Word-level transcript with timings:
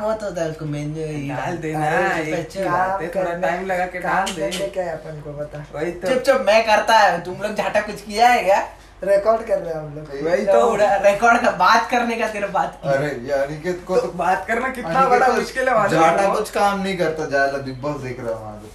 है 0.00 0.48
उसको 0.50 0.64
मेन्यू 0.64 1.04
डाल 1.28 1.56
देना 1.56 1.84
एक 2.18 2.34
बात 2.64 3.00
थोड़ा 3.02 3.06
करने- 3.08 3.42
टाइम 3.42 3.64
लगा 3.66 3.84
के 3.86 3.98
डाल 3.98 4.32
दे। 4.32 4.50
क्या 4.68 4.84
है 4.84 4.92
अपन 4.92 5.20
को 5.20 5.32
पता 5.32 5.64
वही 5.74 5.92
तो। 5.92 6.08
चुप 6.08 6.22
चुप 6.22 6.42
मैं 6.46 6.66
करता 6.66 6.98
है 6.98 7.22
तुम 7.24 7.40
लोग 7.42 7.54
झाटा 7.54 7.80
कुछ 7.80 8.00
किया 8.02 8.28
है 8.28 8.42
क्या? 8.44 8.58
रिकॉर्ड 9.04 9.46
कर 9.46 9.58
रहे 9.58 9.74
हैं 9.74 9.80
हम 9.80 9.94
लोग। 9.94 10.10
वही 10.26 10.46
तो 10.46 10.74
रिकॉर्ड 11.04 11.40
का 11.40 11.50
बात 11.50 11.90
करने 11.90 12.16
का 12.16 12.28
तेरा 12.28 12.46
बात 12.48 12.80
अरे 12.84 13.08
अनिकेत 13.32 13.84
को 13.88 13.96
तो 13.96 14.08
बात 14.16 14.46
करना 14.46 14.68
कितना 14.68 15.08
बड़ा 15.08 15.28
मुश्किल 15.28 15.68
है 15.68 15.74
है? 16.22 16.34
कुछ 16.34 16.50
काम 16.50 16.80
नहीं 16.82 16.96
करता 16.98 17.26
बिग 17.58 17.80
बॉस 17.80 18.00
देख 18.00 18.20
रहा 18.20 18.34
हूँ 18.34 18.70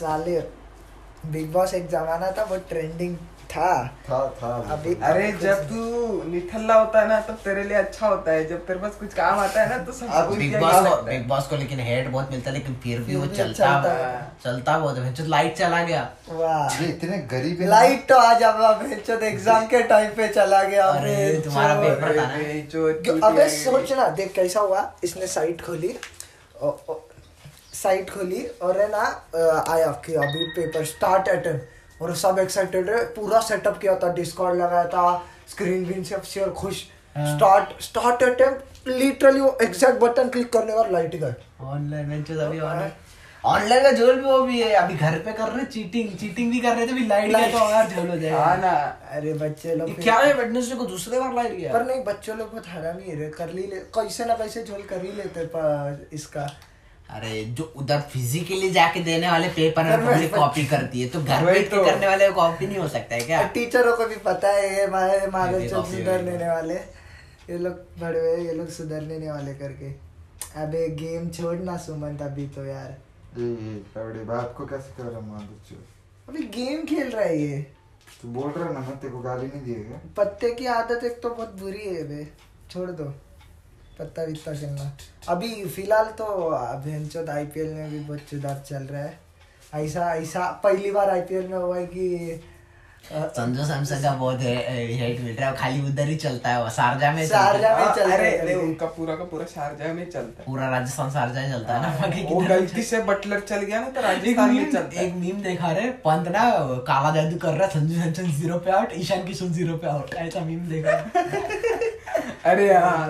साले 0.00 0.40
बिग 1.26 1.52
बॉस 1.52 1.74
एक 1.74 1.88
जमाना 1.88 2.30
था 2.30 2.44
वो 2.44 2.56
ट्रेंडिंग 2.68 3.16
था। 3.50 3.70
था 4.08 4.18
था 4.36 4.48
अभी 4.72 4.94
अरे 5.04 5.30
जब 5.40 5.62
तू 5.68 6.22
निठल्ला 6.30 6.74
होता 6.74 7.00
है 7.00 7.08
ना 7.08 7.20
तब 7.20 7.38
तेरे 7.44 7.62
लिए 7.64 7.76
अच्छा 7.76 8.06
होता 8.06 8.32
है। 8.32 8.46
जब 8.48 8.66
तेरे 8.66 8.78
पास 8.80 8.94
कुछ 9.00 9.14
काम 9.14 9.38
आता 9.38 9.62
है 9.62 9.68
ना 9.70 9.78
तो 9.84 9.92
सब 9.92 10.34
बिग 10.36 10.58
बॉस 10.60 10.86
को 10.86 11.02
बिग 11.04 11.26
बॉस 11.28 11.46
को 11.48 11.56
लेकिन 11.56 11.80
हेड 11.80 12.10
बहुत 12.12 12.30
मिलता 12.30 12.50
है 12.50 12.56
लेकिन 12.56 12.74
फिर 12.82 13.00
भी 13.00 13.16
वो 13.16 13.26
चलता 13.26 13.52
चलता 13.64 13.92
है। 13.94 14.26
चलता 14.44 14.78
बहुत 14.78 14.98
है। 14.98 15.12
जो 15.14 15.24
लाइट 15.26 15.56
चला 15.56 15.82
गया। 15.82 16.08
वाह। 16.30 16.84
इतने 16.84 17.18
गरीब 17.30 17.62
लाइट 17.68 18.08
तो 18.08 18.18
आज 18.18 18.42
अब 18.42 18.60
अब 18.64 19.22
एग्ज़ाम 19.22 19.66
के 19.66 19.82
टाइम 19.84 20.10
पे 20.14 20.28
चला 20.30 20.62
गया। 20.64 20.86
अरे, 20.86 21.40
तुम्हारा 21.44 21.74
पेपर 21.80 22.16
था 22.16 22.26
ना। 22.26 23.28
अबे। 23.28 23.48
सोच 23.52 23.92
ना 23.92 24.08
देख 24.10 24.32
कैसा 24.34 24.60
हुआ। 24.60 24.90
इसने 25.04 25.26
साइट 25.28 25.60
खोली। 25.66 25.94
साइट 27.74 28.10
खोली 28.10 28.46
और 28.62 28.80
है 28.80 28.88
ना 28.90 29.04
आया 29.68 29.90
कि 30.06 30.14
अभी 30.16 30.46
पेपर 30.56 30.84
स्टार्ट 30.84 31.28
अटेम्प्ट 31.28 31.78
और 32.02 32.14
सब 32.16 32.38
एक्साइटेड 32.38 32.90
है 32.90 33.04
पूरा 33.14 33.40
सेटअप 33.40 33.78
किया 33.78 33.94
था 33.96 34.12
डिस्कॉर्ड 34.14 34.60
लगाया 34.60 34.84
था 34.88 35.04
स्क्रीन 35.50 35.84
ग्रीन 35.84 36.04
से 36.04 36.16
शेयर 36.24 36.48
खुश। 36.48 36.76
स्टार्ट 37.16 37.82
स्टार्ट 37.82 38.22
अटेम्प्ट 38.22 38.88
लिटरली 38.88 39.40
वो 39.40 39.58
एग्जैक्ट 39.62 40.00
बटन 40.00 40.28
क्लिक 40.28 40.52
करने 40.52 40.72
और 40.72 40.90
लाइट 40.90 41.14
गए। 41.16 41.34
ऑनलाइन 41.60 42.08
बेंचेस 42.08 42.38
अभी 42.38 42.60
ऑनलाइन 42.60 42.92
ऑनलाइन 43.44 43.82
का 43.82 43.92
झोल 43.92 44.14
भी 44.14 44.20
वो 44.20 44.40
भी 44.42 44.60
है। 44.62 44.70
अभी 44.72 44.94
घर 44.94 45.18
पे 45.18 45.32
कर 45.32 45.48
रहे 45.48 45.64
चीटिंग 45.64 46.08
चीटिंग 46.18 46.50
भी 46.52 46.60
कर 46.60 46.76
रहे 46.76 46.86
थे 46.86 46.92
भी 46.92 47.06
लाइट 47.06 47.30
गया 47.36 47.50
तो 47.50 47.58
और 47.58 47.88
झोल 47.88 48.06
हो 48.06 48.10
हाँ 48.10 48.16
जाएगा 48.16 48.54
ना। 48.56 48.70
अरे 49.10 49.32
बच्चे 49.34 49.74
लोग 49.74 50.02
क्या 50.02 50.16
है 50.18 50.32
वेडनेसडे 50.34 50.74
को 50.76 50.84
दूसरे 50.86 51.20
बार 51.20 51.34
लाइट 51.34 51.52
गया? 51.52 51.72
पर 51.72 51.84
नहीं 51.86 52.04
बच्चों 52.04 52.36
लोग 52.38 52.50
बहुत 52.50 52.68
हरामी 52.68 53.10
है 53.10 53.18
रे 53.20 53.28
कर 53.28 53.48
ही 53.48 53.66
ले 53.66 53.80
कैसे 53.98 54.24
ना 54.24 54.34
कैसे 54.34 54.64
झोल 54.64 54.82
कर 54.82 55.04
ही 55.04 55.12
लेते 55.12 55.46
प- 55.56 56.08
इसका। 56.12 56.46
अरे 57.10 57.44
जो 57.58 57.64
उधर 57.76 58.00
फिजिकली 58.10 58.70
जाके 58.70 59.00
देने 59.04 59.28
वाले 59.30 59.48
पेपर 59.54 59.84
में 59.84 59.96
पर 59.96 60.04
पब्लिक 60.06 60.34
कॉपी 60.34 60.64
करती 60.66 61.00
है 61.02 61.08
तो 61.08 61.22
घर 61.22 61.44
बैठ 61.44 61.56
के 61.58 61.76
तो। 61.76 61.84
करने 61.84 62.06
वाले 62.06 62.28
कॉपी 62.32 62.66
नहीं 62.66 62.78
हो 62.78 62.88
सकता 62.88 63.14
है 63.14 63.20
क्या? 63.22 63.42
टीचरों 63.54 63.96
को 63.96 64.06
भी 64.08 64.16
पता 64.26 64.48
है 64.48 64.68
ये 64.74 64.84
हमारे 64.84 65.68
काफ़ी 65.68 65.96
सुधरने 65.96 66.30
है। 66.32 66.48
वाले। 66.48 66.74
ये 66.74 67.58
लोग 67.58 68.00
बड़े 68.00 68.20
ये 68.44 68.52
लोग 68.54 68.68
सुधरने 68.70 69.30
वाले 69.30 69.54
करके। 69.54 69.90
अबे 70.62 70.88
गेम 70.96 71.28
छोड़ना 71.30 71.76
सुमंत 71.76 72.22
अभी 72.22 72.46
तो 72.48 72.64
यार। 72.64 72.96
बड़े 73.36 74.24
बाप 74.24 74.54
को 74.58 74.66
कैसे 74.66 74.92
कर 74.96 75.08
रहा 75.08 75.20
हूँ 75.20 75.48
अभी 76.28 76.42
गेम 76.56 76.84
खेल 76.86 77.10
रहा 77.10 77.24
है 77.24 77.38
ये। 77.38 77.60
तू 78.22 78.28
बोल 78.28 78.50
रहा 78.50 78.66
है 78.68 78.72
ना 78.74 78.80
मैं 78.80 78.96
तेरे 78.98 79.12
को 79.12 79.20
गाली 79.20 79.46
नहीं 79.46 79.62
दिएगा 79.64 80.00
पत्ते 80.16 80.50
की 80.54 80.66
आदत 80.76 81.04
एक 81.04 81.20
तो 81.22 81.30
बहुत 81.30 81.58
बुरी 81.60 81.86
है 81.86 82.02
बे। 82.08 82.26
छोड़ 82.70 82.90
दो। 82.90 83.12
पत्ता 84.00 84.22
वित्ता 84.24 84.52
खेलना 84.60 84.90
अभी 85.28 85.48
फ़िलहाल 85.64 86.04
तो 86.20 86.26
भेंचोद 86.84 87.30
आईपीएल 87.30 87.72
में 87.74 87.90
भी 87.90 87.98
बहुत 87.98 88.30
सुधार 88.30 88.62
चल 88.68 88.82
रहा 88.92 89.02
है। 89.02 89.18
ऐसा 89.84 90.14
ऐसा 90.14 90.46
पहली 90.64 90.90
बार 90.90 91.10
आईपीएल 91.10 91.46
में 91.48 91.58
हुआ 91.58 91.76
है 91.76 91.86
कि 91.86 92.40
संजू 93.10 93.64
सैमसन 93.64 94.02
का 94.02 94.10
बहुत 94.14 94.40
हेट 94.40 95.20
मिल 95.20 95.34
रहा 95.36 95.48
है। 95.50 95.56
खाली 95.56 95.80
उधर 95.90 96.08
ही 96.08 96.16
चलता 96.24 96.48
है 96.48 96.62
वो 96.62 96.70
शारजा 96.70 97.12
में 97.12 97.26
शारजा 97.28 97.68
में 97.76 97.84
हाँ, 97.84 97.94
चल 97.96 98.02
रहा 98.02 98.16
अरे 98.16 98.28
है। 98.30 98.38
अरे, 98.38 98.54
उनका 98.54 98.86
पूरा 98.96 99.14
का 99.16 99.24
पूरा 99.30 99.44
शारजा 99.52 99.92
में 99.92 100.04
चलता 100.10 100.40
है। 100.40 100.46
पूरा 100.46 100.68
राजस्थान 100.70 101.10
शारजा 101.10 101.40
ही 101.40 101.52
चलता 101.52 101.74
है 101.74 101.82
ना 101.82 101.88
बाकी 102.00 102.22
वो 102.34 102.40
गलती 102.48 102.82
से 102.90 103.00
बटलर 103.10 103.40
चल 103.40 103.62
गया 103.62 103.80
ना 103.80 103.88
तो 103.88 104.00
राजस्थान 104.00 104.54
में 104.54 104.70
चलता 104.72 105.00
एक 105.00 105.12
है 105.12 105.20
मीम 105.20 105.40
देखा 105.42 105.70
रे 105.78 105.88
पंत 106.04 106.28
ना 106.36 106.44
काला 106.90 107.14
जादू 107.14 107.36
कर 107.46 107.52
रहा 107.52 107.66
है 107.66 107.72
संजू 107.74 108.00
सैमसन 108.02 108.30
ज़ीरो 108.40 108.58
पे 108.58 108.70
आउट 108.80 108.92
ईशान 108.96 109.24
किशन 109.26 109.52
ज़ीरो 109.52 109.76
पे 109.76 109.86
आउट 109.94 110.14
ऐसा 110.26 110.40
मीम 110.50 110.68
देखा। 110.68 110.98
अरे 112.50 112.72
हाँ 112.74 113.08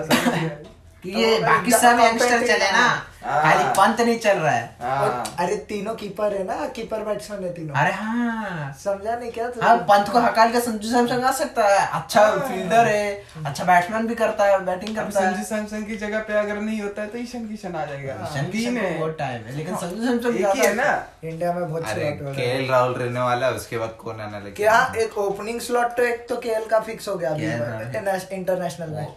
समझ 1.01 1.13
कि 1.13 1.21
ये 1.21 1.37
तो 1.37 1.45
बाकी 1.45 1.71
सब 1.71 1.99
यंगस्टर 1.99 2.47
चले 2.47 2.71
ना 2.71 3.07
हाँ। 3.23 3.41
खाली 3.41 3.63
पंत 3.77 4.01
नहीं 4.01 4.17
चल 4.19 4.37
रहा 4.37 4.51
है। 4.51 4.75
हाँ। 4.81 5.35
अरे 5.39 5.55
तीनों 5.69 5.93
कीपर 5.95 6.33
है 6.33 6.43
ना 6.43 6.67
कीपर 6.75 7.03
बैट्समैन 7.03 7.43
है 7.43 7.53
तीनों। 7.53 7.75
अरे 7.75 7.91
हाँ। 7.93 8.73
समझा 8.83 9.15
नहीं 9.15 9.31
क्या 9.31 9.49
हाँ 9.61 9.75
पंत 9.89 10.09
को 10.09 10.19
हकाल 10.19 10.51
के 10.51 10.59
संजू 10.61 10.89
सैमसंग 10.89 11.23
आ 11.23 11.31
सकता 11.31 11.67
है। 11.67 11.87
अच्छा 12.01 12.29
फील्डर 12.37 12.87
है 12.87 13.23
अच्छा 13.45 13.63
बैट्समैन 13.63 14.07
भी 14.07 14.15
करता 14.15 14.45
है 14.45 14.59
बैटिंग 14.65 14.95
करता 14.95 15.19
है। 15.19 15.33
संजू 15.33 15.43
सैमसन 15.45 15.83
की 15.85 15.97
जगह 15.97 16.19
पे 16.19 16.33
अगर 16.39 16.61
नहीं 16.61 16.81
होता 16.81 17.01
है 17.01 17.07
तो 17.07 17.17
ईशान 17.17 17.47
किशन 17.47 17.75
आ 17.75 17.85
जाएगा। 17.85 18.13
ईशान 18.31 18.49
किशन 18.51 18.77
है। 18.77 18.97
बहुत 18.99 19.17
टाइम 19.19 19.45
है 19.45 19.57
लेकिन 19.57 19.75
संजू 19.75 20.03
सैमसन 20.05 20.37
एक 20.37 20.55
ही 20.55 20.65
है 20.65 20.73
ना। 20.75 20.91
इंडिया 21.23 21.53
में 21.53 21.69
बहुत 21.69 21.83
अरे 21.85 22.15
स्लॉट 22.17 22.35
के 22.35 22.45
गया 22.57 22.71
राहुल 22.71 22.93
रहने 22.93 23.19
वाला 23.19 23.47
है 23.47 23.53
उसके 23.53 23.77
बाद 23.77 23.95
कौन 23.99 24.21
आने 24.21 24.39
लगे? 24.39 24.51
क्या 24.51 24.93
एक 24.97 25.17
ओपनिंग 25.17 25.59
स्लॉट 25.61 25.97
तो 25.97 26.03
एक 26.03 26.25
तो 26.29 26.37
केएल 26.37 26.65
का 26.65 26.79
फिक्स 26.81 27.07
हो 27.07 27.15
गया 27.15 27.29
अभी। 27.29 28.35
इंटरनेशनल 28.37 28.89
में 28.89 29.07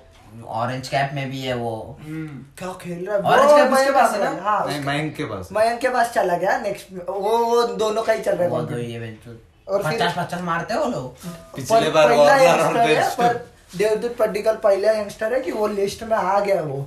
ऑरेंज 0.43 0.89
कैप 0.89 1.11
में 1.15 1.31
भी 1.31 1.41
है 1.41 1.55
वो। 1.55 1.75
हम्म। 2.01 2.45
क्या 2.59 2.73
खेल 2.83 3.07
रहा 3.07 3.17
है? 3.17 3.23
उसके 3.71 3.91
पास 3.93 4.13
है 4.13 4.23
ना? 4.25 4.43
हाँ। 4.43 4.67
नहीं 4.67 4.81
मयंक 4.85 5.15
के 5.17 5.25
पास 5.25 5.49
मयंक 5.53 5.81
के 5.81 5.89
पास 5.89 6.13
चला 6.13 6.37
गया। 6.37 6.59
नेक्स्ट 6.59 6.93
वो 7.09 7.39
वो 7.39 7.63
दोनों 7.77 8.03
का 8.03 8.13
ही 8.13 8.23
चल 8.23 8.37
रहा 8.37 8.49
वो 8.49 8.61
है 8.61 8.67
तो 8.67 8.79
ये 8.79 8.99
बेंचो 9.01 9.37
और 9.69 9.83
पचास 9.83 10.15
पचास 10.19 10.41
मारते 10.43 10.75
हो 10.75 10.85
लोग। 10.87 11.27
पिछले 11.57 11.91
बार 11.91 12.13
है, 12.13 13.09
पर 13.17 13.47
देवदूत 13.77 14.17
पड्डीकल 14.17 14.57
पहला 14.65 14.93
यंगस्टर 14.93 15.35
है 15.35 15.41
कि 15.41 15.53
वो 15.53 15.67
लिस्ट 15.69 16.03
में 16.03 16.17
आ 16.17 16.39
गया 16.41 16.61
वो। 16.63 16.87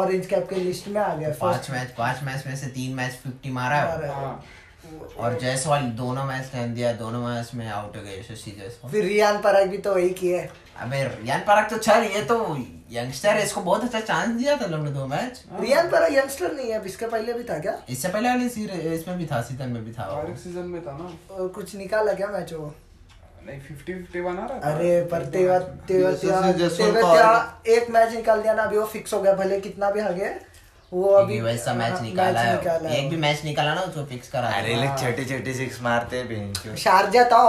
ऑरेंज 0.00 0.26
कैप 0.26 0.48
के 0.48 0.56
लिस्ट 0.56 0.88
में 0.88 1.00
आ 1.00 1.14
गया। 1.14 1.28
पाँच 1.40 1.70
मैच 1.70 1.94
पाँच 1.98 2.22
मैच 2.24 2.46
में 2.46 2.56
से 2.56 2.66
तीन 2.66 2.94
मैच 2.96 3.12
फिफ्टी 3.22 3.50
मारा 3.50 3.76
है। 3.76 4.08
हाँ। 4.08 4.42
और 5.18 5.38
जायसवाल 5.40 5.82
दोनों 5.98 6.24
मैच 6.24 6.46
खेल 6.50 6.74
दिया 6.74 6.92
दोनों 6.98 7.20
मैच 7.22 7.50
में 7.54 7.68
आउट 7.68 7.96
हो 7.96 8.02
गए 8.02 8.22
शशि 8.24 8.50
जायसवाल। 8.58 8.92
फिर 8.92 9.04
रियान 9.04 9.40
पराग 9.42 9.68
भी 9.70 9.78
तो 9.78 9.94
वही 9.94 10.10
किए। 10.20 10.38
अबे 10.80 11.02
रियान 11.04 11.40
पराग 11.46 11.70
तो 11.70 11.78
चल 11.78 12.04
ये 12.14 12.22
तो 12.24 12.36
यंगस्टर 12.92 13.28
है 13.30 13.44
इसको 13.44 13.60
बहुत 13.62 13.84
अच्छा 13.84 14.00
चांस 14.02 14.28
दिया 14.36 14.56
था 14.56 14.66
लोग 14.66 14.84
ने 14.84 14.90
दो 14.90 15.06
मैच। 15.06 15.42
रियान 15.60 15.90
पराग 15.90 16.14
यंगस्टर 16.14 16.52
नहीं 16.52 16.70
है 16.70 16.78
अब 16.78 16.86
इसके 16.86 17.06
पहले 17.06 17.32
भी 17.32 17.44
था 17.44 17.58
क्या? 17.58 17.78
इससे 17.88 18.08
पहले 18.08 18.28
वाली 18.28 18.48
सीरीज़ 18.50 18.86
इसमें 18.94 19.18
भी 19.18 19.26
था 19.26 19.40
सीज़न 19.42 19.68
में 19.68 19.84
भी 19.84 19.92
था 19.92 20.04
और 20.10 20.30
एक 20.30 20.38
सीज़न 20.38 20.68
में 20.68 20.80
था 20.86 20.96
ना। 20.98 21.34
और 21.34 21.48
कुछ 21.50 21.74
निकाला 21.76 22.12
क्या 22.12 22.28
मैच 22.28 22.52
वो? 22.52 22.74
नहीं 23.46 23.60
फिफ्टी 23.60 23.92
फिफ्टी 23.92 24.20
बना 24.20 24.46
रहा 24.46 24.58
था। 24.60 24.74
अरे 24.74 25.00
पर 25.12 25.24
तेवा 25.26 25.58
तेवा 25.88 26.10
तेवा 26.12 26.40
तो 26.40 27.70
एक 27.72 27.90
मैच 27.90 28.14
निकाल 28.14 28.42
दिया 28.42 28.54
ना 28.54 28.62
अभी 28.62 28.76
वो 28.76 28.84
फिक्स 28.86 29.14
हो 29.14 29.20
गया 29.22 29.32
भले 29.34 29.60
कितना 29.60 29.90
भी 29.90 30.00
आगे 30.00 30.28
वो 30.92 31.04
अभी 31.06 31.32
अभी 31.32 31.40
वैसा 31.40 31.72
मैच 31.74 31.92
हाँ, 31.92 32.00
निकाला 32.02 32.40
है। 32.40 32.96
एक 32.98 33.08
भी 33.10 33.16
मैच 33.16 33.44
निकाला 33.44 33.74
ना 33.74 33.80
उसको 33.80 34.04
फिक्स 34.04 34.28
करा 34.28 34.48
अरे। 34.50 34.74
लोग 34.74 34.96
छोटे 34.98 35.24
छोटे 35.24 35.54
सिक्स 35.54 35.80
मारते 35.82 36.16
हैं 36.16 36.28
बेंच 36.28 36.78
शारजा 36.78 37.24
था 37.24 37.42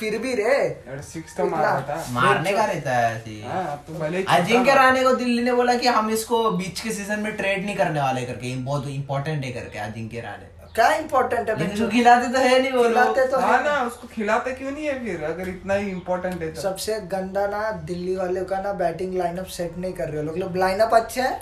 फिर 0.00 0.18
भी 0.18 0.34
रे। 0.34 1.02
सिक्स 1.02 1.36
तो 1.36 1.46
मार 1.46 1.80
था। 1.88 1.96
मारने 2.10 2.52
का 2.52 2.64
रहता 2.64 2.96
है 2.96 3.14
ऐसे 3.16 3.30
ही। 3.30 3.42
हाँ 3.42 3.64
अब 3.72 3.84
तो 3.88 3.98
भले 3.98 4.18
ही 4.18 4.24
अजिंक्य 4.30 4.74
राणे 4.74 5.02
को 5.04 5.12
दिल्ली 5.14 5.42
ने 5.42 5.52
बोला 5.52 5.74
कि 5.74 5.88
हम 5.88 6.10
इसको 6.10 6.50
बीच 6.52 6.80
के 6.80 6.90
सीज़न 6.92 7.20
में 7.20 7.36
ट्रेड 7.36 7.64
नहीं 7.66 7.76
करने 7.76 8.00
वाले 8.00 8.22
करके 8.22 8.54
बहुत 8.64 8.86
इंपॉर्टेंट 8.88 9.44
है 9.44 9.52
करके 9.52 9.78
अजिंक्य 9.80 10.20
राणे 10.20 10.52
क्या 10.74 10.88
इम्पोर्टेंट 10.94 11.50
है 11.50 11.88
खिलाते 11.90 12.28
तो 12.28 12.38
है 12.38 12.60
नहीं 12.62 12.72
वो 12.72 12.82
खिलाते 12.82 13.26
तो 13.26 13.40
हाँ। 13.40 13.56
है। 13.58 13.64
ना 13.64 13.80
उसको 13.82 14.08
खिलाते 14.14 14.52
क्यों 14.52 14.70
नहीं 14.70 14.86
है 14.86 14.98
फिर? 15.04 15.22
अगर 15.24 15.48
इतना 15.48 15.74
ही 15.74 15.90
इम्पोर्टेंट 15.90 16.42
है 16.42 16.52
तो। 16.52 16.60
सबसे 16.62 16.98
गंदा 17.12 17.46
ना 17.46 17.70
दिल्ली 17.84 18.16
वाले 18.16 18.44
का 18.44 18.60
ना 18.60 18.72
बैटिंग 18.80 19.14
लाइनअप 19.18 19.46
सेट 19.56 19.78
नहीं 19.78 19.92
कर 19.92 20.08
रहे 20.08 20.24
हो 20.24 20.36
लोग। 20.36 20.56
लाइनअप 20.56 20.94
अच्छे 20.94 21.20
है 21.20 21.38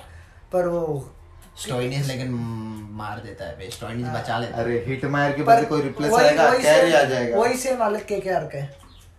पर 0.53 0.67
वो 0.69 0.83
स्टोइनिस 1.57 2.07
लेकिन 2.07 2.31
मार 2.93 3.19
देता 3.19 3.45
है 3.45 3.71
स्टोइनिस 3.71 4.07
बचा 4.07 4.39
लेता 4.39 4.57
है। 4.57 4.65
अरे 4.65 4.85
हिट 4.89 5.05
मार 5.05 5.33
के 5.33 5.43
बदले 5.43 5.65
कोई 5.65 5.83
रिप्लेस 5.83 6.13
आएगा 6.13 6.51
कैरी 6.53 6.93
आ 6.93 7.03
जाएगा। 7.03 7.39
वही 7.39 7.57
से 7.57 7.77
मालिक 7.77 8.05
के 8.05 8.21
के 8.21 8.41
के 8.49 8.63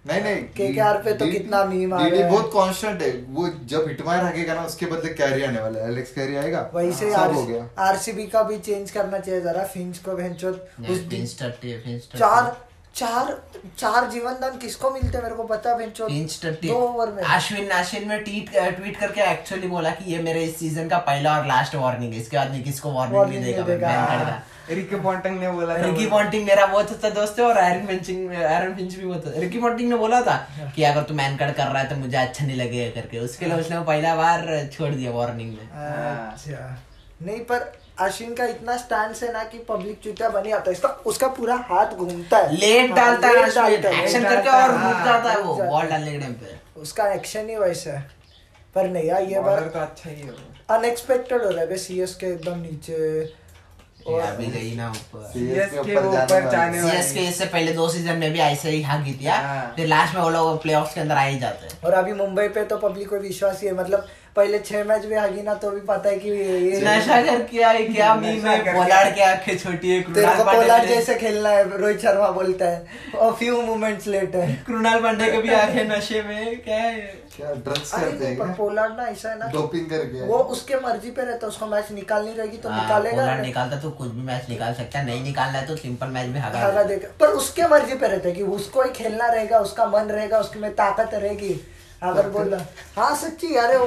नहीं 0.07 0.21
नहीं 0.21 0.39
KKR 0.53 0.95
पे 1.03 1.13
तो 1.13 1.25
कितना 1.25 1.57
meme 1.66 1.94
आ 1.94 2.07
गया 2.09 2.25
है। 2.25 2.31
बहुत 2.31 2.49
कांस्टेंट 2.53 3.01
है। 3.01 3.11
वो 3.29 3.49
जब 3.66 3.88
हिटमायर 3.88 4.23
आएगा 4.23 4.53
ना 4.53 4.63
उसके 4.63 4.85
बदले 4.85 5.13
कैरी 5.13 5.44
आने 5.44 5.59
वाला 5.61 5.79
है। 5.79 5.91
एलेक्स 5.91 6.11
कैरी 6.11 6.35
आएगा? 6.35 6.69
वही 6.73 6.91
से 6.91 7.11
सब 7.11 7.33
हो 7.35 7.45
गया। 7.45 7.69
आरसीबी 7.79 8.25
का 8.27 8.44
भी 8.44 8.57
चेंज 8.59 8.91
करना 8.91 9.19
चाहिए 9.19 9.41
जरा। 9.41 9.63
फिंच 9.63 9.97
को 9.97 10.15
भेंचो 10.15 10.50
उस 10.50 10.97
दिन 10.97 11.25
है 11.63 11.80
फिंच 11.81 12.03
चार 12.15 12.56
चार 12.95 13.31
चार 13.78 14.10
जीवन 14.10 14.34
दान 14.42 14.57
किसको 14.57 14.90
मिलते 14.92 15.22
मेरे 15.22 15.36
को 15.36 15.44
पता 15.45 15.75
भेंचो 15.78 16.07
फिंच 16.07 16.40
दो 16.45 16.74
ओवर 16.74 17.12
में। 17.12 17.22
अश्विन 17.25 17.69
अश्विन 17.72 18.07
में 18.07 18.24
ट्वीट 18.24 18.50
ट्वीट 18.75 18.98
करके 18.98 19.22
एक्चुअली 19.31 19.68
बोला 19.68 19.90
कि 19.92 20.12
ये 20.13 20.22
मेरे 20.24 20.44
इस 20.44 20.57
सीज़न 20.60 20.90
का 20.90 20.98
पहला 21.07 21.38
और 21.38 21.48
लास्ट 21.48 21.75
वार्निंग 21.75 22.13
है। 22.13 22.19
इसके 22.19 22.38
बाद 22.38 22.51
मैं 22.51 22.63
किसको 22.63 22.92
वार्निंग 22.94 23.24
नहीं 23.24 23.44
देगा 23.44 23.63
देगा। 23.66 24.42
रिकी 24.69 24.95
पॉन्टिंग 25.01 25.40
ने 25.40 25.50
बोला 25.51 25.78
था 25.78 25.81
रिकी 25.81 26.06
पॉन्टिंग 26.10 26.45
मेरा 26.45 26.66
बहुत 26.66 26.92
अच्छा 26.92 27.10
दोस्त 27.12 27.40
है 27.40 27.45
और 27.45 27.57
एरन 27.57 27.86
फिंचिंग 27.88 28.34
एरन 28.34 28.74
फिंच 28.75 28.95
भी 28.95 29.06
बहुत 29.06 29.34
रिकी 29.38 29.60
पॉन्टिंग 29.60 29.90
ने 29.90 29.95
बोला 29.98 30.22
था 30.22 30.36
कि 30.75 30.84
अगर 30.84 31.04
तू 31.04 31.13
मैन 31.13 31.38
कट 31.38 31.56
कर 31.56 31.68
रहा 31.68 31.81
है 31.81 31.90
तो 31.90 31.95
मुझे 31.95 32.18
अच्छा 32.18 32.45
नहीं 32.45 32.57
लगेगा 32.57 33.01
करके। 33.01 33.19
उसके 33.19 33.45
लिए 33.45 33.60
उसने 33.60 33.80
पहला 33.86 34.16
बार 34.16 34.69
छोड़ 34.74 34.90
दिया 34.92 35.12
वार्निंग 35.12 35.50
में। 35.50 35.69
अच्छा। 35.69 36.78
नहीं 37.22 37.40
पर 37.42 37.72
अश्विन 37.98 38.34
का 38.36 38.45
इतना 38.45 38.75
स्टैंड 38.78 39.16
है 39.16 39.31
ना 39.34 39.44
कि 39.44 39.57
पब्लिक 39.60 40.00
चुतिया 40.04 40.30
बनी 40.30 40.51
आता 40.51 40.69
है। 40.69 40.72
इसका 40.72 40.90
उसका 41.06 41.28
पूरा 41.28 41.56
हाथ 41.69 41.92
घूमता 41.95 42.38
है। 42.38 42.56
लेट 42.56 42.90
हाँ, 42.90 42.98
डालता 42.98 43.28
है 43.28 43.34
है, 43.34 44.04
एक्शन 44.04 44.24
करके 44.24 44.50
और 44.50 44.62
है, 44.62 44.68
रुक 44.68 44.78
हाँ, 44.78 45.06
जाता 45.06 45.31
है 45.31 45.40
वो 45.40 45.54
बॉल 45.56 45.86
डालने 45.86 46.12
के 46.12 46.19
टाइम 46.19 46.34
पे। 46.34 46.81
उसका 46.81 47.12
एक्शन 47.13 47.50
ही 47.50 47.56
वैसा 47.56 47.92
है। 47.92 48.10
पर 48.75 48.88
नहीं 48.90 49.04
यार 49.04 49.22
ये 49.24 49.40
बार 49.40 49.60
तो 49.60 49.80
अच्छा 49.80 50.10
ही 50.10 50.16
है 50.16 50.34
अनएक्सपेक्टेड 50.69 51.44
हो 51.44 51.50
रहा 51.50 51.62
है 51.62 51.78
सी 51.78 52.00
एस 52.01 52.16
के 52.16 52.28
एकदम 52.28 52.60
नीचे। 52.60 53.42
अभी 54.04 54.45
गई 54.45 54.74
ना 54.75 54.90
ऊपर। 54.90 55.31
CSK 55.34 55.80
ऊपर 55.80 56.06
ऊपर 56.07 56.50
जाने 56.51 56.81
वाली। 56.81 56.92
सीएसके 56.92 57.19
इससे 57.19 57.45
पहले 57.45 57.72
दो 57.72 57.88
सीज़न 57.90 58.18
में 58.18 58.31
भी 58.34 58.40
ऐसे 58.40 58.69
ही 58.69 58.81
हाँ 58.81 59.04
जीतिया 59.04 59.36
हाँ। 59.36 59.74
फिर 59.75 59.88
लास्ट 59.88 60.16
में 60.16 60.22
वो 60.22 60.30
लोग 60.30 60.62
प्लेऑफ्स 60.62 60.94
के 60.94 61.01
अंदर 61.01 61.16
आ 61.16 61.24
ही 61.24 61.40
जाते 61.40 61.68
हैं। 61.68 61.81
और 61.81 61.94
अभी 61.94 62.13
मुंबई 62.13 62.48
पे 62.48 62.63
तो 62.63 62.78
पब्लिक 62.78 63.10
को 63.10 63.18
विश्वास 63.18 63.62
ही 63.62 63.68
है। 63.68 63.74
मतलब 63.74 64.07
पहले 64.35 64.59
छह 64.59 64.83
मैच 64.83 65.06
भी 65.06 65.15
हागी 65.15 65.41
ना 65.41 65.53
तो 65.56 65.69
भी 65.71 65.80
पता 65.88 66.09
है 66.09 66.18
कि 66.19 66.30
ये 66.30 66.80
नशा 66.83 67.21
कर 67.21 67.41
क्या 67.50 67.69
है 67.69 67.83
क्या 67.85 68.13
मीम 68.15 68.38
नशा 68.38 68.51
है 68.51 68.74
पोलार्ड 68.74 69.15
के 69.15 69.21
आँखें 69.24 69.57
छोटी 69.57 69.91
है 69.91 70.01
तेरे 70.03 70.03
को 70.03 70.13
कृणाल 70.13 70.44
पांडे 70.45 70.62
पोलार्ड 70.62 70.88
जैसे 70.89 71.15
खेलना 71.15 71.50
है 71.50 71.77
रोहित 71.77 72.00
शर्मा 72.01 72.30
बोलता 72.38 72.65
है। 72.65 73.12
और 73.15 73.33
few 73.33 73.62
moments 73.62 74.07
later 74.07 74.56
Krunal 74.68 75.01
Pandya 75.01 75.31
के 75.31 75.41
भी 75.41 75.53
आँखें 75.53 75.83
नशे 75.89 76.21
में 76.24 76.62
क्या 76.63 76.77
है 76.77 76.95
क्या 77.35 77.51
ड्रग्स 77.51 77.91
करते 77.91 78.33
पर 78.35 78.45
हैं 78.45 78.56
पोलार्ड 78.56 78.97
ना 78.97 79.06
ऐसा 79.07 79.30
है 79.30 79.38
ना 79.39 79.50
डोपिंग 79.51 79.85
करके 79.89 80.25
वो 80.27 80.38
उसके 80.56 80.80
मर्ज़ी 80.80 81.12
पे 81.12 81.21
रहता 81.21 81.45
है 81.45 81.50
उसको 81.50 81.65
मैच 81.65 81.91
निकालनी 81.91 82.33
रहेगी 82.33 82.57
तो 82.57 82.69
हाँ, 82.69 82.81
निकालेगा। 82.81 83.21
पोलार्ड 83.21 83.41
निकालता 83.41 83.80
तो 83.81 83.89
कुछ 83.91 84.09
भी 84.09 84.21
मैच 84.24 84.50
निकाल 84.50 84.74
सकता 84.74 85.00
है 85.00 85.06
नहीं 85.06 85.24
निकालना 85.24 85.59
है 85.59 85.68
तो 85.68 85.75
सिंपल 85.75 86.07
मैच 86.07 86.35
हारा 86.38 86.59
हारा 86.59 86.83
देगा। 86.83 87.09
पर 87.19 87.27
उसके 87.38 87.68
मर्ज़ी 87.68 87.95
पे 87.95 88.07
रहता 88.07 88.27
है 88.27 88.35
कि 88.35 88.44
उसको 88.57 88.83
ही 88.83 88.89
खेलना 88.94 89.27
रहेगा 89.27 89.59
उसका 89.59 89.85
मन 89.89 90.12
रहेगा 90.12 90.39
उसके 90.39 90.59
में 90.59 90.71
ताकत 90.75 91.13
रहेगी। 91.13 91.59
अगर 92.03 92.27
बोला 92.30 92.57
हाँ 92.95 93.15
सच्ची 93.15 93.56
अरे 93.56 93.77
वो 93.77 93.85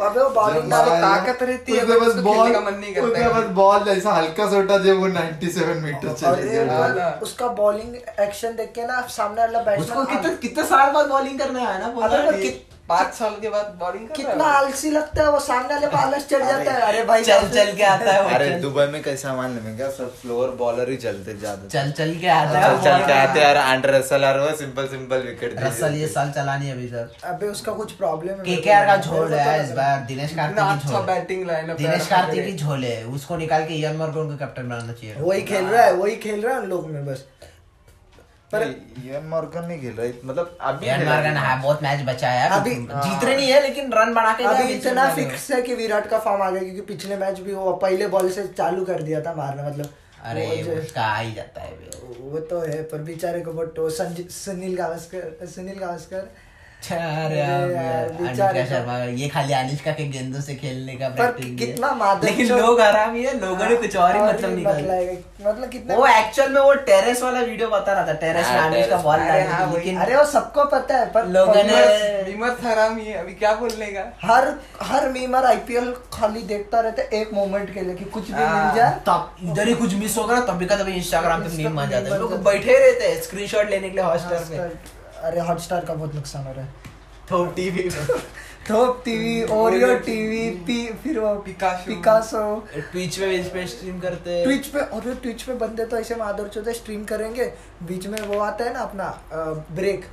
अबे 0.00 0.20
वो 0.20 0.28
बॉलिंग 0.30 0.70
जब 0.70 0.86
ताकत 1.00 1.42
रहती 1.42 1.72
है, 1.72 1.82
उसके 1.82 1.92
पर 1.92 1.98
बाद 2.00 2.08
उसको 2.08 2.22
बॉल 2.22 2.52
का 2.52 2.60
मन 2.60 2.74
नहीं 2.74 2.94
करता 2.94 3.28
उसके। 3.28 3.48
बॉल 3.54 3.88
ऐसा 3.88 4.12
हल्का 4.12 4.46
सा 4.50 4.60
जो 4.62 4.78
जब 4.84 5.00
वो 5.00 5.08
97 5.08 5.74
मीटर 5.82 6.12
चले 6.14 6.48
गया 6.48 7.08
उसका 7.22 7.48
बॉलिंग 7.60 7.94
एक्शन 8.20 8.56
देख 8.56 8.72
के 8.74 8.86
ना 8.86 9.00
सामने 9.16 9.40
वाला 9.42 9.58
उसको 9.76 10.04
कितने 10.04 10.20
बैट्समैन 10.20 10.36
कितने 10.42 10.64
साल 10.66 10.92
बाद 10.92 11.08
बॉलिंग 11.08 11.38
करने 11.38 11.64
आया 11.66 11.78
ना 11.78 11.92
पाँच 12.92 13.12
साल 13.14 13.34
के 13.40 13.48
बाद 13.48 13.74
बॉलिंग 13.80 14.08
कितना 14.16 14.44
आलसी 14.54 14.90
लगता 14.90 15.22
है 15.22 15.30
वो 15.32 15.38
सामने 15.42 15.74
वाले 15.74 15.86
को 15.86 15.96
आलस 15.98 16.28
चढ़ 16.30 16.44
जाता 16.44 16.72
है। 16.72 16.80
अरे 16.82 17.04
भाई 17.04 17.24
चल 17.24 17.48
चल 17.50 17.72
के 17.76 17.84
आता 17.86 18.12
है 18.12 18.34
अरे 18.34 18.50
दुबई 18.60 18.86
में 18.92 19.02
कैसा 19.02 19.34
मान 19.36 19.54
लेंगे 19.54 19.76
क्या 19.76 19.88
सब 19.92 20.14
स्लोअर 20.20 20.50
बॉलर 20.58 20.90
ही 20.90 20.96
चलते 21.04 21.34
ज़्यादा। 21.34 21.68
चल 21.68 21.90
चल 21.98 22.14
के 22.20 22.28
आता 22.30 22.58
है 22.58 22.68
चल 22.68 22.82
चल 22.84 23.06
के 23.06 23.12
आते 23.12 23.40
हैं 23.40 23.46
यार 23.46 23.56
अंडर 23.64 23.94
रसल 23.94 24.24
और 24.24 24.40
वो 24.40 24.50
सिंपल 24.56 24.86
सिंपल 24.88 25.22
विकेट 25.26 25.56
रसल 25.62 25.94
ये 25.96 26.08
साल 26.08 26.30
चला 26.32 26.56
नहीं 26.56 26.72
अभी 26.72 26.86
तक 26.88 27.24
अबे 27.26 27.48
उसका 27.48 27.72
कुछ 27.74 27.92
प्रॉब्लम 28.02 28.38
है 28.38 28.44
केकेआर 28.44 28.86
का 28.86 28.96
झोल 28.98 29.34
है 29.34 29.62
इस 29.64 29.70
बार 29.76 30.04
दिनेश 30.08 30.34
कार्तिक 30.34 30.58
की 30.58 30.70
अच्छा 30.72 30.90
झोल। 30.90 31.06
बैटिंग 31.06 31.46
लाइनअप 31.46 31.78
दिनेश 31.78 32.06
कार्तिक 32.08 32.44
की 32.46 32.56
झोल 32.56 32.84
है 32.84 33.04
उसको 33.14 33.36
निकाल 33.36 33.64
के 33.64 33.74
इयन 33.74 33.96
मॉर्गन 33.96 34.28
को 34.28 34.36
कैप्टन 34.36 34.68
बनाना 34.68 34.92
चाहिए। 34.92 35.16
वही 35.20 35.42
खेल 35.44 35.64
रहा 35.66 35.84
है 35.84 35.92
वही 35.94 36.16
खेल 36.26 36.42
रहा 36.42 36.54
है 36.54 36.60
उन 36.60 36.68
लोग 36.68 36.90
में 36.90 37.06
बस। 37.06 37.24
पर 38.54 38.64
मॉर्गन 39.28 39.64
नहीं 39.64 39.80
खेल 39.80 39.92
रहा 39.92 40.06
है 40.06 40.14
मतलब 40.24 40.56
अभी 40.60 40.86
मॉर्गन 40.86 41.28
है। 41.28 41.34
हाँ 41.36 41.60
बहुत 41.62 41.82
मैच 41.82 42.02
बचा 42.06 42.28
है 42.28 42.48
अभी- 42.50 42.74
जीत 42.76 43.24
रहे 43.24 43.36
नहीं 43.36 43.50
है 43.50 43.60
लेकिन 43.62 43.92
रन 43.92 44.14
बना 44.14 44.32
के 44.32 44.44
अभी 44.44 44.72
इतना 44.74 45.08
फिक्स 45.14 45.50
है 45.50 45.60
कि 45.62 45.74
विराट 45.74 46.08
का 46.08 46.18
फॉर्म 46.18 46.42
आ 46.42 46.50
गया 46.50 46.62
क्योंकि 46.62 46.80
पिछले 46.92 47.16
मैच 47.16 47.40
भी 47.40 47.54
वो 47.54 47.72
पहले 47.82 48.06
बॉल 48.08 48.30
से 48.30 48.46
चालू 48.52 48.84
कर 48.84 49.02
दिया 49.02 49.20
था 49.20 49.34
मारना 49.34 49.68
मतलब 49.68 49.88
अरे 50.24 50.46
वो 50.62 50.80
उसका 50.80 51.02
आ 51.02 51.18
ही 51.18 51.32
जाता 51.34 51.60
है 51.60 51.90
वो 52.20 52.38
तो 52.50 52.60
है 52.60 52.82
पर 52.82 52.98
बेचारे 53.02 53.40
को 53.48 53.88
संजय 53.90 54.24
सुनील 54.30 54.76
गावस्कर 54.76 55.46
सुनील 55.46 55.78
गावस्कर 55.78 56.28
शर्मा 58.66 58.96
ये 59.04 59.28
खाली 59.28 59.52
अनुष्का 59.52 59.92
के 59.92 60.04
गेंदों 60.08 60.40
से 60.40 60.54
खेलने 60.54 60.94
का 60.96 61.06
है। 61.06 61.26
कितना 61.56 61.92
मादक 61.94 62.24
लेकिन 62.24 62.48
लोग 62.48 62.80
आराम 62.80 63.14
ही 63.14 63.22
है 63.24 63.38
लोगों 63.40 63.68
ने 63.68 63.76
कुछ 63.76 63.96
और 63.96 64.16
ही 64.16 64.20
मतलब 64.22 64.54
निकाला 64.56 64.78
निकाला 64.78 65.50
मतलब 65.50 65.68
कितना 65.70 65.96
वो 65.96 66.06
एक्चुअल 66.06 66.52
में 66.52 66.60
वो 66.60 66.72
टेरेस 66.88 67.22
वाला 67.22 67.40
वीडियो 67.40 67.68
बता 67.68 67.92
रहा 67.92 68.06
था 68.06 68.12
टेरेस 68.12 68.46
में 68.46 68.58
हाँ, 68.58 68.70
अनुष्का 68.70 68.96
बॉल 68.96 69.20
में। 69.20 69.28
अरे 69.28 69.42
हाँ। 69.42 69.72
लेकिन 69.74 69.98
अरे 69.98 70.16
वो 70.16 70.24
सबको 70.24 70.64
पता 70.64 70.96
है 70.96 71.06
पर 71.12 71.26
लोगों 71.26 71.54
ने- 71.54 72.64
हरामी 72.66 73.04
है 73.04 73.14
अभी 73.14 73.32
क्या 73.34 73.54
बोलने 73.54 73.86
का 73.86 74.04
हर 74.24 74.52
हर 74.82 75.08
मीमर 75.08 75.44
आईपीएल 75.44 75.92
खाली 76.12 76.42
देखता 76.42 76.80
रहता 76.80 77.02
है 77.02 77.08
एक 77.20 77.32
मोमेंट 77.34 77.74
के 77.74 77.80
लिए 77.80 77.94
कि 77.94 78.04
कुछ 78.04 78.26
भी 78.26 78.32
मिल 78.34 78.42
हाँ। 78.42 78.74
जाए 78.76 78.90
तब 79.08 79.36
इधर 79.42 79.68
ही 79.68 79.74
कुछ 79.74 79.94
मिस 79.94 80.16
होगा 80.18 80.34
ना 80.34 80.40
तभी 80.52 80.66
का 80.66 80.76
तभी 80.76 80.92
इंस्टाग्राम 80.92 81.42
पे 81.42 81.56
मीम 81.56 81.78
आ 81.78 81.84
पे 81.84 81.90
जाता 81.90 82.14
है 82.14 82.20
लोग 82.20 82.32
है। 82.32 82.42
बैठे 82.44 82.78
रहते 82.78 83.08
हैं 83.08 83.22
स्क्रीनशॉट 83.22 83.70
लेने 83.70 83.88
के 83.88 83.94
लिए 83.96 84.04
हॉटस्टार 84.04 84.38
पे 84.38 84.56
Hotstar- 84.56 85.00
अरे 85.22 85.40
हॉटस्टार 85.40 85.84
का 85.84 85.94
बहुत 85.94 86.14
नुकसान 86.14 86.46
हो 86.46 86.52
रहा 86.52 86.64
है। 86.64 86.90
थोप 87.30 87.52
टीवी 87.56 87.88
थोप 88.70 89.02
टीवी 89.04 89.42
ओरियो 89.52 89.94
टीवी 89.98 90.48
पी 90.66 90.86
फिर 91.02 91.18
वो 91.18 91.34
पिकासो 91.44 91.86
पिकासो 91.86 92.42
ट्विच 92.74 93.18
पे 93.18 93.30
इस 93.36 93.46
पे 93.46 93.66
स्ट्रीम 93.66 94.00
करते 94.00 94.30
हैं। 94.30 94.44
ट्विच 94.44 94.66
पे 94.66 94.80
और 94.80 95.14
ट्विच 95.14 95.42
पे 95.42 95.54
बंदे 95.56 95.84
तो 95.84 95.96
ऐसे 95.98 96.14
माधुर 96.16 96.48
चौधरी 96.48 96.74
स्ट्रीम 96.74 97.04
करेंगे। 97.04 97.52
बीच 97.82 98.06
में 98.06 98.20
वो 98.22 98.38
आता 98.40 98.64
है 98.64 98.72
ना 98.72 98.80
अपना 98.80 99.08
ब्रेक 99.72 100.04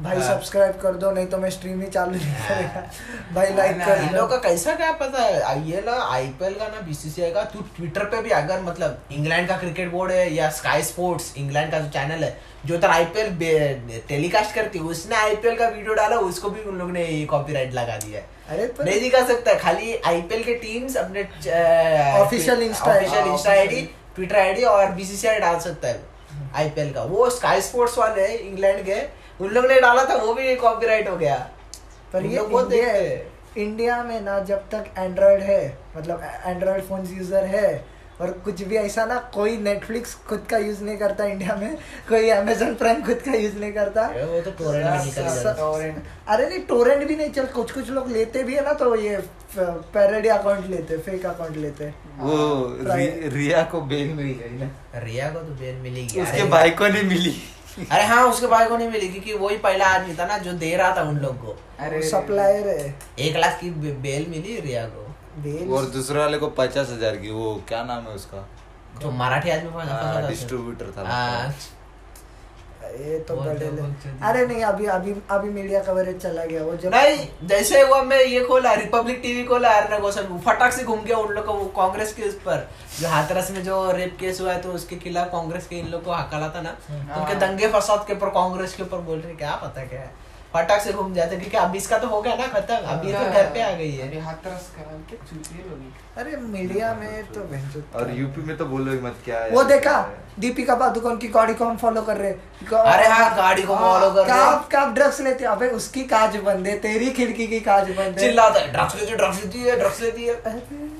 भाई 0.00 0.16
हाँ। 0.16 0.26
सब्सक्राइब 0.26 0.74
कर 0.80 0.94
दो 1.02 1.10
नहीं 1.10 1.26
तो 1.26 1.38
मैं 1.38 1.50
स्ट्रीम 1.50 1.80
ही 1.80 1.86
चालू 1.90 2.10
नहीं 2.12 2.32
करेगा। 2.48 2.80
भाई 3.34 3.52
लाइक 3.54 3.76
कर 3.76 4.02
इन 4.02 4.14
लोग 4.16 4.30
का 4.30 4.36
कैसा 4.46 4.74
क्या 4.74 4.90
पता 5.02 5.22
है? 5.22 5.40
आईएल 5.42 5.88
आईपीएल 5.88 6.54
का 6.54 6.66
ना 6.68 6.80
बीसीसीआई 6.86 7.30
का 7.32 7.42
तू 7.52 7.60
ट्विटर 7.76 8.04
पे 8.04 8.20
भी 8.22 8.30
अगर 8.38 8.60
मतलब 8.62 8.98
इंग्लैंड 9.12 9.48
का 9.48 9.56
क्रिकेट 9.58 9.90
बोर्ड 9.90 10.12
है 10.12 10.32
या 10.34 10.50
स्काई 10.58 10.82
स्पोर्ट्स 10.82 11.32
इंग्लैंड 11.38 11.70
का 11.72 11.78
जो 11.78 11.88
चैनल 11.90 12.24
है 12.24 12.36
जो 12.66 12.78
तर 12.78 12.90
आईपीएल 12.90 14.00
टेलीकास्ट 14.08 14.54
करती 14.54 14.78
है 14.78 14.84
उसने 14.84 15.16
आईपीएल 15.16 15.56
का 15.56 15.68
वीडियो 15.68 15.94
डाला 15.94 16.16
उसको 16.28 16.50
भी 16.50 16.62
उन 16.68 16.78
लोग 16.78 16.90
ने 16.90 17.06
कॉपीराइट 17.30 17.74
लगा 17.74 17.96
दिया 17.96 18.20
है। 18.20 18.26
अरे 18.48 18.66
पर 18.68 18.84
नहीं 18.84 19.00
दिखा 19.00 19.26
सकता 19.26 19.50
है 19.50 19.58
खाली 19.58 19.96
आईपीएल 20.06 20.42
के 20.44 20.54
टीम्स 20.54 20.96
अपने 20.96 21.22
Insta 21.22 21.46
ID, 21.46 22.20
official 22.20 22.62
Insta. 22.62 23.50
ID 23.52 23.82
Twitter 24.14 24.36
ID 24.38 24.62
और 24.64 24.90
बीसीसीआई 24.92 25.38
डाल 25.40 25.58
सकता 25.60 25.88
है 25.88 26.00
आईपीएल 26.54 26.92
का। 26.92 27.02
वो 27.04 27.28
स्काई 27.30 27.60
स्पोर्ट्स 27.62 27.98
वाले 27.98 28.26
इंग्लैंड 28.34 28.84
के 28.86 29.00
उन 29.40 29.48
लोग 29.48 29.66
ने 29.66 29.80
डाला 29.80 30.04
था 30.04 30.14
वो 30.16 30.34
भी 30.34 30.54
कॉपीराइट 30.56 31.08
हो 31.08 31.16
गया। 31.16 31.36
पर 32.12 32.24
ये 32.26 32.36
लोग 32.36 32.50
बहुत 32.50 32.72
इंडिया 32.72 32.92
इंडिया 33.58 34.02
में 34.02 34.20
ना 34.20 34.38
जब 34.38 34.58
तक 34.70 34.84
एंड्रॉयड 34.98 35.40
है 35.40 35.78
मतलब 35.96 36.22
एंड्रॉयड 36.46 36.82
फ़ोन 36.82 37.06
यूज़र 37.06 37.44
है 37.44 37.84
और 38.20 38.30
कुछ 38.44 38.62
भी 38.62 38.76
ऐसा 38.76 39.04
ना 39.04 39.14
कोई 39.34 39.56
नेटफ्लिक्स 39.56 40.14
खुद 40.14 40.46
का 40.50 40.58
यूज़ 40.58 40.82
नहीं 40.84 40.96
करता 40.96 41.24
इंडिया 41.24 41.56
में 41.56 41.76
कोई 42.08 42.28
अमेजोन 42.30 42.74
प्राइम 42.74 43.02
खुद 43.02 43.16
का 43.16 43.32
यूज़ 43.32 43.56
नहीं 43.56 43.72
करता। 43.72 44.06
अरे 44.06 44.24
वो 44.24 44.40
तो 44.40 44.50
torrent 44.50 44.84
में 44.90 45.04
निकल 45.04 45.28
स- 45.28 45.46
अरे 46.28 46.48
नहीं 46.48 46.60
टोरेंट 46.60 47.08
भी 47.08 47.16
नहीं 47.16 47.30
चल 47.30 47.46
कुछ 47.46 47.72
कुछ 47.72 47.90
लोग 47.90 48.10
लेते 48.10 48.42
भी 48.42 48.54
है 48.54 48.64
ना 48.64 48.72
तो 48.72 48.94
ये 48.96 49.16
पैरेडी 49.96 50.28
अकाउंट 50.28 50.66
लेते 50.66 50.98
फेक 50.98 51.26
अकाउंट 51.26 51.56
लेते। 51.56 51.84
वो 52.18 52.36
रि- 52.96 53.32
रिया 53.32 53.62
को 53.62 53.80
बेल 53.80 54.14
मिल 54.14 54.26
गई 54.26 54.58
ना। 54.58 54.70
रिया 54.94 55.28
को 55.28 55.38
तो 55.38 55.54
बेल 55.54 55.74
मिलेगी। 55.74 56.20
उसके 56.20 56.44
भाई 56.44 56.70
को 56.70 56.86
नहीं 56.86 57.04
मिली। 57.04 57.34
अरे 57.78 58.02
हाँ 58.04 58.22
उसके 58.26 58.46
भाई 58.46 58.68
को 58.68 58.76
नहीं 58.76 58.88
मिली 58.88 59.08
क्योंकि 59.08 59.32
वही 59.34 59.56
पहला 59.58 59.86
आदमी 59.86 60.14
था 60.14 60.26
ना 60.26 60.38
जो 60.38 60.52
दे 60.52 60.74
रहा 60.76 60.96
था 60.96 61.02
उन 61.02 61.18
लोग 61.18 61.40
को। 61.40 61.56
अरे 61.80 62.02
सप्लायर 62.02 62.68
है। 62.68 62.94
एक 63.18 63.36
लाख 63.36 63.58
की 63.60 63.70
बेल 64.02 64.26
मिली 64.30 64.60
रिया 64.60 64.84
को। 64.86 65.02
बेल? 65.42 65.72
और 65.72 65.84
दूसरे 65.90 66.18
वाले 66.18 66.38
को 66.38 66.48
पचास 66.58 66.90
हज़ार 66.90 67.16
की 67.16 67.30
वो 67.30 67.54
क्या 67.68 67.82
नाम 67.84 68.02
है 68.02 68.14
उसका? 68.14 68.48
जो 69.00 69.10
मराठी 69.12 69.50
आदमी 69.50 69.70
था 69.70 70.28
डिस्ट्रीब्यूटर 70.28 70.92
था 70.96 71.08
हाँ, 71.08 71.54
ये 73.00 73.18
तो 73.28 73.36
अरे 73.36 74.46
नहीं 74.46 74.62
अभी 74.64 74.86
अभी 74.86 75.14
अभी 75.30 75.50
मीडिया 75.50 75.80
कवरेज 75.82 76.18
चला 76.22 76.44
गया 76.44 76.62
वो 76.64 76.76
जब 76.76 76.94
नहीं 76.94 77.26
जैसे 77.48 77.80
हुआ 77.80 78.00
मैं 78.02 78.20
ये 78.20 78.40
खोला 78.44 78.72
रिपब्लिक 78.74 79.20
टीवी 79.22 79.44
खोला 79.44 79.70
अर्नब 79.72 80.00
गोस्वामी 80.02 80.28
वो 80.28 80.38
फटाक 80.46 80.72
से 80.72 80.84
घूम 80.84 81.02
गया 81.04 81.16
उन 81.16 81.32
लोग 81.34 81.46
का 81.46 81.52
वो 81.52 81.64
कांग्रेस 81.76 82.12
के 82.14 82.28
उस 82.28 82.34
पर। 82.46 82.68
जो 83.00 83.08
हाथरस 83.08 83.50
में 83.50 83.62
जो 83.64 83.90
रेप 83.92 84.16
केस 84.20 84.40
हुआ 84.40 84.52
है 84.52 84.60
तो 84.62 84.72
उसके 84.72 84.96
खिलाफ 84.96 85.32
कांग्रेस 85.32 85.66
के 85.66 85.78
इन 85.78 85.88
लोग 85.88 86.04
को 86.04 86.12
हकाला 86.12 86.48
था 86.48 86.60
ना। 86.62 86.70
तो 86.90 87.20
उनके 87.20 87.34
दंगे 87.40 87.68
फसाद 87.72 88.04
के 88.06 88.14
ऊपर 88.14 88.28
कांग्रेस 88.36 88.74
के 88.74 88.82
ऊपर 88.82 88.98
बोल 89.08 89.18
रहे 89.18 89.34
क्या 89.34 89.54
पता 89.64 89.84
क्या 89.86 90.00
है? 90.00 90.10
फटाक 90.56 90.82
से 90.82 90.92
घूम 90.92 91.14
जाते 91.14 91.36
क्योंकि 91.36 91.56
अब 91.56 91.76
इसका 91.76 91.98
तो 91.98 92.08
हो 92.08 92.20
गया 92.22 92.34
ना 92.34 92.46
खत्म 92.48 92.76
अभी 92.94 93.12
तो 93.12 93.24
घर 93.30 93.50
पे 93.54 93.62
आ 93.62 93.70
गई 93.70 93.98
अरे 93.98 94.20
है 94.20 94.34
अरे 96.16 96.36
मीडिया 96.36 96.92
में 96.94 97.32
तो 97.32 97.40
और 97.98 98.10
यूपी 98.16 98.42
में 98.42 98.56
तो 98.56 98.66
बोलो 98.66 98.92
ही 98.92 98.98
मत 98.98 99.16
क्या 99.24 99.40
है 99.40 99.50
वो 99.50 99.62
देखा 99.64 99.96
दीपिका 100.38 100.74
पादुकोण 100.74 101.16
की 101.16 101.28
गाड़ी 101.28 101.54
को 101.54 101.64
हम 101.64 101.76
फॉलो 101.76 102.02
कर 102.02 102.16
रहे 102.16 102.30
हैं। 102.30 102.66
अरे 102.70 103.06
हाँ, 103.08 103.36
गाड़ी 103.36 103.62
को 103.62 103.74
हाँ, 103.74 103.92
follow 103.92 104.14
कर 104.14 104.26
रहे 104.26 104.38
हैं। 104.38 104.50
कब 104.50 104.68
कब 104.72 104.94
ड्रग्स 104.94 105.20
लेते 105.20 105.44
हैं? 105.44 105.50
अबे 105.50 105.68
उसकी 105.68 106.02
काज 106.04 106.36
बंद 106.36 106.66
है 106.66 106.76
तेरी 106.78 107.10
खिड़की 107.10 107.46
की 107.46 107.60
काज 107.60 107.88
बंद 107.90 108.18
है 108.18 108.18
चिल्लाता 108.18 108.60
है 108.60 108.72
ड्रग्स 108.72 108.94
लेती 108.94 109.10
है 109.10 109.16
ड्रग्स 109.16 109.42
लेती 109.42 109.62
है 109.62 109.76
ड्रग्स 109.78 110.02
लेती 110.02 110.24
है 110.24 110.95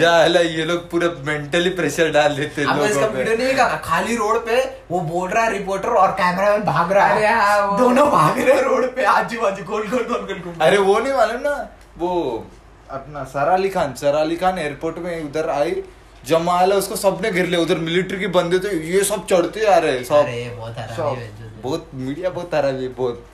जाला 0.00 0.40
ये 0.40 0.64
लोग 0.64 0.90
पूरा 0.90 1.08
मेंटली 1.26 1.70
प्रेशर 1.78 2.10
डाल 2.12 2.36
देते 2.36 2.62
हैं 2.62 2.68
अब 2.68 2.80
इसका 2.84 3.00
लोगों 3.00 3.16
वीडियो 3.16 3.36
पे। 3.36 3.42
नहीं 3.42 3.52
देखा 3.54 3.66
खाली 3.84 4.16
रोड 4.16 4.38
पे 4.46 4.56
वो 4.90 5.00
बोल 5.10 5.28
रहा 5.30 5.44
है 5.44 5.52
रिपोर्टर 5.52 5.88
और 6.02 6.10
कैमरामैन 6.20 6.62
भाग 6.64 6.92
रहा 6.92 7.06
है। 7.06 7.34
हाँ, 7.34 7.78
दोनों 7.78 8.06
भाग 8.10 8.38
रहे 8.38 8.54
हैं 8.56 8.62
रोड 8.62 8.86
पे 8.96 9.04
आजू 9.14 9.40
बाजू 9.40 9.64
गोल 9.64 9.86
गोल 9.88 10.02
गोल 10.08 10.24
गोल 10.26 10.38
घूम 10.38 10.54
अरे 10.66 10.78
वो 10.88 10.98
नहीं 10.98 11.12
मालूम 11.12 11.40
ना 11.42 11.54
वो 11.98 12.10
अपना 12.98 13.24
सारा 13.34 13.52
अली 13.54 13.68
खान 13.76 13.94
सारा 14.00 14.20
अली 14.20 14.36
खान 14.36 14.58
एयरपोर्ट 14.58 14.98
में 15.04 15.12
उधर 15.24 15.48
आई 15.50 15.82
जमा 16.28 16.52
आला 16.60 16.76
उसको 16.82 16.96
सबने 16.96 17.30
घेर 17.30 17.46
लिया 17.46 17.60
उधर 17.60 17.78
मिलिट्री 17.86 18.18
के 18.20 18.26
बंदे 18.38 18.58
थे 18.66 18.76
ये 18.90 19.02
सब 19.04 19.26
चढ़ते 19.26 19.64
आ 19.66 19.76
रहे 19.78 19.92
हैं 19.96 20.04
सब। 20.04 20.26
बहुत 20.56 20.78
है 20.78 21.28
जो- 21.62 21.80
मीडिया 21.94 22.30
बहुत 22.30 22.54
हरामी 22.54 22.82
है 22.82 22.88
बहुत। 22.98 23.24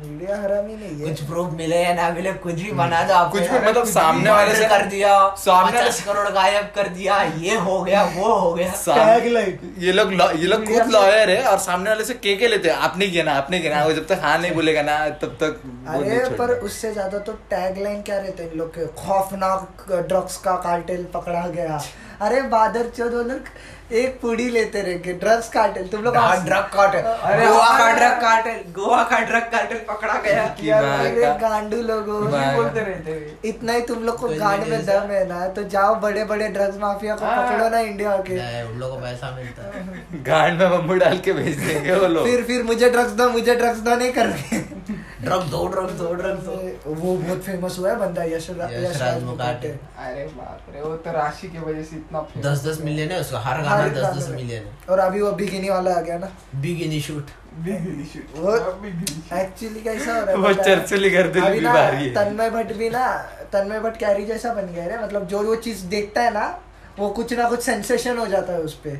मीडिया 0.00 0.36
हरामी 0.40 0.74
नहीं 0.74 0.96
है। 1.00 1.08
कुछ 1.08 1.20
प्रूफ 1.28 1.52
मिले 1.58 1.76
या 1.82 1.92
ना 1.94 2.08
मिले 2.14 2.32
कुछ 2.44 2.54
भी 2.54 2.72
बना 2.80 3.02
दो 3.02 3.14
आप 3.14 3.30
कुछ 3.32 3.42
भी 3.42 3.58
मतलब 3.58 3.84
सामने 3.92 4.30
वाले 4.30 4.54
से 4.54 4.64
कर 4.68 4.84
दिया 4.86 5.12
सामने 5.44 5.78
पचास 5.80 6.00
करोड़ 6.06 6.28
गायब 6.30 6.64
कर 6.74 6.88
दिया 6.96 7.20
ये 7.44 7.54
हो 7.68 7.80
गया 7.82 8.02
वो 8.16 8.32
हो 8.34 8.52
गया। 8.54 8.70
सामने- 8.80 9.06
Tagline. 9.06 9.80
ये 9.84 9.92
लोग 9.92 10.12
ये 10.12 10.46
लोग 10.46 10.64
खुद 10.64 10.90
लॉयर 10.92 11.30
है 11.30 11.42
और 11.44 11.58
सामने 11.58 11.90
वाले 11.90 12.04
से 12.04 12.14
के 12.26 12.34
के 12.36 12.48
लेते 12.48 12.68
हैं। 12.68 12.76
आपने 12.88 13.06
किया 13.08 13.24
ना 13.24 13.34
आपने 13.34 13.60
किया 13.60 13.74
ना। 13.76 13.84
वो 13.84 13.92
जब 13.92 14.06
तक 14.06 14.20
हाँ 14.22 14.36
नहीं 14.38 14.52
बोलेगा 14.54 14.82
ना 14.82 14.98
तब 15.24 15.36
तक 15.42 15.60
अरे 15.94 16.18
पर 16.38 16.52
उससे 16.68 16.92
ज़्यादा 16.92 17.18
तो 17.18 17.32
टैग 17.50 17.82
लाइन 17.82 18.02
क्या 18.02 18.18
रहते 18.18 18.42
हैं 18.42 18.52
इन 18.52 18.58
लोग 18.58 18.74
के? 18.74 18.86
खौफनाक 19.02 19.86
ड्रग्स 20.08 20.36
का 20.44 20.52
कार्टेल 20.66 21.04
पकड़ा 21.14 21.46
गया। 21.48 21.80
अरे 22.26 22.42
बादर 22.52 22.88
चौध 22.96 23.14
वो 23.14 23.22
लोग 23.22 23.48
एक 23.92 24.18
पुड़ी 24.20 24.48
लेते 24.50 24.80
रहेंगे। 24.82 25.12
ड्रग्स 25.14 25.48
कार्टेल 25.48 25.86
तुम 25.88 26.02
लोग 26.02 26.16
हाँ, 26.16 26.44
ड्रग 26.44 26.64
कार्टेल 26.74 27.02
अरे 27.02 27.46
गोवा 27.46 27.68
का। 27.78 27.90
ड्रग 27.96 28.20
कार्टेल 28.20 28.72
गोवा 28.74 29.02
का 29.10 29.18
ड्रग 29.26 29.42
कार्टेल 29.52 29.78
पकड़ा 29.88 30.14
गया। 30.22 30.44
मैं 31.16 31.36
गांडू। 31.42 31.80
लोगों 31.82 32.20
बोलते 32.56 32.80
रहते 32.80 33.10
हैं। 33.10 33.38
इतना 33.44 33.72
ही 33.72 33.80
तुम 33.82 34.02
लोग 34.04 34.18
को 34.20 34.28
गांड 34.28 34.66
में 34.68 34.84
दम 34.86 35.10
है 35.10 35.26
ना 35.28 35.46
तो 35.48 35.62
जाओ 35.74 35.94
बड़े 36.00 36.24
बड़े 36.24 36.48
ड्रग्स 36.48 36.78
माफिया 36.80 37.14
को 37.16 37.26
हाँ। 37.26 37.36
पकड़ो 37.42 37.68
ना 37.68 37.78
इंडिया 37.80 38.16
के। 38.28 38.38
उन 38.64 38.78
लोगों 38.78 38.94
को 38.96 39.02
पैसा 39.02 39.30
मिलता 39.36 39.62
है। 39.62 40.22
गांड 40.30 40.58
में 40.58 40.70
बम्बू 40.70 40.94
डाल 41.04 41.18
के 41.18 41.32
भेज 41.32 41.58
देंगे 41.58 41.94
वो 41.94 42.06
लोग। 42.06 42.26
फिर 42.26 42.42
फिर 42.42 42.62
मुझे 42.62 42.90
ड्रग्स 42.90 43.12
दो 43.12 43.28
मुझे 43.30 43.54
ड्रग्स 43.54 43.78
दो 43.80 43.94
नहीं 43.96 44.12
करोगे। 44.12 44.64
ड्रग 45.22 45.42
दो 45.50 45.66
ड्रग 45.68 45.90
दो 45.98 46.12
ड्रग 46.14 46.38
दो। 46.46 46.92
वो 46.94 47.14
बहुत 47.16 47.42
फ़ेमस 47.44 47.76
हुआ 47.78 47.90
है 47.90 47.96
बंदा 47.98 48.24
यशराज 48.24 48.72
यशराज। 48.84 49.22
मुकाटे 49.22 49.68
अरे 49.68 50.24
बाप 50.36 50.74
रे 50.74 50.80
वो 50.80 50.94
तो 51.06 51.12
राशि 51.12 51.48
की 51.48 51.58
वजह 51.58 51.82
से 51.82 51.96
इतना 51.96 52.26
दस 52.50 52.64
दस 52.66 52.80
मिलियन 52.84 53.10
है 53.10 53.20
उसका 53.20 53.38
हर 53.46 53.60
दस 53.90 54.16
दस 54.16 54.28
मिलियन 54.30 54.64
और 54.90 54.98
अभी 54.98 55.20
वो 55.20 55.30
बिगिनी 55.40 55.68
वाला 55.70 55.94
आ 55.94 56.00
गया 56.00 56.18
ना। 56.18 56.28
बिग 56.60 56.82
इन 56.82 57.00
शूट 57.00 57.30
वो 58.36 58.54
एक्चुअली 59.36 59.80
कैसा 59.80 60.14
हो 60.14 60.24
रहा 60.24 60.34
वो 60.36 60.48
पता? 60.48 60.62
चर्चिल 60.62 61.02
अभी 61.40 61.60
ना 61.60 61.74
तन्मय 62.16 62.50
भट्ट 62.50 62.72
भी 62.76 62.88
ना 62.90 63.06
तन्मय 63.52 63.80
भट्ट 63.80 63.96
कैरी 63.96 64.24
जैसा 64.26 64.52
बन 64.54 64.66
गया 64.74 64.84
है 64.84 65.02
मतलब 65.04 65.26
जो 65.28 65.42
वो 65.42 65.54
चीज़ 65.66 65.84
देखता 65.94 66.22
है 66.22 66.32
ना 66.34 66.46
वो 66.98 67.08
कुछ 67.16 67.32
ना 67.32 67.48
कुछ 67.48 67.62
सेंसेशन 67.62 68.18
हो 68.18 68.26
जाता 68.26 68.52
है 68.52 68.60
उस 68.60 68.74
पे 68.84 68.94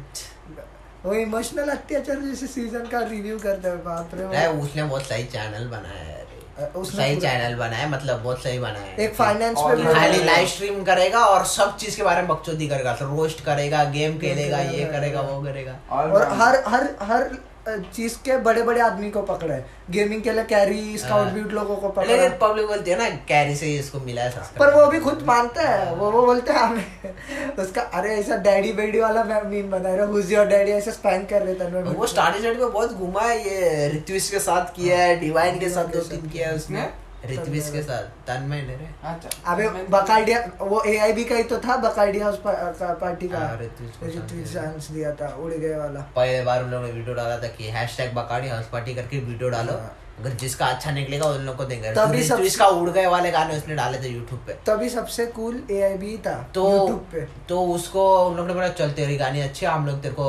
वो 1.05 1.15
इमोशनल 1.15 1.69
अत्याचार 1.71 2.21
जैसे 2.21 2.47
सीज़न 2.47 2.87
का 2.93 3.01
रिव्यू 3.11 3.39
करता 3.39 3.69
है 3.69 3.77
बाप 3.85 4.11
रे 4.15 4.47
उसने 4.61 4.83
बहुत 4.85 5.03
सही 5.03 5.25
चैनल 5.35 5.67
बनाया 5.69 6.05
है। 6.05 6.16
सही 6.59 7.17
चैनल 7.17 7.55
बनाया 7.55 7.79
है, 7.79 7.91
मतलब 7.91 8.23
बहुत 8.23 8.43
सही 8.43 8.59
बनाया। 8.59 8.85
है 8.85 9.05
एक 9.05 9.15
फाइनेंस 9.15 9.59
पे 9.59 9.95
खाली 9.95 10.23
लाइव 10.25 10.47
स्ट्रीम 10.49 10.83
करेगा 10.85 11.25
और 11.27 11.45
सब 11.47 11.77
चीज़ 11.77 11.97
के 11.97 12.03
बारे 12.03 12.21
में 12.23 12.29
बकचोदी 12.29 12.69
करेगा 12.69 12.95
तो 12.97 13.07
रोस्ट 13.07 13.45
करेगा 13.45 13.83
गेम 13.91 14.19
खेलेगा 14.19 14.59
ये 14.61 14.85
करेगा 14.93 15.21
वो 15.23 15.43
करेगा। 15.43 15.77
और 15.91 16.29
हर 16.41 16.63
हर 16.67 16.89
हर 17.03 17.29
चीज़ 17.69 18.17
के 18.25 18.37
बड़े 18.39 18.63
बड़े 18.63 18.81
आदमी 18.81 19.11
को 19.11 19.23
पकड़े 19.23 19.55
है। 19.55 19.65
गेमिंग 19.91 20.23
के 20.23 20.33
लिए 20.33 20.45
कैरी 20.45 20.99
स्काउट 20.99 21.25
हाँ। 21.25 21.33
ब्यूट 21.35 21.53
लोगों 21.53 21.77
को 21.77 21.89
पकड़ा 21.89 22.13
लेकिन 22.13 22.37
पब्लिक 22.41 22.67
बोलती 22.67 22.91
है 22.91 22.99
ना 22.99 23.09
कैरी 23.29 23.55
से 23.57 23.67
ही 23.67 23.79
इसको 23.79 24.01
मिला 24.01 24.23
है 24.23 24.43
पर 24.59 24.75
वो 24.75 24.87
भी 24.87 25.01
खुद 25.01 25.23
मानता 25.27 25.69
है 25.69 25.95
वो 25.95 26.11
वो 26.11 26.25
बोलते 26.27 26.53
हैं 26.53 26.61
हमें। 26.61 27.55
उसका 27.59 27.83
अरे 27.95 28.15
ऐसा 28.17 28.37
डैडी 28.45 28.73
बेडी 28.73 29.01
वाला 29.01 29.25
मीम 29.25 29.71
बना 29.71 29.95
रहा 29.95 30.07
हूँ 30.07 30.23
योर 30.23 30.47
डैडी 30.47 30.73
ऐसे 30.73 30.93
स्पैन 30.93 31.25
कर 31.25 31.43
रहे 31.43 31.55
थे 31.55 31.83
वो। 31.83 32.07
स्टार्टिंग 32.07 32.45
में 32.45 32.73
बहुत 32.73 32.93
घुमा 32.93 33.23
है 33.23 33.39
ये 33.41 33.89
ऋत्विश 33.95 34.31
के 34.31 34.39
साथ 34.41 34.75
किया 34.77 34.99
है 34.99 35.19
डिवाइन 35.21 35.59
के 35.59 35.69
साथ 35.71 35.93
दो 35.95 36.01
तीन 36.11 36.29
किया 36.29 36.49
है 36.49 36.55
उसने। 36.55 36.89
ने? 37.27 37.43
ऋत्विश 37.43 37.71
के 37.71 37.83
साथ 37.83 38.03
तन्मय 38.03 38.63
ने 38.63 38.77
रे 38.77 38.89
अच्छा 39.05 39.55
अबे 39.55 39.69
बकाइडिया 39.69 40.51
वो 40.61 40.83
एआईबी 40.83 41.25
का 41.25 41.35
ही 41.35 41.43
तो 41.43 41.59
था 41.59 41.77
बकाइडिया 41.77 42.25
हाउस 42.25 42.37
पा- 42.37 42.79
का 42.79 42.95
पार्टी 42.95 43.29
का। 43.29 43.39
हाँ, 43.39 43.59
ऋत्विज 43.63 43.91
को 43.91 44.07
ऋत्विज 44.07 44.55
चांस 44.55 44.89
दिया 44.91 45.13
था 45.13 45.37
उड़ 45.37 45.53
गए 45.53 45.77
वाला। 45.77 46.01
पहले 46.01 46.43
बार 46.43 46.65
उन 46.65 46.71
लोगों 46.71 46.87
ने 46.87 46.93
वीडियो 46.93 47.15
डाला 47.15 47.39
था 47.39 47.49
कि 47.49 47.65
हैशटैग 47.65 48.15
बकाड़ी 48.15 48.49
हाउस 48.49 48.69
पार्टी 48.69 48.95
करके 48.95 49.19
वीडियो 49.19 49.51
डालो। 49.51 49.73
हाँ। 49.73 49.99
अगर 50.21 50.31
जिसका 50.31 50.67
अच्छा 50.67 50.91
निकलेगा 50.91 51.27
उन 51.27 51.39
लोग 51.39 51.57
को 51.57 51.65
देंगे। 51.65 51.93
तभी 51.93 52.25
सब- 52.25 52.39
ऋत्विज 52.39 52.57
का 52.57 52.67
उड़ 52.67 52.91
गए 52.91 53.07
वाले 53.07 53.31
गाने 53.31 53.57
उसने 53.57 53.75
डाले 53.75 53.99
थे 53.99 54.09
यूट्यूब 54.09 54.45
पे। 54.47 54.53
तभी 54.53 54.89
सबसे 54.89 55.27
कूल 55.27 55.63
एआईबी 55.71 56.19
था 56.19 56.51
तो 56.55 56.81
यूट्यूब 56.81 57.07
पे। 57.13 57.21
तो 57.21 57.67
उसको 57.67 58.29
उन 58.29 58.37
लोगों 58.37 58.49
ने 58.49 58.55
बोला 58.55 58.69
चल 58.69 58.91
तेरी 58.91 59.17
गाने 59.17 59.43
अच्छे 59.43 59.67
हम 59.67 59.87
लोग 59.87 60.03
तेरे 60.03 60.15
को 60.15 60.25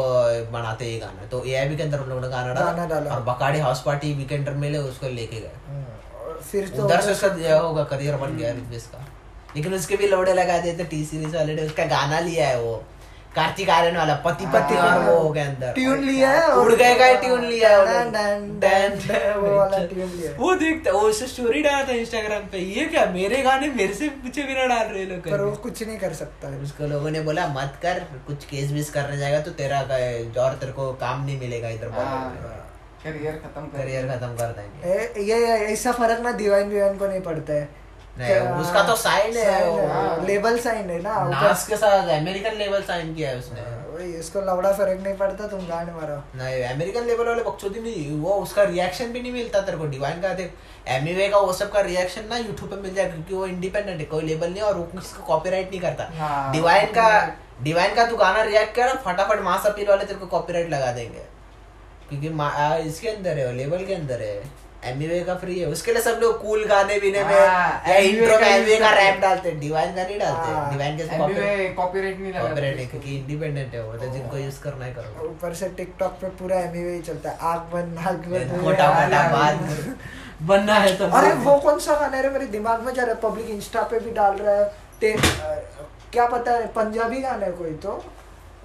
बनाते 0.51 0.85
ये 0.85 0.99
गाना। 0.99 1.27
तो 1.27 1.45
एआईबी 1.45 1.77
के 1.77 1.83
अंदर 1.83 1.99
उन 1.99 2.09
लोगों 2.09 2.21
ने 2.21 2.29
गाना 2.29 2.53
डाला। 2.85 3.15
और 3.15 3.23
बकाड़ी 3.23 3.59
हाउस 3.59 3.83
पार्टी 3.85 4.13
वीकेंडर 4.13 4.51
मिले 4.51 4.77
उसको 4.77 5.07
लेके 5.07 5.39
गए। 5.39 5.51
हाँ, 5.67 6.06
फिर 6.51 6.67
तो 6.69 6.83
उधर 6.83 7.01
से 7.01 7.11
उसका 7.11 7.57
होगा 7.57 7.83
करियर 7.85 8.15
बन 8.17 8.37
गया 8.37 8.51
ऋत्विज 8.53 8.83
का। 8.83 9.05
लेकिन 9.55 9.73
उसके 9.73 9.95
भी 9.97 10.07
लोड़े 10.07 10.33
लगा 10.33 10.57
देते 10.59 10.83
टी 10.85 11.03
सीरीज़ 11.05 11.35
वाले 11.35 11.55
ने 11.55 11.65
उसका 11.65 11.85
गाना 11.87 12.19
लिया 12.19 12.47
है 12.47 12.61
वो। 12.61 12.83
कार्तिक 13.35 13.69
आर्यन 13.69 13.97
वाला 13.97 14.13
पति 14.25 14.45
पति 14.53 14.75
हाँ। 14.75 14.87
और 14.89 15.03
वो 15.05 15.17
हो 15.17 15.29
गया 15.29 15.45
अंदर। 15.45 15.71
ट्यून 15.71 15.99
लिया 16.03 16.29
है 16.31 16.53
उड़ 16.53 16.73
गए 16.73 16.93
का 16.95 17.11
ट्यून 17.21 17.43
लिया 17.45 17.69
है 17.69 17.75
डन, 17.77 17.81
उन्होंने। 17.81 18.11
डन, 18.11 18.59
डन, 18.59 18.95
डन, 18.97 19.07
डन, 19.07 19.39
वो 19.39 19.55
वाला 19.57 19.77
ट्यून 19.85 20.09
लिया 20.09 20.31
वो 20.37 20.53
देखता 20.55 20.91
वो 20.91 20.99
उससे 20.99 21.27
स्टोरी 21.27 21.61
डाला 21.61 21.83
था 21.83 21.91
इंस्टाग्राम 21.93 22.47
पे 22.51 22.59
ये 22.77 22.85
क्या 22.85 23.05
मेरे 23.11 23.41
गाने 23.41 23.69
मेरे 23.71 23.93
से 23.93 24.09
पीछे 24.23 24.43
भी 24.43 24.53
ना 24.53 24.65
डाल 24.65 24.87
रहे 24.87 25.05
लोग 25.05 25.29
पर 25.29 25.41
वो 25.41 25.51
कुछ 25.65 25.83
नहीं 25.83 25.97
कर 25.97 26.13
सकता। 26.13 26.47
है 26.47 26.61
उसको 26.61 26.87
लोगों 26.87 27.11
ने 27.11 27.21
बोला 27.21 27.47
मत 27.47 27.77
कर 27.81 27.99
कुछ 28.27 28.45
केस 28.45 28.71
बीस 28.71 28.89
करने 28.89 29.17
जाएगा 29.17 29.39
तो 29.39 29.51
तेरा 29.51 29.81
और 30.45 30.53
तेरे 30.55 30.71
को 30.71 30.91
काम 30.93 31.25
नहीं 31.25 31.39
मिलेगा 31.39 31.69
इधर 31.69 31.91
हाँ, 31.91 32.21
करियर 33.03 33.41
खत्म 33.43 33.65
कर 33.65 33.77
करियर 33.77 34.07
खत्म 34.07 34.35
कर 34.35 34.53
देंगे। 34.53 35.23
ये 35.23 35.35
ऐसा 35.65 35.91
फ़र्क 35.93 36.19
ना 36.19 36.31
दीवान 36.37 36.69
विवान 36.69 36.97
को 36.97 37.07
नहीं 37.07 37.21
पड़ता 37.21 37.53
है। 37.53 37.87
नहीं, 38.19 38.35
उसका 38.61 38.81
तो 38.83 38.93
sign 38.97 39.35
है, 39.35 39.87
हाँ। 39.87 40.25
लेबल 40.25 40.57
साइन 40.59 40.89
है 40.89 41.01
ना 41.01 41.13
नास 41.29 41.67
के 41.67 41.77
साथ 41.77 42.07
अमेरिकन 42.11 42.55
लेवल 42.57 42.81
साइन 42.83 43.13
किया 43.15 43.29
है 43.29 43.37
उसने। 43.37 43.61
वही 43.89 44.13
इसको 44.13 44.41
लवड़ा 44.41 44.71
फ़र्क 44.71 45.03
नहीं 45.03 45.15
पड़ता 45.17 45.47
तुम 45.47 45.67
गांड 45.67 45.89
मारो। 45.91 46.15
नहीं 46.37 46.63
अमेरिकन 46.65 47.05
लेवल 47.05 47.27
वाले 47.27 47.43
बकचोदी 47.43 47.79
नहीं 47.79 48.19
वो 48.21 48.33
उसका 48.41 48.63
रिएक्शन 48.63 49.13
भी 49.13 49.21
नहीं 49.21 49.33
मिलता 49.33 49.61
तेरे 49.61 49.77
को 49.77 49.85
डिवाइन 49.87 50.21
का 50.21 50.33
देख। 50.33 50.51
एमवे 50.89 51.27
का 51.27 51.37
वो 51.39 51.53
सब 51.53 51.71
का 51.71 51.81
रिएक्शन 51.81 52.27
ना 52.29 52.37
यूट्यूब 52.37 52.69
पे 52.71 52.81
मिल 52.81 52.95
जाएगा 52.95 53.13
क्योंकि 53.13 53.33
वो 53.35 53.45
इंडिपेंडेंट 53.47 53.99
है 53.99 54.05
कोई 54.07 54.23
लेबल 54.23 54.51
नहीं 54.51 54.61
और 54.63 54.77
वो 54.77 54.83
किसी 54.91 55.23
कॉपीराइट 55.27 55.69
नहीं 55.69 55.81
करता। 55.81 56.11
हाँ। 56.17 56.51
डिवाइन 56.53 56.91
का 56.91 57.07
डिवाइन 57.63 57.95
का 57.95 58.05
तू 58.05 58.15
गाना 58.17 58.43
रिएक्ट 58.43 58.75
कर 58.75 58.95
फटाफट 59.05 59.41
मास 59.43 59.65
अपील 59.65 59.87
वाले 59.87 60.05
तेरे 60.05 60.19
को 60.19 60.25
कॉपीराइट 60.27 60.69
लगा 60.69 60.91
देंगे। 60.91 61.36
क्योंकि 62.09 62.87
इसके 62.87 63.09
अंदर 63.09 63.37
है 63.37 63.51
लेवल 63.55 63.85
के 63.85 63.93
अंदर 63.93 64.21
है। 64.21 64.39
एमवे 64.85 65.19
का 65.27 65.33
फ्री 65.35 65.59
है। 65.59 65.67
उसके 65.67 65.93
लिए 65.93 66.01
सब 66.01 66.19
लोग 66.21 66.41
कूल 66.41 66.63
गाने 66.65 66.99
बीने 66.99 67.23
में 67.23 67.33
हाँ, 67.33 67.83
या 67.87 67.95
इंट्रो 67.99 68.27
का 68.29 68.39
में 68.39 68.47
एमवे 68.47 68.77
का 68.79 68.89
रैप 68.93 69.19
डालते 69.21 69.49
हैं 69.49 69.59
डिवाइन 69.59 69.95
का 69.95 70.03
नहीं 70.03 70.19
डालते। 70.19 70.51
हाँ। 70.51 70.71
डिवाइन 70.71 70.97
के 70.97 71.03
एमबीए 71.15 71.69
कॉपीराइट 71.77 72.19
नहीं 72.19 72.33
लगा 72.33 72.41
कॉपीराइट 72.41 72.77
है 72.77 72.85
क्योंकि 72.85 73.15
इंडिपेंडेंट 73.15 73.73
है 73.73 73.83
वो 73.83 73.93
तो 73.93 74.11
जिनको 74.13 74.37
यूज़ 74.37 74.61
करना 74.63 74.85
है 74.85 74.93
करो। 74.93 75.27
ऊपर 75.27 75.53
से 75.53 75.69
टिकटॉक 75.77 76.11
पे 76.21 76.27
पूरा 76.41 76.59
एमवे 76.59 76.93
ही 76.93 77.01
चलता 77.01 77.29
है। 77.29 77.37
आग 77.51 77.59
बंद 77.73 77.93
नाक 77.95 78.27
बंद 78.27 78.61
मोटा 78.61 78.91
मोटा 78.91 79.23
बाल 79.29 79.59
बनना 80.43 80.73
है 80.75 80.95
तो 80.97 81.05
अरे 81.17 81.33
वो 81.43 81.57
कौन 81.59 81.79
सा 81.79 81.99
गाना 81.99 82.17
है 82.17 82.31
मेरे 82.33 82.45
दिमाग 82.53 82.81
में 82.81 82.93
जा 82.93 83.03
रहा 83.03 83.13
है। 83.13 83.21
पब्लिक 83.21 83.49
इंस्टा 83.49 83.81
पे 83.91 83.99
भी 83.99 84.11
डाल 84.11 84.37
रहा 84.37 84.55
है। 84.55 85.15
क्या 86.11 86.25
पता 86.27 86.51
है 86.51 86.67
पंजाबी 86.73 87.21
गाना 87.21 87.45
है 87.45 87.51
कोई 87.53 87.71
तो। 87.83 88.03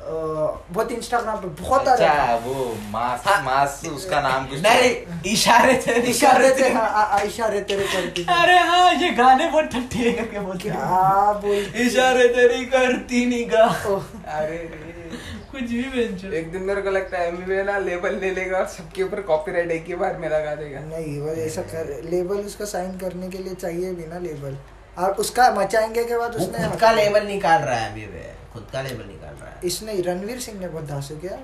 बहुत 0.04 0.92
इंस्टाग्राम 0.92 1.36
पे 1.38 1.48
बहुत 1.62 1.88
आ 1.88 1.94
रहा 1.94 2.12
है। 2.12 2.34
अच्छा 2.34 2.46
वो 2.46 2.76
मास 2.90 3.22
हाँ। 3.26 3.42
मास 3.44 3.80
उसका 3.92 4.20
नाम 4.20 4.46
कुछ 4.46 4.60
नहीं 4.62 5.32
इशारे 5.32 5.74
थे 5.86 5.92
इशारे 6.10 6.50
थे 6.60 6.68
हाँ, 6.72 6.88
आ- 6.88 7.04
आ- 7.16 7.20
इशारे 7.22 7.60
तेरे 7.60 7.86
करती 7.92 8.24
अरे 8.30 8.58
हाँ 8.58 8.92
ये 8.94 9.10
गाने 9.10 9.48
बहुत 9.50 9.64
ठट्ठे 9.64 10.12
करके 10.12 10.40
बोलते 10.40 10.68
हैं। 10.68 10.78
क्या 10.78 11.32
बोल 11.44 11.80
इशारे 11.86 12.28
तेरी 12.28 12.64
करती 12.74 13.24
निगाह। 13.26 13.84
अरे 14.38 14.56
कुछ 15.52 15.62
भी 15.62 15.82
बेंचो 15.94 16.32
एक 16.32 16.50
दिन 16.52 16.62
मेरे 16.62 16.82
को 16.82 16.90
लगता 16.90 17.18
है 17.18 17.28
एमबीए 17.28 17.62
ना 17.62 17.78
लेबल 17.78 18.14
ले 18.20 18.30
लेगा 18.34 18.58
और 18.58 18.66
सबके 18.66 19.02
ऊपर 19.02 19.20
कॉपीराइट 19.30 19.70
एक 19.70 19.84
ही 19.88 19.94
बार 19.94 20.16
में 20.18 20.28
लगा 20.28 20.54
देगा। 20.54 20.80
नहीं 20.80 21.18
वो 21.20 21.32
ऐसा 21.46 21.62
कर 21.72 22.00
लेबल 22.10 22.36
उसका 22.50 22.64
साइन 22.64 22.96
करने 22.98 23.28
के 23.28 23.38
लिए 23.38 23.54
चाहिए 23.54 23.92
भी 23.94 24.06
ना 24.06 24.18
लेबल 24.18 24.56
और 24.98 25.10
उसका 25.24 25.50
मचाएँगे 25.54 26.04
के 26.04 26.18
बाद 26.18 26.34
उसने 26.36 26.68
खुद 26.68 26.78
का 26.80 26.92
लेबल 26.92 27.26
निकाल 27.26 27.60
रहा 27.62 27.74
है 27.74 27.90
अभी 27.92 28.06
वे। 28.06 28.30
खुद 28.52 28.66
का 28.72 28.82
लेबल 28.82 29.04
निकाल 29.06 29.34
रहा 29.34 29.50
है। 29.50 29.60
इसने 29.64 30.00
रणवीर 30.02 30.40
सिंह 30.40 30.58
ने 30.60 30.68
बहुत 30.68 30.86
धांसू 30.86 31.16
किया। 31.16 31.38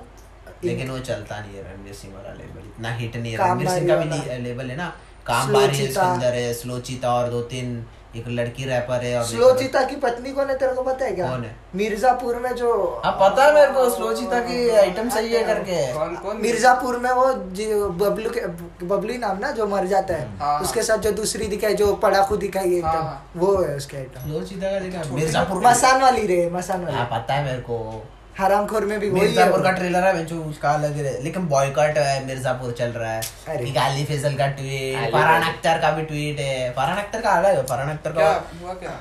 लेकिन 0.65 0.91
वो 0.91 0.99
चलता 0.99 1.39
नहीं 1.41 1.55
है 1.55 1.63
रणवीर 1.65 1.95
सिंह 1.95 2.15
वाला 2.15 2.33
लेबल 2.35 2.67
इतना 2.67 2.91
हिट 2.95 3.17
नहीं 3.17 3.33
है। 3.33 3.39
रणवीर 3.39 3.69
सिंह 3.69 3.89
का 3.89 3.97
भी 3.97 4.43
लेबल 4.43 4.71
है 4.71 4.77
ना। 4.77 4.89
काम 5.27 5.53
बारी 5.53 5.79
है 5.79 5.93
अंदर 5.95 6.35
है। 6.35 6.53
स्लो 6.55 6.79
चीता 6.81 7.13
और 7.15 7.31
दो 7.31 7.43
तीन 7.43 7.85
एक 8.17 8.25
लड़की 8.29 8.65
रैपर 8.65 9.05
है 9.05 9.19
और 9.19 9.25
स्लो 9.25 9.51
चीता 9.53 9.83
की 9.85 9.97
पत्नी 9.97 10.31
कौन 10.33 10.49
है 10.51 10.57
तेरे 10.59 10.73
को 10.73 10.83
पता 10.83 11.05
है 11.05 11.13
क्या? 11.13 11.29
कौन 11.31 11.45
है? 11.45 11.55
मिर्जापुर 11.75 12.37
में 12.37 12.55
जो 12.55 12.71
हाँ 13.05 13.13
पता 13.13 13.45
है 13.45 13.55
मेरे 13.55 13.73
को 13.73 13.89
स्लो 13.91 14.13
चीता 14.13 14.41
की 14.41 14.69
आइटम 14.71 15.09
सही 15.09 15.33
है 15.33 15.43
करके। 15.45 15.93
कौन 15.93 16.17
कौन? 16.17 16.37
मिर्जापुर 16.37 16.99
में 16.99 17.11
वो 17.11 17.33
जी- 17.53 17.73
बबलू 18.01 18.31
के 18.31 18.47
बबलू 18.87 19.19
नाम 19.19 19.39
ना 19.39 19.51
जो 19.51 19.67
मर 19.67 19.87
जाता 19.87 20.15
है। 20.15 20.29
हाँ। 20.39 20.61
उसके 20.61 20.83
साथ 20.83 20.99
जो 20.99 21.13
दूसरी 21.13 21.47
दिखाई 21.47 21.75
जो 21.75 21.95
पड़ाकू 21.97 22.37
दिखाई 22.37 22.75
है 22.75 22.81
हाँ। 22.81 23.31
वो 23.37 23.57
है 23.63 23.77
उसके 23.77 23.97
आइटम 23.97 24.31
स्लो 24.31 24.41
चीता 24.45 24.71
का 24.71 24.79
देखा 24.79 25.15
मिर्जापुर 25.15 25.63
मसान 25.67 26.03
वाली 26.03 26.27
रे 26.27 26.51
मसान 26.51 26.85
हाँ 26.85 26.93
वाली 26.93 27.21
पता 27.21 27.35
है 27.35 27.45
मेरे 27.45 27.61
को। 27.61 28.05
हरामखोर 28.39 28.85
में 28.85 28.99
भी 29.01 29.09
वही 29.11 29.21
है। 29.21 29.27
मिर्जापुर 29.27 29.63
का 29.63 29.71
ट्रेलर 29.73 30.05
है 30.07 30.25
जो 30.27 30.43
उसका 30.45 30.71
अलग 30.71 30.97
है 30.97 31.23
लेकिन 31.23 31.47
बॉयकॉट 31.49 31.99
है 31.99 32.25
मिर्जापुर 32.27 32.73
चल 32.79 32.91
रहा 32.93 33.13
है। 33.13 33.23
अरे। 33.49 33.69
एक 33.69 33.77
अली 33.79 34.05
फैजल 34.05 34.35
का 34.37 34.47
ट्वीट 34.59 35.13
फरहान 35.13 35.43
अख्तर 35.45 35.79
का 35.79 35.91
भी 35.91 36.03
ट्वीट 36.05 36.41
है। 36.41 36.71
फरहान 36.73 36.99
अख्तर 36.99 37.21
का 37.21 37.31
अलग 37.33 37.57
है 37.57 37.63
फरहान 37.67 37.91
अख्तर 37.91 38.13
का 38.13 38.29
हुआ 38.63 38.75
क्या? 38.75 38.93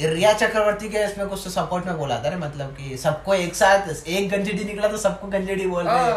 रिया 0.00 0.32
चक्रवर्ती 0.34 0.88
के 0.88 1.04
इसमें 1.04 1.26
कुछ 1.28 1.46
सपोर्ट 1.48 1.86
में 1.86 1.96
बोला 1.98 2.16
था 2.24 2.28
रे 2.28 2.36
मतलब 2.38 2.74
कि 2.74 2.96
सबको 2.98 3.34
एक 3.36 3.54
साथ 3.56 4.08
एक 4.08 4.30
गंजेडी 4.30 4.64
निकला 4.64 4.88
तो 4.88 4.98
सबको 4.98 5.28
गंजेडी 5.28 5.66
बोल 5.66 5.84
रहे 5.84 5.98
हैं। 5.98 6.12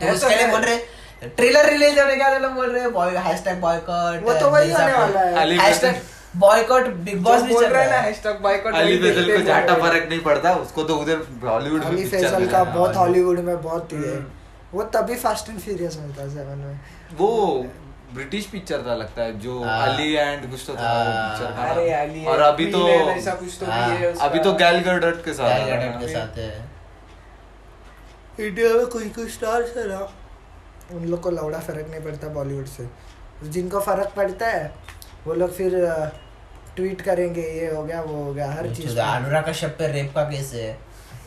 तो 0.00 0.12
उसके 0.12 0.34
लिए 0.34 0.46
बोल 0.48 0.60
रहे 0.60 0.76
ट्रेलर 1.36 1.68
रिलीज़ 1.70 2.00
होने 2.00 2.16
का 2.16 2.28
लोग 2.38 2.52
बोल 2.52 2.70
रहे 2.70 2.82
हैं 2.82 3.22
हैशटैग 3.24 3.60
बॉयकॉट 3.60 4.24
वो 4.24 4.34
तो 4.40 4.48
वही 4.50 4.72
होने 4.72 4.92
वाला 4.92 5.20
है। 5.20 5.58
हैशटैग 5.58 6.00
बॉयकॉट 6.36 6.86
बिग 7.04 7.22
बॉस 7.24 7.42
भी 7.42 7.54
चल 7.54 7.66
रहा 7.66 7.82
है 7.82 7.90
ना 7.90 7.96
हैशटैग 7.96 8.40
बाइकॉट 8.42 8.74
अली 8.74 8.98
फैजल 8.98 9.36
को 9.36 9.42
जाटा 9.44 9.74
फ़र्क 9.74 10.08
नहीं 10.08 10.20
पड़ता 10.20 10.54
उसको 10.56 10.84
तो 10.84 10.96
उधर 10.96 11.26
हॉलीवुड 11.44 11.84
में 11.84 12.08
फैजल 12.08 12.46
का 12.52 12.64
बहुत 12.64 12.96
हॉलीवुड 12.96 13.40
में 13.40 13.62
बहुत 13.62 13.92
ही 13.92 14.02
है। 14.02 14.18
वो 14.72 14.82
तभी 14.94 15.16
फास्ट 15.16 15.48
एंड 15.50 15.58
फ्यूरियस 15.60 15.96
में 15.96 16.12
था 16.12 16.28
सेवन 16.28 16.58
में। 16.58 16.80
वो 17.16 17.30
ब्रिटिश 18.14 18.46
पिक्चर 18.46 18.82
था 18.86 18.94
लगता 18.94 19.22
है 19.22 19.38
जो 19.40 19.62
हाँ। 19.64 19.86
अली 19.88 20.12
एंड 20.14 20.50
कुछ 20.50 20.64
तो 20.66 20.74
था 20.74 20.88
हाँ। 20.88 21.28
पिक्चर 21.30 21.52
का 21.52 21.70
अरे 21.70 21.90
अली 21.92 22.24
और 22.24 22.40
अभी 22.40 22.66
तो 22.72 22.88
ऐसा 22.88 23.34
कुछ 23.34 23.56
तो 23.60 23.66
हाँ, 23.66 23.90
भी 23.90 23.96
है 23.96 24.12
अभी 24.18 24.38
तो 24.38 24.52
गैल 24.54 24.78
गडट 24.80 25.24
के 25.24 25.32
साथ 25.32 25.50
है। 25.50 25.78
के 26.00 26.08
साथ 26.08 26.38
है। 26.38 26.50
इंडिया 28.40 28.72
में 28.74 28.86
कोई 28.86 29.08
कोई 29.10 29.28
स्टार्स 29.28 29.76
है 29.76 29.88
ना? 29.88 29.98
उन 30.92 31.04
लोग 31.04 31.20
को 31.20 31.30
लौड़ा 31.30 31.58
फ़र्क 31.60 31.86
नहीं 31.90 32.00
पड़ता 32.00 32.28
बॉलीवुड 32.34 32.66
से। 32.66 32.88
जिनको 33.48 33.80
फ़र्क 33.80 34.12
पड़ता 34.16 34.46
है 34.46 34.72
वो 35.26 35.34
लोग 35.34 35.52
फिर 35.52 35.74
ट्वीट 36.76 37.00
करेंगे 37.00 37.42
ये 37.42 37.66
हो 37.74 37.82
गया 37.84 38.00
वो 38.02 38.24
हो 38.24 38.32
गया 38.34 38.50
हर 38.52 38.74
चीज़ 38.74 38.96
तो 38.96 39.02
अनुराग 39.02 39.48
कश्यप 39.48 39.76
पे 39.78 39.92
रेप 39.92 40.12
का 40.14 40.24
केस 40.24 40.52
है। 40.54 40.72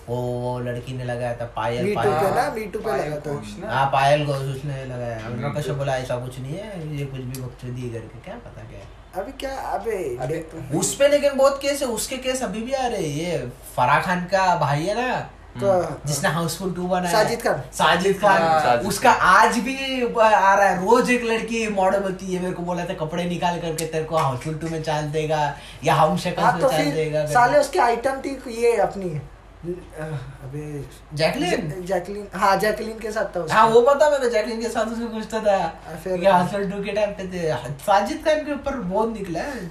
वो 0.09 0.15
वो 0.15 0.59
लड़की 0.59 0.93
ने 0.97 1.03
लगाया 1.03 1.35
था 1.37 1.45
पायल 1.55 1.85
मीटू 1.85 2.01
पे 2.01 2.29
ना 2.35 2.49
मीटू 2.55 2.79
पे 2.79 2.91
लगा 2.91 3.15
था। 3.19 3.33
घोष 3.33 3.47
हाँ 3.63 3.85
पायल 3.93 4.25
घोष 4.25 4.41
उसने 4.55 4.83
लगाया। 4.85 5.17
अनुराग 5.25 5.57
कश्यप 5.57 5.75
बोला 5.75 5.97
ऐसा 5.97 6.17
कुछ 6.17 6.39
नहीं 6.39 6.57
है 6.57 6.97
ये 6.97 7.05
कुछ 7.05 7.21
भी 7.21 7.41
बकचोदी 7.41 7.89
करके 7.89 8.19
क्या 8.25 8.35
पता 8.45 8.61
क्या 8.69 8.79
है। 8.79 8.95
अभी 9.15 9.31
क्या 9.39 9.55
अबे 9.71 9.97
अबे 10.21 10.45
उस 10.77 10.93
पे 10.95 11.07
लेकिन 11.07 11.37
बहुत 11.37 11.59
केस 11.61 11.81
है 11.81 11.87
उसके 11.89 12.17
केस 12.27 12.43
अभी 12.43 12.61
भी 12.63 12.73
आ 12.73 12.85
रहे 12.87 13.01
हैं। 13.01 13.15
ये 13.17 13.49
फराह 13.75 13.99
खान 14.01 14.23
का 14.33 14.55
भाई 14.59 14.83
है 14.83 14.95
ना 14.95 15.19
तो 15.19 15.36
जिसने 15.61 16.29
हाउसफुल 16.29 16.73
टू 16.73 16.87
बनाया 16.87 17.11
साजिद 17.13 17.41
खान। 17.41 17.61
साजिद 17.73 18.19
खान। 18.21 18.85
उसका 18.87 19.11
आज 19.11 19.57
भी 19.59 19.75
आ 20.03 20.53
रहा 20.53 20.67
है। 20.67 20.75
रोज 20.81 21.11
एक 21.11 21.23
लड़की 21.23 21.67
मॉडल 21.75 22.03
होती 22.03 22.33
है। 22.33 22.41
मेरे 22.41 22.53
को 22.53 22.63
बोला 22.63 22.85
था 22.85 22.93
कपड़े 23.05 23.23
निकाल 23.23 23.59
करके 23.59 23.85
तेरे 23.85 24.03
को 24.03 24.17
हाउसफुल 24.17 24.55
टू 24.55 24.69
में 24.69 24.81
चाल 24.83 25.09
देगा 25.11 25.41
या 25.83 25.95
हम 25.95 26.17
शक्ल 26.17 26.41
हाँ 26.41 26.53
में 26.53 26.61
चाल 26.61 26.91
देगा 26.91 27.25
साले 27.25 27.59
उसके 27.59 27.79
आइटम 27.79 28.21
थी 28.21 28.37
ये 28.61 28.75
अपनी। 28.81 29.19
अबे 29.65 30.85
जैकलिन? 31.13 31.85
जैकलिन 31.85 32.27
हाँ 32.33 32.57
जैकलिन 32.57 32.99
के 32.99 33.11
साथ 33.11 33.35
था 33.35 33.39
उसका। 33.39 33.55
हाँ 33.55 33.67
वो 33.67 33.81
पता 33.81 34.09
मेरे 34.09 34.23
को 34.23 34.29
जैकलिन 34.29 34.61
के 34.61 34.69
साथ 34.69 34.85
उसमें 34.85 35.11
पूछता 35.11 35.39
था। 35.39 35.67
फिर- 36.03 36.19
कि 36.19 36.25
हाउसफुल 36.25 36.71
टू 36.71 36.83
के 36.83 36.91
टाइम 36.91 37.11
पे 37.11 37.27
थे। 37.27 37.53
साजिद 37.87 38.17
खान 38.25 38.45
के 38.45 38.53
ऊपर 38.53 38.75
बहुत 38.75 39.13
निकला 39.13 39.39
है 39.39 39.67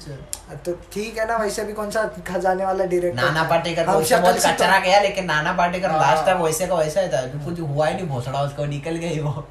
तो 0.64 0.72
ठीक 0.92 1.18
है 1.18 1.28
ना 1.28 1.36
वैसे 1.36 1.64
भी 1.64 1.72
कौन 1.72 1.90
सा 1.90 2.04
खजाने 2.26 2.64
वाला 2.64 2.84
डायरेक्टर 2.84 3.22
नाना 3.22 3.42
पाटेकर 3.42 3.86
बहुत 3.86 4.08
तो- 4.12 4.46
कचरा 4.46 4.78
गया 4.78 5.00
लेकिन 5.00 5.24
नाना 5.24 5.52
पाटेकर 5.52 5.90
हाँ। 5.90 6.00
लास्ट 6.00 6.26
तक 6.26 6.36
वैसे 6.42 6.66
का 6.66 6.74
वैसा 6.74 7.00
ही 7.00 7.08
था। 7.08 7.26
कुछ 7.44 7.60
हुआ 7.60 7.86
ही 7.86 7.94
नहीं 7.94 8.06
भोसड़ा 8.06 8.42
उसको 8.42 8.64
निकल 8.64 8.96
गई 8.96 9.20
वो। 9.20 9.46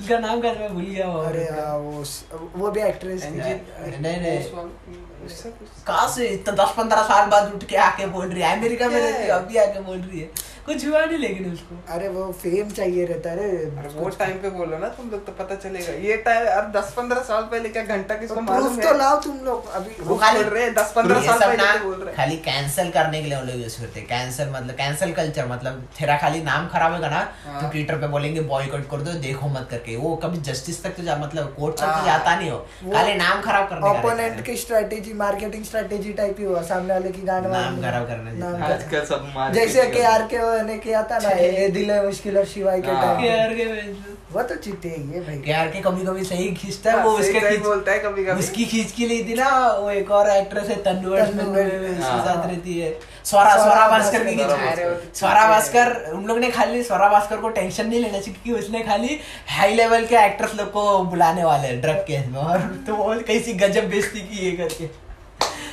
उसका 0.00 0.18
नाम 0.18 0.40
क्या 0.40 0.52
मैं 0.52 0.74
भूल 0.74 0.84
गया 0.84 1.06
वो। 1.06 1.20
अरे 1.20 1.44
हाँ, 1.44 1.76
वो 1.76 2.04
वो 2.56 2.70
भी 2.70 2.80
एक्ट्रेस 2.80 3.24
थी। 3.24 3.30
नहीं, 3.30 4.20
नहीं। 4.20 5.07
कहाँ 5.86 6.08
से 6.14 6.26
इतना 6.28 6.54
दस 6.64 6.74
पंद्रह 6.76 7.02
साल 7.08 7.26
बाद 7.30 7.52
उठ 7.54 7.64
के 7.70 7.76
आके 7.86 8.06
बोल 8.16 8.26
रही 8.28 8.42
है 8.42 8.56
अमेरिका 8.58 8.88
में 8.88 9.00
रहती? 9.00 9.28
अभी 9.38 9.56
आके 9.64 9.80
बोल 9.88 9.98
रही 9.98 10.20
है 10.20 10.30
कुछ 10.68 10.86
हुआ 10.86 11.04
नहीं 11.04 11.18
लेकिन 11.18 11.52
उसको। 11.52 11.76
अरे 11.94 12.08
वो 12.10 12.24
फेम 12.40 12.70
चाहिए 12.72 13.04
रहता 13.06 13.30
है 13.30 13.36
अरे 13.36 13.88
वो 13.94 14.08
टाइम 14.18 14.36
पे 14.38 14.50
बोलो 14.52 14.78
ना 14.78 14.88
तुम 14.96 15.10
लोग 15.10 15.24
तो 15.26 15.32
पता 15.34 15.54
चलेगा। 15.58 15.92
ये 16.06 16.16
टाइम 16.26 16.46
यार 16.46 16.70
दस 16.74 16.92
पंद्रह 16.96 17.20
साल 17.24 17.42
पहले 17.52 17.68
क्या 17.68 17.82
घंटा 17.86 18.14
किसको 18.16 18.40
मालूम 18.42 18.74
है? 18.74 18.82
तो 18.82 18.96
लाओ 18.98 19.20
तुम 19.22 19.38
लोग 19.44 19.70
अभी 19.72 19.94
वो 20.02 20.16
खाली 20.16 20.42
बोल 20.42 20.52
रहे 20.54 20.64
हैं, 20.64 20.74
10-15 20.74 21.22
साल 21.22 21.38
पहले 21.40 21.66
तो 21.68 21.84
बोल 21.84 21.96
रहे 21.96 22.14
खाली 22.16 22.36
कैंसिल 22.46 22.90
करने 22.90 23.22
के 23.22 23.28
लिए 23.28 23.40
लोग 23.42 23.60
यूज़ 23.62 23.78
करते 23.80 24.00
हैं। 24.00 24.08
कैंसिल 24.08 24.50
मतलब 24.50 24.74
कैंसिल 24.76 25.12
कल्चर 25.14 25.46
मतलब 25.48 25.86
तेरा 25.98 26.16
खाली 26.18 26.42
नाम 26.42 26.68
खराब 26.74 26.92
होगा 26.94 27.08
ना 27.08 27.22
तो 27.22 27.50
हाँ। 27.50 27.70
ट्विटर 27.70 27.96
पे 27.98 28.08
बोलेंगे 28.08 28.40
बॉयकॉट 28.52 28.88
कर 28.90 29.02
दो 29.02 29.12
देखो 29.20 29.48
मत 29.50 29.68
करके। 29.70 29.96
वो 29.98 30.14
कभी 30.24 30.38
जस्टिस 30.50 30.82
तक 30.84 30.96
तो 30.96 31.02
जा 31.02 31.16
मतलब 31.18 31.54
कोर्ट 31.58 31.76
तक 31.76 31.82
तो 31.82 31.90
हाँ। 31.90 32.04
जाता 32.06 32.36
नहीं 32.36 32.50
हो। 32.50 32.58
खाली 32.86 33.14
नाम 33.16 33.40
खराब 33.42 33.68
करने 33.68 33.80
का 33.82 33.90
ओपोनेंट 33.90 34.44
की 34.46 34.56
स्ट्रेटेजी 34.58 35.12
मार्केटिंग 35.22 35.64
स्ट्रेटेजी 35.64 36.12
टाइप 36.20 36.36
ही 36.38 36.44
हुआ 36.44 36.62
सामने 36.70 36.92
वाले 36.94 37.10
की 37.10 37.22
गांड 37.26 37.46
नाम 37.48 37.80
खराब 37.82 38.06
करने 38.08 38.64
आजकल 38.66 39.04
सब 39.06 39.32
मार 39.34 39.52
जैसे 39.54 39.86
के 39.90 40.02
आर 40.06 40.26
के 40.32 40.46
ने 40.62 40.78
किया 40.78 41.02
था 41.02 41.18
ना 41.18 41.28
ये 41.30 41.68
दिल 41.68 41.90
है 41.90 42.04
मुश्किल 42.06 42.38
और 42.38 42.44
शिवाय 42.44 42.80
के 42.80 42.90
हाँ। 42.90 43.02
टाइम। 43.04 43.20
केआर 43.22 43.54
के 43.54 43.64
वो 44.32 44.42
तो 44.42 44.54
चीते 44.54 44.88
ही 44.88 45.02
है 45.12 45.20
भाई। 45.26 45.36
केआर 45.38 45.68
के 45.68 45.80
कभी 45.80 46.04
कभी 46.06 46.24
सही 46.24 46.48
खींचता 46.54 46.90
है 46.90 46.96
हाँ, 46.96 47.04
वो 47.04 47.10
उसके 47.10 47.40
सही 47.40 47.50
खींच- 47.50 47.64
बोलता 47.64 47.92
है 47.92 47.98
कभी 47.98 48.24
कभी 48.24 48.38
उसकी 48.38 48.64
खींच 48.64 48.92
के 48.92 49.06
ली 49.06 49.22
थी 49.24 49.34
ना 49.34 49.48
वो 49.72 49.90
एक 49.90 50.10
और 50.10 50.30
एक्ट्रेस 50.30 50.68
है 50.68 50.76
तन्नू 50.82 51.10
में 51.10 51.22
उसके 51.22 52.02
हाँ। 52.02 52.24
साथ 52.26 52.46
रहती 52.46 52.78
है। 52.80 52.90
स्वरा 53.24 53.56
स्वरा 53.56 53.88
भास्कर 53.88 54.24
की 54.24 54.34
खींच। 54.34 54.46
तो 54.46 55.16
स्वरा 55.18 55.48
भास्कर 55.48 56.12
उन 56.12 56.24
लोग 56.24 56.38
ने 56.38 56.50
खाली 56.50 56.82
स्वरा 56.82 57.08
भास्कर 57.08 57.36
को 57.36 57.48
टेंशन 57.48 57.86
नहीं 57.86 58.00
लेना 58.00 58.18
चाहिए 58.20 58.36
क्योंकि 58.42 58.62
उसने 58.62 58.82
खाली 58.82 59.20
हाई 59.48 59.74
लेवल 59.74 60.06
के 60.06 60.16
एक्ट्रेस 60.16 60.54
लोग 60.54 60.72
को 60.72 60.98
बुलाने 61.04 61.44
वाले 61.44 61.68
हैं 61.68 61.80
ड्रग 61.80 62.04
केस 62.08 62.26
में। 62.26 62.40
और 62.40 62.58
तो 62.86 62.94
वो 62.94 63.14
कैसी 63.26 63.52
गजब 63.52 63.88
बेइज्जती 63.90 64.20
की 64.20 64.44
ये 64.46 64.52
करके। 64.52 65.07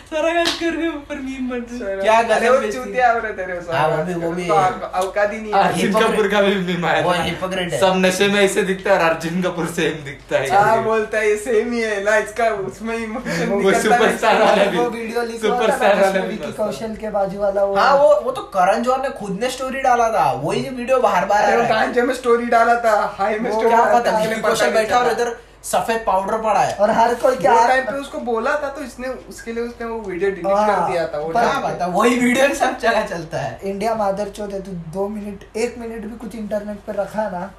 स्वरा 0.09 0.31
भास्कर 0.33 0.75
के 0.75 0.87
ऊपर 0.87 1.15
मीम 1.19 1.49
बन 1.49 1.61
क्या 2.01 2.21
गजब 2.23 2.51
वो 2.55 2.71
चूतिया 2.71 3.11
हो 3.11 3.19
रहे 3.19 3.31
तेरे 3.33 3.53
हाँ, 3.71 3.87
वो 3.89 4.03
भी- 4.03 4.15
वो 4.23 4.31
भी- 4.31 4.49
औकात 4.49 5.31
ही 5.33 5.39
नहीं 5.39 5.53
है 5.53 5.61
अर्जुन 5.61 5.93
कपूर 5.93 6.27
का 6.27 6.41
भी 6.41 6.53
meme 6.67 6.85
आया 6.85 7.01
वो 7.01 7.13
था। 7.13 7.21
है। 7.21 7.79
सब 7.79 7.93
नशे 7.97 8.27
में 8.27 8.39
ऐसे 8.41 8.63
दिखता 8.63 8.91
है 8.91 8.97
और 8.97 9.03
अर्जुन 9.05 9.41
कपूर 9.41 9.65
सेम 9.69 10.03
दिखता 10.05 10.37
है 10.37 10.49
हाँ 10.55 10.83
बोलता 10.83 11.17
है 11.17 11.29
ये 11.29 11.35
सेम 11.37 11.71
ही 11.73 11.81
है 11.81 12.03
ना 12.03 12.15
इसका 12.17 12.49
उसमें 12.67 12.95
इमोशन 12.97 13.49
वो 13.53 13.71
सुपरस्टार 13.81 14.41
वाला 14.41 14.63
भी 14.65 14.77
वो 14.77 14.89
वीडियो 14.89 15.21
लीक 15.23 15.41
सुपरस्टार 15.41 15.95
वाला 15.95 16.11
भी 16.11 16.27
विकी 16.27 16.45
बस 16.45 16.59
था। 16.59 16.65
कौशल 16.65 16.95
के 17.01 17.09
बाजू 17.09 17.39
वाला 17.39 17.63
वो 17.63 17.75
हाँ 17.75 17.95
वो 17.95 18.13
वो 18.25 18.31
तो 18.31 18.41
करण 18.55 18.83
जौहर 18.83 19.01
ने 19.01 19.09
खुद 19.19 19.39
ने 19.41 19.49
स्टोरी 19.49 19.81
डाला 19.81 20.09
था 20.09 20.31
वही 20.43 20.61
वीडियो 20.71 20.99
बार 21.01 21.25
बार 21.25 21.43
अरे 21.43 21.57
वो 21.57 21.67
गांजे 21.69 22.01
में 22.01 22.13
स्टोरी 22.15 22.45
डाला 22.55 22.75
था 22.85 22.95
हाई 23.19 23.39
में 23.39 23.51
स्टोरी 23.51 23.69
क्या 23.69 23.77
डाला 23.77 23.99
पता 23.99 24.11
था, 24.11 24.23
विकी 24.23 24.41
कौशल 24.41 24.71
बैठा 24.71 24.99
और 24.99 25.11
इधर 25.11 25.35
सफ़ेद 25.65 26.03
पाउडर 26.07 26.37
पड़ा 26.37 26.59
है। 26.59 26.75
और 26.75 26.91
हर 26.91 27.13
कोई 27.15 27.35
क्या 27.35 27.53
टाइम 27.67 27.85
पे 27.85 27.97
उसको 27.99 28.19
बोला 28.25 28.51
था 28.63 28.69
तो 28.69 28.81
इसने 28.81 29.07
उसके 29.29 29.53
लिए 29.53 29.63
उसने 29.63 29.87
वो 29.87 29.99
वीडियो 30.01 30.29
डिलीट 30.31 30.45
हाँ, 30.47 30.67
कर 30.67 30.91
दिया 30.91 31.07
था 31.07 31.19
वो 31.19 31.29
पर-। 31.29 31.63
पता 31.63 31.85
वही 31.95 32.19
वीडियो 32.19 32.53
सब 32.55 32.77
जगह 32.79 33.05
चलता 33.07 33.37
है। 33.37 33.59
इंडिया 33.63 33.95
मादर 33.95 34.29
चौथ 34.29 34.49
है 34.49 34.61
तू 34.61 34.71
दो 34.93 35.07
मिनट 35.09 35.57
एक 35.57 35.77
मिनट 35.79 36.05
भी 36.05 36.17
कुछ 36.17 36.35
इंटरनेट 36.35 36.79
पे 36.87 36.93
रखा 36.93 37.29
ना 37.29 37.49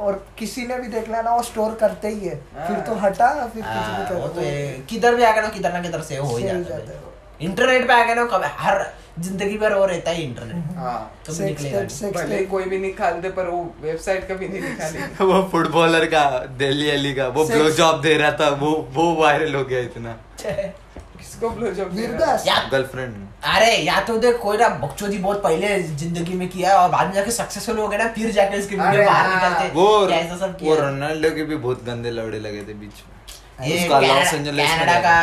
और 0.00 0.24
किसी 0.38 0.66
ने 0.66 0.78
भी 0.78 0.88
देख 0.88 1.08
लिया 1.08 1.22
ना 1.22 1.34
वो 1.34 1.42
स्टोर 1.42 1.74
करते 1.80 2.08
ही 2.08 2.26
है। 2.26 2.36
फिर 2.66 2.80
तो 2.86 2.94
हटा 3.00 3.28
फिर 3.34 3.62
कुछ 3.62 3.72
भी 3.72 3.92
हाँ, 3.92 4.06
कर 4.08 4.14
वो 4.14 4.28
तो 4.28 4.40
किधर 4.88 5.14
भी 5.14 5.22
आ 5.22 5.32
गया 5.32 5.42
ना 5.42 5.48
किधर 5.48 5.72
ना 5.72 5.80
किधर 5.82 6.00
से 6.02 6.16
हो 6.16 6.36
ही 6.36 6.42
जाता 6.42 6.74
है। 6.74 6.86
है। 6.86 7.00
इंटरनेट 7.40 7.86
पे 7.88 7.92
आ 7.92 8.04
गया 8.04 8.14
ना 8.14 8.24
कब 8.26 8.44
हर 8.58 8.86
ज़िंदगी 9.18 9.56
भर 9.58 9.74
वो 9.74 9.84
रहता 9.86 10.10
है 10.10 10.22
इंटरनेट 10.22 10.76
हाँ। 10.76 10.96
कभी 11.28 11.44
निकलेगा। 11.44 11.86
सेक्स 11.88 12.02
भले 12.16 12.44
कोई 12.46 12.64
भी 12.70 12.78
निकाल 12.78 13.20
दे 13.20 13.28
पर 13.36 13.46
वो 13.50 13.60
वेबसाइट 13.82 14.28
कभी 14.30 14.48
नहीं 14.48 14.60
निकालेगी। 14.68 15.24
वो 15.32 15.42
फुटबॉलर 15.52 16.04
का 16.14 16.24
दिल्ली 16.58 16.90
अली 16.90 17.14
का 17.14 17.28
वो 17.38 17.44
ब्लो 17.46 17.70
जॉब 17.78 18.00
दे 18.02 18.16
रहा 18.16 18.32
था 18.40 18.48
वो 18.64 18.72
वो 18.94 19.12
वायरल 19.22 19.54
हो 19.54 19.64
गया 19.64 19.80
इतना। 19.88 20.16
किसको 20.42 21.50
ब्लो 21.50 21.70
जॉब 21.74 21.92
वीरदास। 21.94 22.46
या 22.46 22.56
गर्लफ्रेंड 22.72 23.14
अरे 23.54 23.72
या 23.76 24.00
तो 24.06 24.16
देख 24.18 24.36
कोई 24.42 24.56
ना 24.58 24.68
बकचोदी 24.84 25.18
बहुत 25.18 25.42
पहले 25.42 25.78
ज़िंदगी 25.82 26.34
में 26.36 26.48
किया 26.48 26.76
और 26.78 26.88
बाद 26.90 27.06
में 27.06 27.14
जाके 27.14 27.30
सक्सेसफुल 27.30 27.78
हो 27.78 27.88
गया 27.88 27.98
ना 28.04 28.08
फिर 28.14 28.30
जाके 28.32 28.58
उसके 28.58 28.76
वीडियो 28.76 29.04
बाहर 29.04 29.26
हाँ, 29.26 29.50
निकलते। 29.50 29.74
वो 29.74 30.08
ऐसा 30.10 30.36
सब 30.46 30.56
किया? 30.58 30.74
है? 30.74 30.80
रोनाल्डो 30.80 31.30
के 31.36 31.42
भी 31.44 31.56
बहुत 31.56 31.84
गंदे 31.86 32.10
लौड़े 32.10 32.38
लगे 32.40 32.62
थे 32.68 32.74
बीच 32.74 33.02
में। 33.06 33.15
ये 33.60 33.88
कनाडा। 33.88 34.98
का 35.00 35.16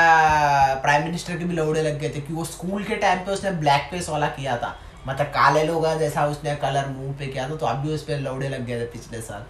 प्राइम 0.82 1.04
मिनिस्टर 1.04 1.38
के 1.38 1.46
भी 1.46 1.56
लौड़े 1.56 1.82
लग 1.82 2.00
गए 2.00 2.10
थे 2.10 2.22
कि 2.22 2.34
वो 2.34 2.46
स्कूल 2.46 2.84
के 2.84 2.96
टाइम 2.98 3.20
पे 3.26 3.32
उसने 3.32 3.52
ब्लैक 3.60 3.90
फेस 3.92 4.10
वाला 4.10 4.28
किया 4.38 4.56
था। 4.58 4.76
मतलब 5.08 5.28
काले 5.30 5.64
लोग 5.64 5.88
जैसा 6.00 6.26
उसने 6.28 6.56
कलर 6.58 6.88
मुँह 6.90 7.14
पे 7.20 7.28
किया 7.28 7.50
था 7.50 7.56
तो 7.56 7.66
अब 7.66 7.78
भी 7.78 7.94
उस 7.94 8.04
पर 8.04 8.20
लौड़े 8.22 8.50
लग 8.50 8.66
गए 8.66 8.80
थे 8.82 8.86
पिछले 8.94 9.22
साल। 9.22 9.46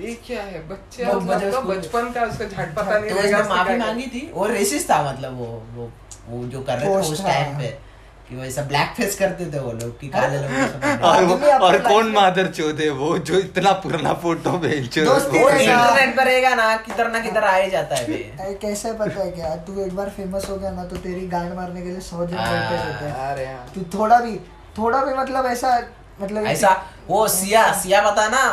ये 0.00 0.12
क्या 0.26 0.42
है? 0.42 0.58
बच्चे 0.68 1.04
मतलब 1.04 1.50
तो 1.52 1.60
बचपन 1.62 2.10
का 2.12 2.24
उसका 2.24 2.44
झट 2.44 2.74
पता 2.74 2.98
नहीं 2.98 3.10
तो 3.10 3.16
उसने 3.16 3.34
उसने 3.34 3.54
माफ़ी 3.54 3.76
मांगी 3.76 4.06
थी। 4.06 4.30
वो 4.34 4.46
रेसिस्ट 4.46 4.90
था 4.90 5.02
मतलब 5.10 5.38
वो 5.38 5.46
वो 5.74 5.90
वो 6.28 6.44
जो 6.46 6.60
कर 6.62 6.78
रहे 6.78 6.86
थे 6.86 7.10
उस 7.12 7.24
टाइम 7.24 7.58
पे। 7.58 7.76
कि 8.28 8.36
वो 8.36 8.42
ऐसा 8.44 8.62
ब्लैक 8.62 8.88
फेस 8.96 9.14
करते 9.18 9.44
थे 9.52 9.60
वो 9.60 9.70
लोग 9.72 9.98
कि 10.00 10.08
काले 10.08 10.38
लोग 10.38 11.02
और 11.04 11.24
वो, 11.24 11.36
और 11.58 11.78
कौन 11.82 12.10
मादर 12.12 12.46
चौथ 12.50 12.80
है 12.80 12.88
वो 12.98 13.16
जो 13.20 13.38
इतना 13.38 13.72
पुराना 13.84 14.12
फ़ोटो 14.24 14.50
भेज 14.58 14.98
दोस्ती 14.98 15.38
वो 15.38 15.48
इंटरनेट 15.50 16.16
पर 16.16 16.24
रहेगा 16.24 16.54
ना 16.54 16.66
किधर 16.78 17.10
ना 17.10 17.20
किधर 17.20 17.44
आ 17.44 17.54
ही 17.56 17.70
जाता 17.70 17.96
है। 17.96 18.04
अरे 18.04 18.54
कैसे 18.62 18.92
पता 18.94 19.22
है 19.22 19.30
क्या? 19.32 19.54
तू 19.58 19.80
एक 19.82 19.96
बार 19.96 20.08
फ़ेमस 20.16 20.48
हो 20.50 20.56
गया 20.56 20.70
ना 20.70 20.84
तो 20.84 20.96
तेरी 20.98 21.26
गांड 21.28 21.54
मारने 21.54 21.82
के 21.82 21.88
लिए 21.88 22.00
सौ 22.02 22.26
जन 22.26 22.36
हाँ। 22.36 22.52
बैठे 22.52 22.76
रहते 22.76 23.04
हैं। 23.04 23.30
अरे 23.30 23.46
हाँ। 23.46 23.66
तू 23.74 23.84
थोड़ा 23.98 24.20
भी 24.20 24.36
थोड़ा 24.78 25.04
भी 25.04 25.14
मतलब 25.14 25.46
ऐसा 25.48 25.78
मतलब 26.20 26.46
ऐसा 26.46 26.76
वो 27.08 27.26
सिया 27.30 27.70
सिया 27.82 28.00
पता 28.10 28.28
ना 28.28 28.46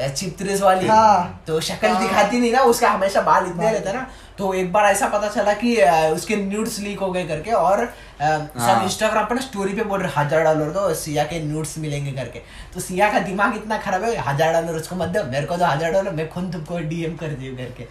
चित्रिस 0.00 0.60
वाली। 0.62 0.86
हाँ। 0.88 1.42
तो 1.46 1.60
शक्ल 1.62 1.94
दिखाती 1.96 2.40
नहीं 2.40 2.52
ना 2.52 2.60
उसका 2.64 2.90
हमेशा 2.90 3.20
बाल 3.22 3.46
इतने 3.46 3.70
रहता 3.72 3.90
हैं 3.90 3.96
ना। 3.96 4.06
तो 4.42 4.52
एक 4.54 4.72
बार 4.72 4.84
ऐसा 4.86 5.08
पता 5.08 5.28
चला 5.30 5.52
कि 5.54 5.74
उसके 6.12 6.36
न्यूड्स 6.36 6.78
लीक 6.80 6.98
हो 6.98 7.10
गए 7.12 7.24
करके 7.24 7.50
और 7.52 7.84
सब 8.20 8.58
हाँ। 8.58 8.84
इंस्टाग्राम 8.84 9.26
पर 9.26 9.34
ना 9.34 9.40
स्टोरी 9.40 9.74
पे 9.74 9.82
बोल 9.84 10.00
रहे 10.00 10.10
हज़ार 10.14 10.42
डॉलर 10.44 10.70
दो 10.72 10.94
सिया 10.96 11.24
के 11.24 11.38
न्यूड्स 11.42 11.76
मिलेंगे 11.78 12.12
करके। 12.12 12.38
तो 12.74 12.80
सिया 12.80 13.10
का 13.12 13.18
दिमाग 13.20 13.56
इतना 13.56 13.78
खराब 13.80 14.04
है 14.04 14.16
हज़ार 14.28 14.52
डॉलर 14.52 14.78
उसको 14.78 14.96
मत 14.96 15.08
दो 15.08 15.22
मेरे 15.26 15.46
को 15.46 15.56
तो 15.56 15.64
हज़ार 15.64 15.92
डॉलर 15.92 16.12
मैं 16.14 16.28
खुद 16.30 16.52
तुमको 16.52 16.78
डीएम 16.88 17.14
कर 17.16 17.28
दी 17.34 17.54
करके। 17.56 17.86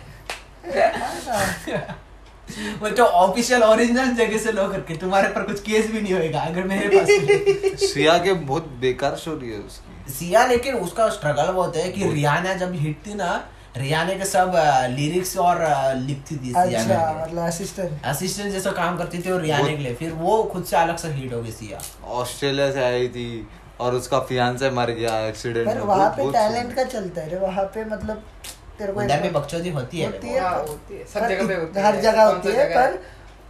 वो 2.79 2.89
तो 2.91 3.03
ऑफिशियल 3.21 3.63
ओरिजिनल 3.63 4.13
जगह 4.15 4.37
से 4.39 4.51
लो 4.51 4.67
करके 4.67 4.97
तुम्हारे 4.97 5.27
पर 5.29 5.43
कुछ 5.43 5.61
केस 5.61 5.89
भी 5.91 6.01
नहीं 6.01 6.13
होएगा 6.13 6.39
अगर 6.41 6.63
मेरे 6.73 6.87
पास 6.89 7.85
सिया 7.85 8.17
के 8.17 8.33
बहुत 8.43 8.67
बेकार 8.81 9.15
स्टोरी 9.17 9.51
है 9.51 9.59
उसकी। 9.61 10.13
सिया 10.13 10.45
लेकिन 10.47 10.75
उसका 10.81 11.09
स्ट्रगल 11.11 11.51
बहुत 11.53 11.77
है 11.77 11.89
कि 11.91 12.11
रियाना 12.11 12.53
जब 12.57 12.75
हिट 12.79 13.01
थी 13.07 13.13
ना 13.15 13.31
रियाना 13.77 14.13
के 14.13 14.25
सब 14.25 14.53
लिरिक्स 14.89 15.37
और 15.37 15.61
लिखती 15.95 16.37
थी 16.37 16.53
अच्छा 16.53 16.81
मतलब 17.21 17.43
असिस्टेंट 17.45 18.05
असिस्टेंट 18.05 18.51
जैसा 18.51 18.71
काम 18.71 18.97
करती 18.97 19.19
थी 19.19 19.31
और 19.31 19.41
रियाना 19.41 19.67
के 19.67 19.77
लिए। 19.77 19.93
फिर 19.95 20.11
वो 20.13 20.43
खुद 20.43 20.63
से 20.63 20.77
अलग 20.77 20.97
से 20.97 21.07
हिट 21.07 21.33
हो 21.33 21.41
गई 21.41 21.51
सिया 21.51 21.79
ऑस्ट्रेलिया 22.21 22.71
से 22.71 22.83
आई 22.83 23.07
थी 23.07 23.27
और 23.79 23.95
उसका 23.95 24.19
फियांसे 24.29 24.69
मर 24.71 24.89
गया 24.91 25.19
एक्सीडेंट 25.27 25.67
पर 25.67 25.79
वहाँ 25.79 26.09
पे 26.09 26.31
टैलेंट 26.31 26.75
का 26.75 26.83
चलता 26.83 27.21
है 27.21 27.29
रे 27.29 27.37
वहाँ 27.37 27.63
पे 27.65 27.85
मतलब 27.85 28.23
तेरे 28.79 28.93
को 28.93 28.99
भी 29.23 29.29
बकचोदी 29.29 29.69
होती 29.69 29.99
है 29.99 30.11
होती 30.11 30.27
है 30.27 30.39
हाँ, 30.39 30.59
होती 30.59 30.97
है। 30.97 31.05
सब 31.05 31.27
जगह 31.27 31.47
पे 31.47 31.55
होती 31.55 31.79
है। 31.79 31.85
हर 31.85 31.99
जगह 32.01 32.23
होती 32.23 32.49
है 32.49 32.69
है? 32.69 32.75
पर 32.75 33.03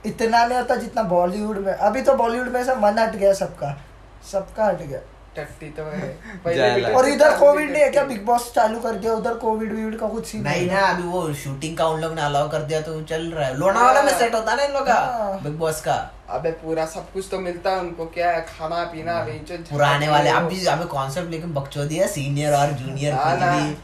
इतना 0.06 0.46
नहीं 0.46 0.58
होता 0.58 0.76
जितना 0.76 1.04
बॉलीवुड 1.04 1.58
में। 1.58 1.74
अभी 1.74 2.02
तो 2.02 2.16
बॉलीवुड 2.16 2.48
में 2.48 2.64
से 2.66 2.76
मन 2.76 3.00
हट 3.00 3.16
गया 3.16 3.34
सबका। 3.34 3.78
सबका 4.32 4.66
हट 4.66 4.82
गया। 4.82 5.00
टट्टी 5.36 5.70
तो 5.70 5.84
है। 5.84 6.94
और 6.96 7.08
इधर 7.10 7.38
कोविड 7.40 7.72
नहीं 7.72 7.82
है 7.82 7.90
क्या? 7.90 8.04
बिग 8.06 8.24
बॉस 8.26 8.52
चालू 8.56 8.80
कर 8.80 8.96
दिया 8.96 9.14
उधर 9.14 9.34
कोविड 9.44 9.72
वीविड 9.74 9.98
का 10.00 10.08
कुछ 10.08 10.26
सीन 10.28 10.42
नहीं 10.44 10.66
ना 10.72 10.80
अभी 10.88 11.04
वो 11.04 11.34
शूटिंग 11.34 11.78
का 11.78 11.88
उन 11.88 12.02
लोग 12.02 12.14
ने 12.16 12.22
अलाउ 12.22 12.50
कर 12.52 12.62
दिया 12.62 12.82
तो 12.82 13.02
चल 13.12 13.22
रहा 13.32 13.46
है। 13.48 13.58
लोनावाला 13.58 14.02
में 14.02 14.12
सेट 14.20 14.36
होता 14.36 14.56
ना 14.56 14.64
इन 14.64 14.74
लोग 14.74 14.88
का 14.88 14.94
हाँ। 14.94 15.40
बिग 15.44 15.58
बॉस 15.60 15.82
का। 15.82 15.96
अबे 16.30 16.52
पूरा 16.64 16.86
सब 16.86 17.12
कुछ 17.14 17.28
तो 17.32 17.40
मिलता 17.40 17.70
है 17.70 17.80
उनको 17.80 18.06
क्या 18.14 18.32
है? 18.32 18.42
खाना 18.50 18.84
पीना 18.92 19.18
पुराने 19.72 20.08
वाले 20.08 20.30
अभी 20.30 20.66
अभी 20.66 20.86
कॉन्सेप्ट 20.88 21.30
लेकिन 21.32 21.54
बकचोदी 21.54 21.96
है 21.98 22.08
सीनियर 22.08 22.54
और 22.54 22.72
जूनियर 22.82 23.14
हाँ 23.14 23.36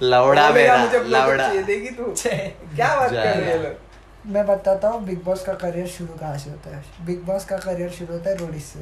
लवड़ा 0.04 0.50
मेरा, 0.50 0.76
लवड़ा। 0.94 1.48
देगी 1.62 1.90
तू। 1.90 2.14
क्या 2.24 2.96
बात 2.96 3.10
कर 3.10 3.16
रहे 3.16 3.52
हैं 3.52 3.64
लोग? 3.64 3.86
मैं 4.34 4.46
बताता 4.46 4.88
हूँ 4.88 5.04
बिग 5.06 5.24
बॉस 5.24 5.44
का 5.44 5.54
करियर 5.54 5.88
शुरू 5.88 6.14
कहाँ 6.20 6.38
से 6.38 6.50
होता 6.50 6.76
है? 6.76 6.84
बिग 7.06 7.26
बॉस 7.26 7.46
का 7.46 7.58
करियर 7.58 7.90
शुरू 7.90 8.14
होता 8.14 8.30
है 8.30 8.36
रोडिस 8.38 8.72
से। 8.74 8.80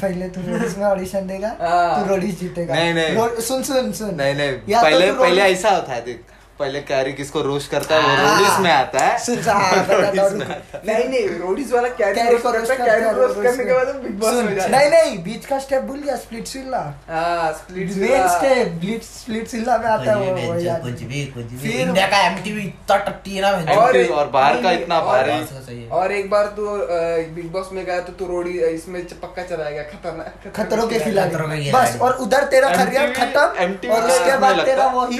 पहले 0.00 0.28
तू 0.28 0.40
रोडीज 0.40 0.76
में 0.78 0.84
ऑडिशन 0.86 1.26
देगा 1.26 1.56
हाँ। 1.60 2.00
तू 2.00 2.08
रोडीज 2.10 2.38
जीतेगा 2.40 2.74
नहीं, 2.74 2.94
नहीं। 2.94 3.40
सुन 3.40 3.62
सुन 3.62 3.92
सुन 3.92 4.14
नहीं 4.14 4.34
नहीं 4.34 4.52
तो 4.52 4.82
पहले 4.82 5.10
पहले 5.12 5.42
ऐसा 5.42 5.70
होता 5.70 5.92
है 5.92 6.04
देख 6.04 6.24
पहले 6.58 6.80
कैरी 6.88 7.12
किसको 7.12 7.40
रोस्ट 7.42 7.70
करता 7.70 7.94
है? 7.94 8.00
वो 8.02 8.08
हाँ। 8.16 8.38
रोडिस 8.38 8.58
में 8.64 8.70
आता 8.72 9.04
है। 9.04 9.14
रोडिस 9.28 10.32
में। 10.32 10.44
आता 10.46 10.76
है। 10.76 10.82
नहीं 10.88 11.08
नहीं 11.08 11.38
रोडीज 11.38 11.72
वाला 11.72 11.88
कैरी 12.00 12.22
रोस्ट 12.28 12.44
करता 12.44 12.74
है 12.74 12.78
कैरी 12.80 13.00
करने 13.04 13.64
के 13.64 13.72
बाद 13.72 13.88
बिग 14.02 14.18
बॉस 14.20 14.34
में 14.44 14.54
जाता 14.54 14.68
नहीं 14.76 14.90
नहीं 14.90 15.16
बीच 15.24 15.46
का 15.46 15.58
स्टेप 15.64 15.82
भूल 15.88 15.98
गया 16.00 16.16
स्प्लिट 16.16 16.46
सिल्ला 16.46 16.82
हाँ 17.08 17.52
स्प्लिट 17.52 17.94
मेन 17.96 18.28
स्टेप 18.36 18.68
ब्लिट 18.84 19.02
स्प्लिट 19.04 19.48
सिल्ला 19.54 19.78
में 19.78 19.86
आता 19.86 20.10
है 20.10 20.16
वो 20.18 20.78
कुछ 20.84 21.02
भी 21.02 21.24
कुछ 21.34 21.44
भी। 21.62 21.70
इंडिया 21.72 22.06
का 22.06 22.20
एमटीवी 22.26 22.62
इतना 22.62 22.96
टट्टी 23.08 23.34
है 23.36 23.42
ना 23.42 23.74
और 23.76 23.98
और 24.20 24.28
बाहर 24.36 24.62
का 24.62 24.72
इतना 24.78 25.00
भारी। 25.00 25.88
और 25.98 26.12
एक 26.12 26.30
बार 26.30 26.46
तू 26.56 26.68
बिग 27.34 27.50
बॉस 27.52 27.70
में 27.72 27.84
गया 27.84 27.98
तो 28.00 28.12
तू 28.12 28.26
रोडी 28.26 28.58
इसमें 28.68 29.02
पक्का 29.22 29.42
चला 29.42 29.70
गया 29.70 29.82
खतरनाक 29.90 30.48
खतरों 30.56 30.86
के 30.88 30.98
खिलाड़ी। 31.00 31.70
बस 31.72 31.98
और 32.02 32.16
उधर 32.26 32.44
तेरा 32.54 32.68
करियर 32.76 33.12
खत्म 33.18 33.90
और 33.90 34.10
उसके 34.10 34.36
बाद 34.38 34.64
तेरा 34.64 34.84
है। 34.84 34.94
वही 34.94 35.18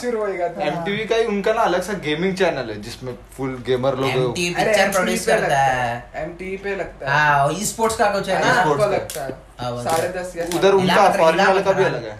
शुरू 0.00 0.20
होएगा। 0.20 0.48
एमटीवी 0.66 1.04
का 1.04 1.16
ही 1.16 1.24
उनका 1.26 1.52
ना 1.52 1.62
अलग 1.62 1.82
सा 1.82 1.92
गेमिंग 2.04 2.34
चैनल 2.36 2.70
है 2.70 2.80
जिसमें 2.82 3.12
फुल 3.36 3.56
गेमर 3.66 3.96
लोग 3.96 4.10
MTV 4.10 4.54
पिक्चर 4.56 4.90
प्रोड्यूस 4.92 5.26
करता 5.26 5.58
है। 5.58 6.22
एमटीवी 6.22 6.56
पे 6.56 6.76
लगता 6.76 7.06
है। 7.06 7.18
हाँ। 7.18 7.52
ई 7.52 7.64
स्पोर्ट्स 7.64 7.96
का 7.96 8.10
कुछ 8.10 8.28
है 8.28 8.42
हाँ, 8.44 8.54
ना 8.54 8.62
e-sports 8.62 8.80
का। 8.80 8.86
लगता 8.86 9.22
हाँ, 9.60 9.72
है 9.76 9.84
साढ़े 9.84 10.08
दस 10.18 10.54
उधर 10.54 10.72
उनका 10.72 11.08
फॉरेन 11.12 11.46
वाले 11.46 11.62
का 11.62 11.72
भी 11.72 11.84
अलग 11.84 12.04
है। 12.04 12.16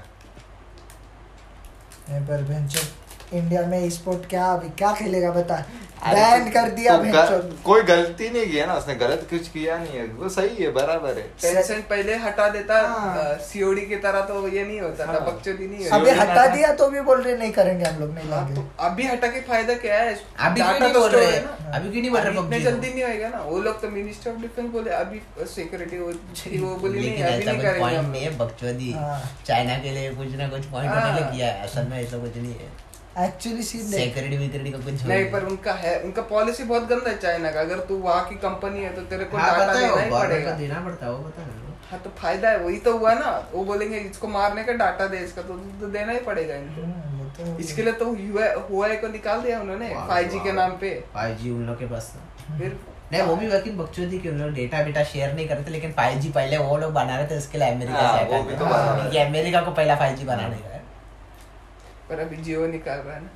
नहीं, 2.11 2.21
पर 2.27 3.37
इंडिया 3.37 3.63
में 3.67 3.91
स्पोर्ट 3.91 4.29
क्या 4.31 4.47
अभी 4.53 4.69
क्या 4.79 4.93
खेलेगा 4.93 5.31
बता। 5.31 5.65
बैन 6.05 6.49
कर 6.51 6.71
दिया 6.71 6.97
तो 6.97 7.03
बेंचो 7.03 7.37
ग- 7.39 7.59
कोई 7.65 7.83
गलती 7.83 8.29
नहीं 8.31 8.47
किया 8.47 8.65
ना 8.67 8.75
उसने 8.75 8.95
गलत 8.95 9.27
कुछ 9.31 9.49
किया 9.49 9.77
नहीं 9.79 9.99
है। 9.99 10.05
वो 10.07 10.29
सही 10.29 10.63
है 10.63 10.71
बराबर 10.73 11.19
है। 11.19 11.23
टेंशन 11.43 11.81
पहले 11.91 12.15
हटा 12.15 12.49
देता 12.49 12.81
हाँ। 12.89 13.35
सीओडी 13.49 13.81
की 13.87 13.97
तरह 13.97 14.21
तो 14.21 14.49
ये 14.49 14.65
नहीं 14.65 14.81
होता 14.81 15.07
हाँ। 15.07 15.21
बकचोदी 15.27 15.67
नहीं 15.67 15.87
अभी 15.89 16.11
होती। 16.11 16.21
हटा 16.21 16.47
दिया 16.47 16.73
तो 16.73 16.89
भी 16.89 17.01
बोल 17.01 17.23
रहे 17.23 17.37
नहीं 17.37 17.53
करेंगे 17.53 17.85
हम 17.85 18.01
लोग 18.01 18.15
नहीं 18.15 18.31
हाँ, 18.31 18.55
तो 18.55 18.67
अभी 18.85 19.07
हटा 19.07 19.27
के 19.27 19.41
फ़ायदा 19.41 19.75
क्या 19.75 19.99
है? 19.99 20.15
अभी 20.39 20.61
क्यों 20.61 20.79
नहीं 20.81 20.93
तो 20.93 21.01
बोल 21.01 21.11
रहे? 21.11 21.27
है 21.27 21.45
ना। 21.45 21.77
अभी 21.77 21.91
क्यों 21.91 22.03
नहीं 22.03 22.11
बोल 22.11 22.21
रहे 22.21 22.45
इतने 22.45 22.61
जल्दी 22.61 22.89
नहीं 22.95 23.05
होएगा 23.05 23.29
ना। 23.29 23.43
वो 23.43 23.59
लोग 23.61 23.81
तो 23.83 23.89
मिनिस्टर 23.91 24.31
ऑफ़ 24.31 24.39
डिफेंस 24.39 24.71
बोले 24.71 24.91
अभी 24.91 25.23
सिक्योरिटी 25.55 25.99
वो 25.99 26.13
वो 26.69 26.77
बोली 26.77 26.99
नहीं 27.01 27.23
अभी 27.25 27.45
नहीं 27.45 27.59
करेंगे 27.59 27.81
पॉइंट 27.81 28.09
नहीं 28.09 28.23
है 28.23 28.37
बकचोदी। 28.39 28.93
हाँ। 28.93 29.21
चाइना 29.47 29.79
के 29.79 29.91
लिए 29.91 30.11
कुछ 30.11 30.35
ना 30.35 30.49
कुछ 30.49 30.67
पॉइंट 30.67 30.91
हाँ। 30.91 31.13
होने 31.13 31.43
है 31.45 31.53
असल 31.63 31.87
में 31.91 32.01
ऐसा 32.03 32.19
कुछ 32.19 32.37
नहीं 32.37 32.55
है। 32.55 32.71
एक्चुअली 33.19 33.63
सीन 33.63 33.91
देख 33.91 34.01
सिक्योरिटी 34.01 34.37
विक्योरिटी 34.37 34.71
का 34.73 34.79
कुछ 34.79 35.03
नहीं 35.07 35.25
पर 35.33 35.45
उनका 35.47 35.73
है 35.75 35.99
उनका 36.03 36.23
पॉलिसी 36.29 36.65
बहुत 36.65 36.87
गंदा 36.89 37.11
है 37.11 37.17
चाइना 37.19 37.51
का। 37.53 37.61
अगर 37.61 37.81
तू 37.89 37.97
वहाँ 37.99 38.25
की 38.29 38.37
कंपनी 38.45 38.85
है 38.85 38.93
तो 38.95 39.03
तेरे 39.11 39.25
को 39.25 39.37
हाँ 39.37 39.51
डाटा 39.59 39.75
देना 39.75 40.01
ही 40.03 40.11
पड़ेगा। 40.11 40.53
देना 40.53 40.81
पड़ता 40.81 41.07
है 41.07 41.13
वो 41.13 41.19
बता 41.19 41.43
रहे 41.43 41.59
हो। 41.59 41.75
हाँ 41.91 42.01
तो 42.05 42.11
फ़ायदा 42.19 42.51
है 42.51 42.59
वही 42.59 42.79
तो 42.79 42.97
हुआ 42.99 43.13
ना। 43.15 43.31
वो 43.53 43.65
बोलेंगे 43.65 43.99
इसको 43.99 44.29
मारने 44.29 44.65
का 44.65 44.73
डाटा 44.75 45.07
दे 45.07 45.19
इसका 45.19 45.43
तो, 45.43 45.55
तो 45.81 45.87
देना 45.89 46.13
ही 46.13 46.19
पड़ेगा 46.21 46.55
इनको। 46.55 46.83
वो 47.19 47.29
तो 47.37 47.59
इसके 47.61 47.83
लिए 47.83 47.93
तो 47.95 48.07
हुआ 48.71 48.89
को 48.97 49.09
निकाल 49.09 49.43
दिया 49.43 49.61
उन्होंने 49.61 49.95
फाइव 50.09 50.29
जी 50.29 50.41
के 50.41 50.53
नाम 50.53 50.77
पे। 50.81 50.95
5G 51.17 51.51
उन 51.51 51.67
लोग 51.67 51.79
के 51.79 51.87
पास। 51.87 52.13
था 52.15 52.59
फिर 52.59 52.79
नहीं 53.13 53.23
वो 53.23 53.35
भी 53.37 53.47
लेकिन 53.47 53.77
बकचोदी 53.77 54.19
के 54.19 54.29
उन 54.29 54.39
लोग 54.39 54.53
डेटा 54.55 54.83
बेटा 54.85 55.03
शेयर 55.05 55.35
नहीं 55.35 55.49
करते 55.49 55.71
लेकिन 55.71 55.93
5G 55.99 56.33
पहले 56.35 56.59
वो 56.59 56.77
लोग 56.79 56.93
बना 56.93 57.17
रहे 57.17 57.27
थे 57.31 57.39
उसके 57.39 57.59
लिए 57.59 57.71
अमेरिका 57.71 57.99
हाँ, 57.99 58.19
से 58.19 58.25
वो 58.27 58.43
भी 58.43 58.55
तो 58.55 58.65
बना 58.65 58.85
रहे 58.85 59.01
क्योंकि 59.01 59.19
अमेरिका 59.19 59.61
को 59.61 59.71
पहला 59.73 59.99
5G 60.01 60.27
बनाने 60.27 60.57
का 60.57 60.75
है। 60.75 60.82
पर 62.13 62.21
अभी 62.21 62.37
जियो 62.37 62.67
निकाल 62.67 62.99
रहा 62.99 63.15
है 63.15 63.21
ना। 63.21 63.29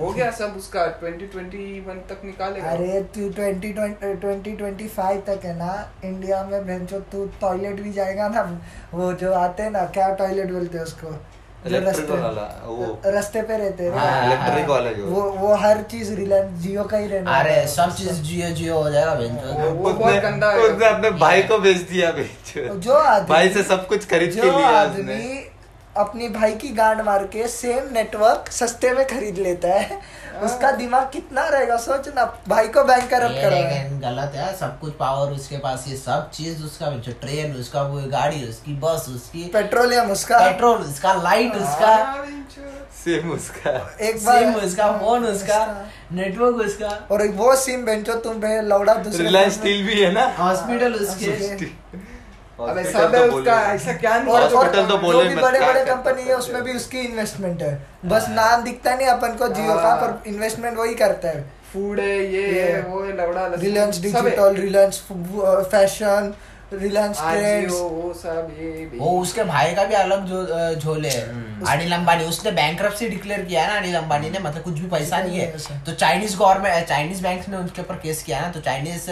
हो 0.00 0.10
गया 0.10 0.30
सब 0.30 0.54
उसका 0.56 0.86
2021 0.86 1.96
तक 1.96 2.24
निकालेगा। 2.24 2.70
अरे 2.70 3.00
तू 3.00 3.30
ट्वेंटी 3.30 3.72
ट्वेंटी 3.72 4.52
ट्वेंटी 4.52 4.88
फाइव 4.88 5.22
तक 5.26 5.40
है 5.44 5.58
ना। 5.58 5.92
इंडिया 6.04 6.44
में 6.44 6.66
बेंचो 6.66 7.00
तू 7.00 7.26
टॉयलेट 7.26 7.80
भी 7.80 7.92
जाएगा 7.92 8.28
ना। 8.28 8.60
वो 8.94 9.12
जो 9.12 9.32
आते 9.32 9.62
हैं 9.62 9.70
ना 9.70 9.84
क्या 9.84 10.14
टॉयलेट 10.14 10.52
बोलते 10.52 10.78
हैं 10.78 10.84
उसको? 10.84 11.20
जो 11.66 11.80
वाला 12.22 13.42
पे 13.42 13.58
रहते 13.58 13.84
हैं। 13.84 13.92
हाँ, 13.92 14.26
इलेक्ट्रिक 14.26 14.66
वाला 14.66 14.92
जो। 14.92 15.06
वो 15.06 15.22
वो 15.22 15.54
हर 15.54 15.82
चीज़ 15.82 16.14
रिलायंस 16.14 16.58
जियो 16.60 16.84
का 16.84 16.96
ही 16.96 17.06
रहना। 17.06 17.30
अरे 17.30 17.66
सब 17.66 17.94
चीज़ 17.94 18.12
जियो 18.12 18.50
जियो 18.50 18.78
हो 18.78 18.90
जाएगा 18.90 19.14
बेंचो 19.14 19.70
वो- 19.70 19.94
बहुत 19.94 20.14
गंदा 20.14 20.50
है। 20.50 20.58
उसने 20.58 20.86
अपने 20.86 21.10
भाई 21.10 21.42
को 21.42 21.58
बेच 21.58 21.76
दिया 21.76 22.10
बेच 22.10 22.54
जो 22.76 22.92
आदमी 22.92 23.28
भाई 23.28 23.48
से 23.48 23.62
सब 23.62 23.86
कुछ 23.86 24.06
खरीद 24.06 24.30
के 24.30 24.36
जो 24.36 24.42
लिया 24.42 24.54
उसने। 24.56 25.02
आदमी 25.02 25.50
अपनी 25.96 26.28
भाई 26.28 26.54
की 26.54 26.68
गांड 26.74 27.00
मार 27.00 27.24
के 27.26 27.46
सेम 27.48 27.92
नेटवर्क 27.92 28.50
सस्ते 28.52 28.92
में 28.92 29.06
खरीद 29.06 29.38
लेता 29.38 29.68
है। 29.68 30.00
उसका 30.42 30.70
दिमाग 30.72 31.08
कितना 31.12 31.46
रहेगा? 31.48 31.76
सोच 31.76 32.08
ना 32.08 32.24
भाई 32.48 32.68
को 32.68 32.84
बैंक 32.84 33.08
करप्ट 33.10 33.34
कर 33.34 33.50
रहा 33.50 33.60
है। 33.60 34.00
गलत 34.00 34.32
है 34.34 34.56
सब 34.56 34.78
कुछ 34.80 34.92
पावर 34.94 35.32
उसके 35.32 35.58
पास 35.58 35.84
ये 35.88 35.96
सब 35.96 36.30
चीज़ 36.30 36.62
उसका 36.62 36.90
जो 36.98 37.12
ट्रेन 37.20 37.54
उसका 37.56 37.82
वो 37.82 38.00
गाड़ी 38.10 38.48
उसकी 38.48 38.74
बस 38.80 39.06
उसकी 39.08 39.44
पेट्रोलियम 39.54 40.10
उसका। 40.10 40.38
पेट्रोल 40.40 40.78
उसका 40.78 41.12
लाइट 41.22 41.54
उसका 41.54 41.94
हाँ, 41.94 42.18
बेंचो। 42.18 42.62
सेम 42.96 43.30
उसका 43.32 43.70
एक 44.00 44.24
बार 44.24 44.42
सिम 44.42 44.54
उसका 44.56 44.90
फ़ोन 44.98 45.24
उसका 45.24 45.60
उसका। 45.60 46.16
नेटवर्क 46.16 46.56
उसका 46.56 46.88
और 47.10 47.26
वो 47.36 47.54
सिम 47.56 47.84
बेंचो 47.84 48.14
तुम 48.20 48.40
बे 48.40 48.60
लौड़ा 48.62 48.94
दूसरे 48.94 49.24
रिलायंस 49.24 49.54
स्टील 49.54 49.86
भी 49.86 50.00
है 50.00 50.12
ना? 50.12 50.24
हॉस्पिटल 50.38 50.94
उसके। 50.94 51.32
उसके। 51.34 52.14
अबे 52.60 52.84
सब 52.84 53.14
है 53.14 53.22
उसका 53.28 53.60
ऐसा 53.72 53.92
क्या 53.92 54.16
नहीं 54.18 54.34
और 54.34 54.42
है? 54.42 54.48
हॉस्पिटल 54.50 54.86
तो 54.86 54.96
बोले 54.98 55.34
मत, 55.34 55.42
बड़े 55.42 55.60
बड़े 55.60 55.84
कंपनी 55.84 56.22
है 56.22 56.36
उसमें 56.36 56.62
भी 56.64 56.72
उसकी 56.72 57.00
इन्वेस्टमेंट 57.00 57.62
है। 57.62 57.74
बस 58.06 58.26
नाम 58.30 58.62
दिखता 58.62 58.94
नहीं 58.94 59.06
अपन 59.08 59.36
को 59.36 59.48
जियो 59.48 59.74
का 59.74 59.80
हाँ। 59.82 59.96
पर 59.96 60.28
इन्वेस्टमेंट 60.28 60.78
वही 60.78 60.94
करता 60.94 61.28
है। 61.28 61.44
फ़ूड 61.72 62.00
है 62.00 62.16
ये 62.32 62.42
ये 62.52 62.62
है 62.62 62.80
वो 62.82 63.02
है 63.02 63.16
लवड़ा 63.16 63.46
Reliance 63.54 64.00
Digital 64.02 64.54
Reliance 64.56 65.02
Fashion 65.12 66.32
Reliance 66.72 67.18
Trends 67.18 67.72
वो 67.72 68.12
सब 68.16 68.54
ये 68.60 68.90
वो 68.94 69.10
उसके 69.20 69.42
भाई 69.44 69.74
का 69.74 69.84
भी 69.84 69.94
अलग 69.94 70.24
जो 70.26 70.38
झोले 70.74 71.08
है। 71.08 71.28
हम्म। 71.28 71.66
अनिल 71.66 71.92
अंबानी 71.92 72.24
उसने 72.24 72.50
बैंक 72.52 72.80
डिक्लेयर 73.02 73.42
किया 73.42 73.62
है 73.62 73.68
ना 73.68 73.76
अनिल 73.76 73.94
अंबानी 73.96 74.30
ने 74.30 74.38
मतलब 74.38 74.62
कुछ 74.62 74.78
भी 74.78 74.88
पैसा 74.90 75.18
नहीं 75.18 75.38
है। 75.38 75.82
तो 75.84 75.92
चाइनीज़ 75.94 76.36
गवर्नमेंट 76.38 76.88
चाइनीज़ 76.88 77.22
बैंक 77.22 77.48
ने 77.48 77.56
उनके 77.56 77.82
ऊपर 77.82 77.96
केस 77.98 78.22
किया 78.22 78.40
ना 78.40 78.48
तो 78.50 78.60
चाइनीज़ 78.60 79.06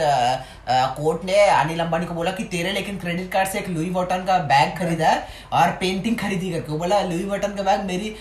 कोर्ट 0.99 1.25
ने 1.25 1.39
अनिल 1.47 1.81
अंबानी 1.81 2.07
को 2.07 2.15
बोला 2.15 2.31
कि 2.33 2.45
तेरे 2.53 2.73
लेकिन 2.73 2.99
क्रेडिट 2.99 3.33
कार्ड 3.33 3.49
से 3.49 3.59
एक 3.59 3.69
लुई 3.69 3.91
वॉटन 3.91 4.25
का 4.27 4.39
बैग 4.51 4.77
खरीदा 4.79 5.09
है 5.09 5.27
और 5.53 5.71
पेंटिंग 5.81 6.17
खरीदी 6.19 6.51
करके। 6.51 6.73
वो 6.73 6.79
बोला 6.79 7.01
लुई 7.05 7.25
वॉटन 7.25 7.55
का 7.55 7.63
बैग 7.63 7.85
मेरी 7.87 8.15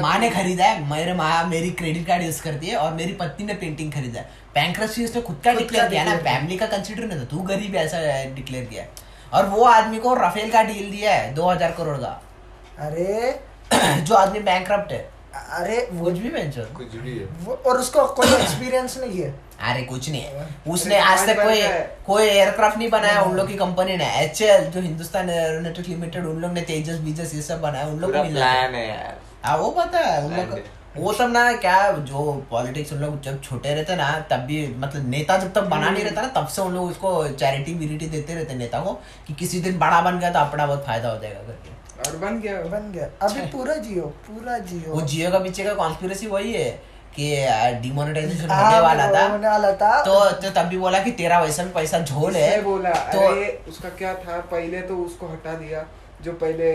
माँ 0.00 0.18
ने 0.18 0.30
खरीदा 0.30 0.64
है 0.64 0.90
मेरे 0.90 1.14
माँ 1.14 1.44
मेरी 1.48 1.70
क्रेडिट 1.80 2.06
कार्ड 2.06 2.22
यूज़ 2.22 2.42
करती 2.42 2.66
है 2.66 2.76
और 2.76 2.92
मेरी 2.94 3.12
पत्नी 3.20 3.46
ने 3.46 3.54
पेंटिंग 3.56 3.92
खरीदा 3.92 4.20
है। 4.20 4.37
बैंक 4.58 4.80
उसने 4.82 5.20
खुद 5.22 5.40
का 5.44 5.52
डिक्लेयर 5.54 5.88
किया 5.88 6.04
ना 6.04 6.16
फैमिली 6.22 6.56
का 6.56 6.66
कंसिडर 6.68 7.04
नहीं 7.04 7.20
था 7.20 7.24
तू 7.26 7.42
गरीब 7.50 7.74
ऐसा 7.82 7.98
डिक्लेयर 8.36 8.64
किया 8.64 8.86
और 9.32 9.46
वो 9.48 9.64
आदमी 9.66 9.98
को 9.98 10.14
राफेल 10.14 10.50
का 10.52 10.62
डील 10.64 10.90
दिया 10.90 11.12
है 11.12 11.34
दो 11.34 11.50
हज़ार 11.50 11.72
करोड़ 11.72 11.96
का। 11.98 12.18
अरे। 12.78 13.38
जो 14.02 14.14
आदमी 14.14 14.40
बैंक 14.40 14.70
है। 14.70 14.98
अरे 15.58 15.76
वो 15.92 16.04
कुछ 16.04 16.18
भी 16.18 16.30
बेंचो 16.30 16.62
कुछ 16.76 16.94
भी 16.94 17.18
है। 17.18 17.24
वो 17.44 17.54
और 17.66 17.78
उसको 17.78 18.04
कोई 18.14 18.28
एक्सपीरियंस 18.28 18.96
नहीं 18.98 19.20
है। 19.20 19.28
अरे 19.70 19.82
कुछ 19.82 20.08
नहीं 20.10 20.22
है। 20.22 20.46
उसने 20.68 20.98
आज 21.00 21.26
तक 21.26 21.42
कोई 21.42 21.60
कोई 22.06 22.24
एयरक्राफ्ट 22.24 22.78
नहीं 22.78 22.88
बनाया 22.90 23.20
उन 23.22 23.36
लोग 23.36 23.48
की 23.48 23.56
कंपनी 23.56 23.96
ने। 23.96 24.08
एच 24.22 24.42
जो 24.74 24.80
हिंदुस्तान 24.80 25.30
एरोनॉटिक 25.30 25.88
लिमिटेड 25.88 26.26
उन 26.26 26.40
लोग 26.40 26.52
ने 26.52 26.62
तेजस 26.72 26.98
बीजस 27.00 27.34
ये 27.34 27.42
सब 27.42 27.60
बनाया 27.60 27.86
उन 27.86 27.98
लोग 27.98 28.12
को 28.12 28.24
मिला 28.24 28.46
है 28.46 28.88
यार। 28.88 29.20
हाँ 29.44 29.56
वो 29.58 29.70
पता 29.78 29.98
है 29.98 30.24
उन 30.24 30.36
लोग 30.36 30.58
वो 30.96 31.12
सब 31.12 31.30
ना 31.30 31.52
क्या 31.52 31.90
जो 31.92 32.20
पॉलिटिक्स 32.50 32.92
उन 32.92 32.98
लोग 32.98 33.20
जब 33.22 33.40
छोटे 33.42 33.74
रहते 33.74 33.96
ना 33.96 34.10
तब 34.30 34.40
भी 34.46 34.66
मतलब 34.78 35.08
नेता 35.10 35.36
जब 35.38 35.52
तक 35.52 35.62
बना 35.70 35.90
नहीं 35.90 36.04
रहता 36.04 36.22
ना 36.22 36.28
तब 36.36 36.46
से 36.46 36.62
उन 36.62 36.74
लोग 36.74 36.88
उसको 36.90 37.28
चैरिटी 37.28 37.74
विरिटी 37.74 38.06
देते 38.06 38.34
रहते 38.34 38.54
नेता 38.54 38.80
को 38.80 38.92
कि 39.26 39.34
किसी 39.34 39.60
दिन 39.60 39.78
बड़ा 39.78 40.00
बन 40.00 40.18
गया 40.18 40.30
तो 40.30 40.38
अपना 40.38 40.66
बहुत 40.66 40.84
फ़ायदा 40.86 41.08
हो 41.08 41.18
जाएगा 41.18 41.40
करके। 41.40 41.76
और 42.00 42.16
बन 42.16 42.40
गया। 42.40 42.60
बन 42.72 42.92
गया। 42.92 43.08
अभी 43.22 43.46
पूरा 43.52 43.74
जियो 43.76 44.02
पूरा 44.26 44.58
जियो। 44.58 44.94
वो 44.94 45.00
जियो 45.02 45.30
का 45.30 45.38
पीछे 45.38 45.64
का 45.64 45.74
कॉन्स्पिरेसी 45.74 46.26
वही 46.26 46.52
है 46.52 46.70
कि 47.16 47.30
डिमोनेटाइजेशन 47.82 48.50
हाँ, 48.50 48.64
होने 48.64 48.80
वाला 48.80 49.10
था। 49.12 49.26
होने 49.28 49.48
वाला 49.48 49.72
था। 49.72 50.02
तो 50.04 50.18
तो 50.32 50.50
तब 50.50 50.66
भी 50.66 50.78
बोला 50.78 50.98
कि 51.02 51.10
तेरा 51.12 51.40
वैसा 51.40 51.64
भी 51.64 51.70
पैसा 51.70 51.98
झोल 52.00 52.36
है। 52.36 52.62
बोला 52.62 52.90
तो 53.12 53.26
अरे 53.28 53.48
उसका 53.68 53.88
क्या 53.98 54.14
था? 54.14 54.40
पहले 54.52 54.82
तो 54.82 54.96
उसको 54.96 55.26
हटा 55.26 55.54
दिया। 55.54 55.84
जो 56.22 56.32
पहले 56.32 56.68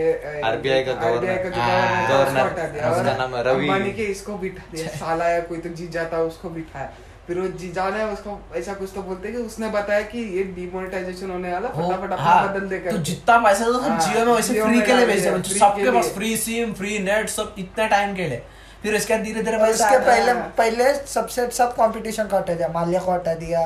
RBI 0.48 0.84
का 0.86 0.92
आरबीआई 1.06 1.36
का 1.36 1.48
जो 1.48 1.60
हाँ, 1.60 2.08
गवर्नर 2.08 2.36
था, 2.36 2.44
उसको 2.44 2.44
हटा 2.44 2.66
दिया। 2.66 2.90
उसका 2.90 3.16
नाम 3.16 3.34
रवि। 3.36 3.66
अंबानी 3.66 3.92
के 3.92 4.04
इसको 4.12 4.36
बिठा 4.38 4.62
दिया। 4.72 4.86
साला 5.00 5.24
है 5.24 5.40
कोई 5.48 5.58
तो 5.58 5.68
जीजा 5.80 6.04
था 6.12 6.18
उसको 6.28 6.50
बिठाया 6.50 6.92
फिर 7.26 7.38
वो 7.40 7.46
जीजा 7.58 7.88
ने 7.90 8.04
उसको 8.04 8.38
ऐसा 8.56 8.72
कुछ 8.74 8.90
तो 8.94 9.02
बोलते 9.02 9.30
कि 9.32 9.38
उसने 9.38 9.68
बताया 9.68 10.00
कि 10.08 10.18
ये 10.36 10.42
डिमोनेटाइजेशन 10.56 11.30
होने 11.30 11.52
वाला 11.52 11.68
फटाफट 11.68 12.12
अपना 12.12 12.16
हाँ, 12.16 12.48
बदल 12.48 12.66
दे 12.68 12.78
तो 12.78 12.96
जितना 13.10 13.38
पैसा 13.38 13.64
तो 13.64 13.72
सब 13.72 13.88
हाँ, 13.90 14.00
जियो 14.00 14.24
में 14.26 14.32
वैसे 14.32 14.62
फ्री 14.62 14.80
के 14.80 14.96
लिए 14.96 15.06
भेज 15.06 15.28
फ्री 15.28 15.58
सबके 15.58 15.90
पास 15.90 16.12
फ्री 16.14 16.36
सिम 16.36 16.72
फ्री 16.72 16.98
नेट 16.98 17.28
सब 17.28 17.54
इतने 17.58 17.88
टाइम 17.88 18.14
के 18.16 18.28
लिए। 18.28 18.42
फिर 18.82 18.96
उसके 18.96 19.18
धीरे 19.18 19.42
धीरे 19.42 19.58
उसके 19.70 19.98
पहले 20.06 20.32
पहले 20.58 20.92
सबसे 21.14 21.48
सब 21.58 21.72
कंपटीशन 21.76 22.24
को 22.24 22.36
हटा 22.36 22.54
दिया 22.54 22.68
माल्या 22.68 23.00
को 23.00 23.12
हटा 23.12 23.34
दिया। 23.34 23.62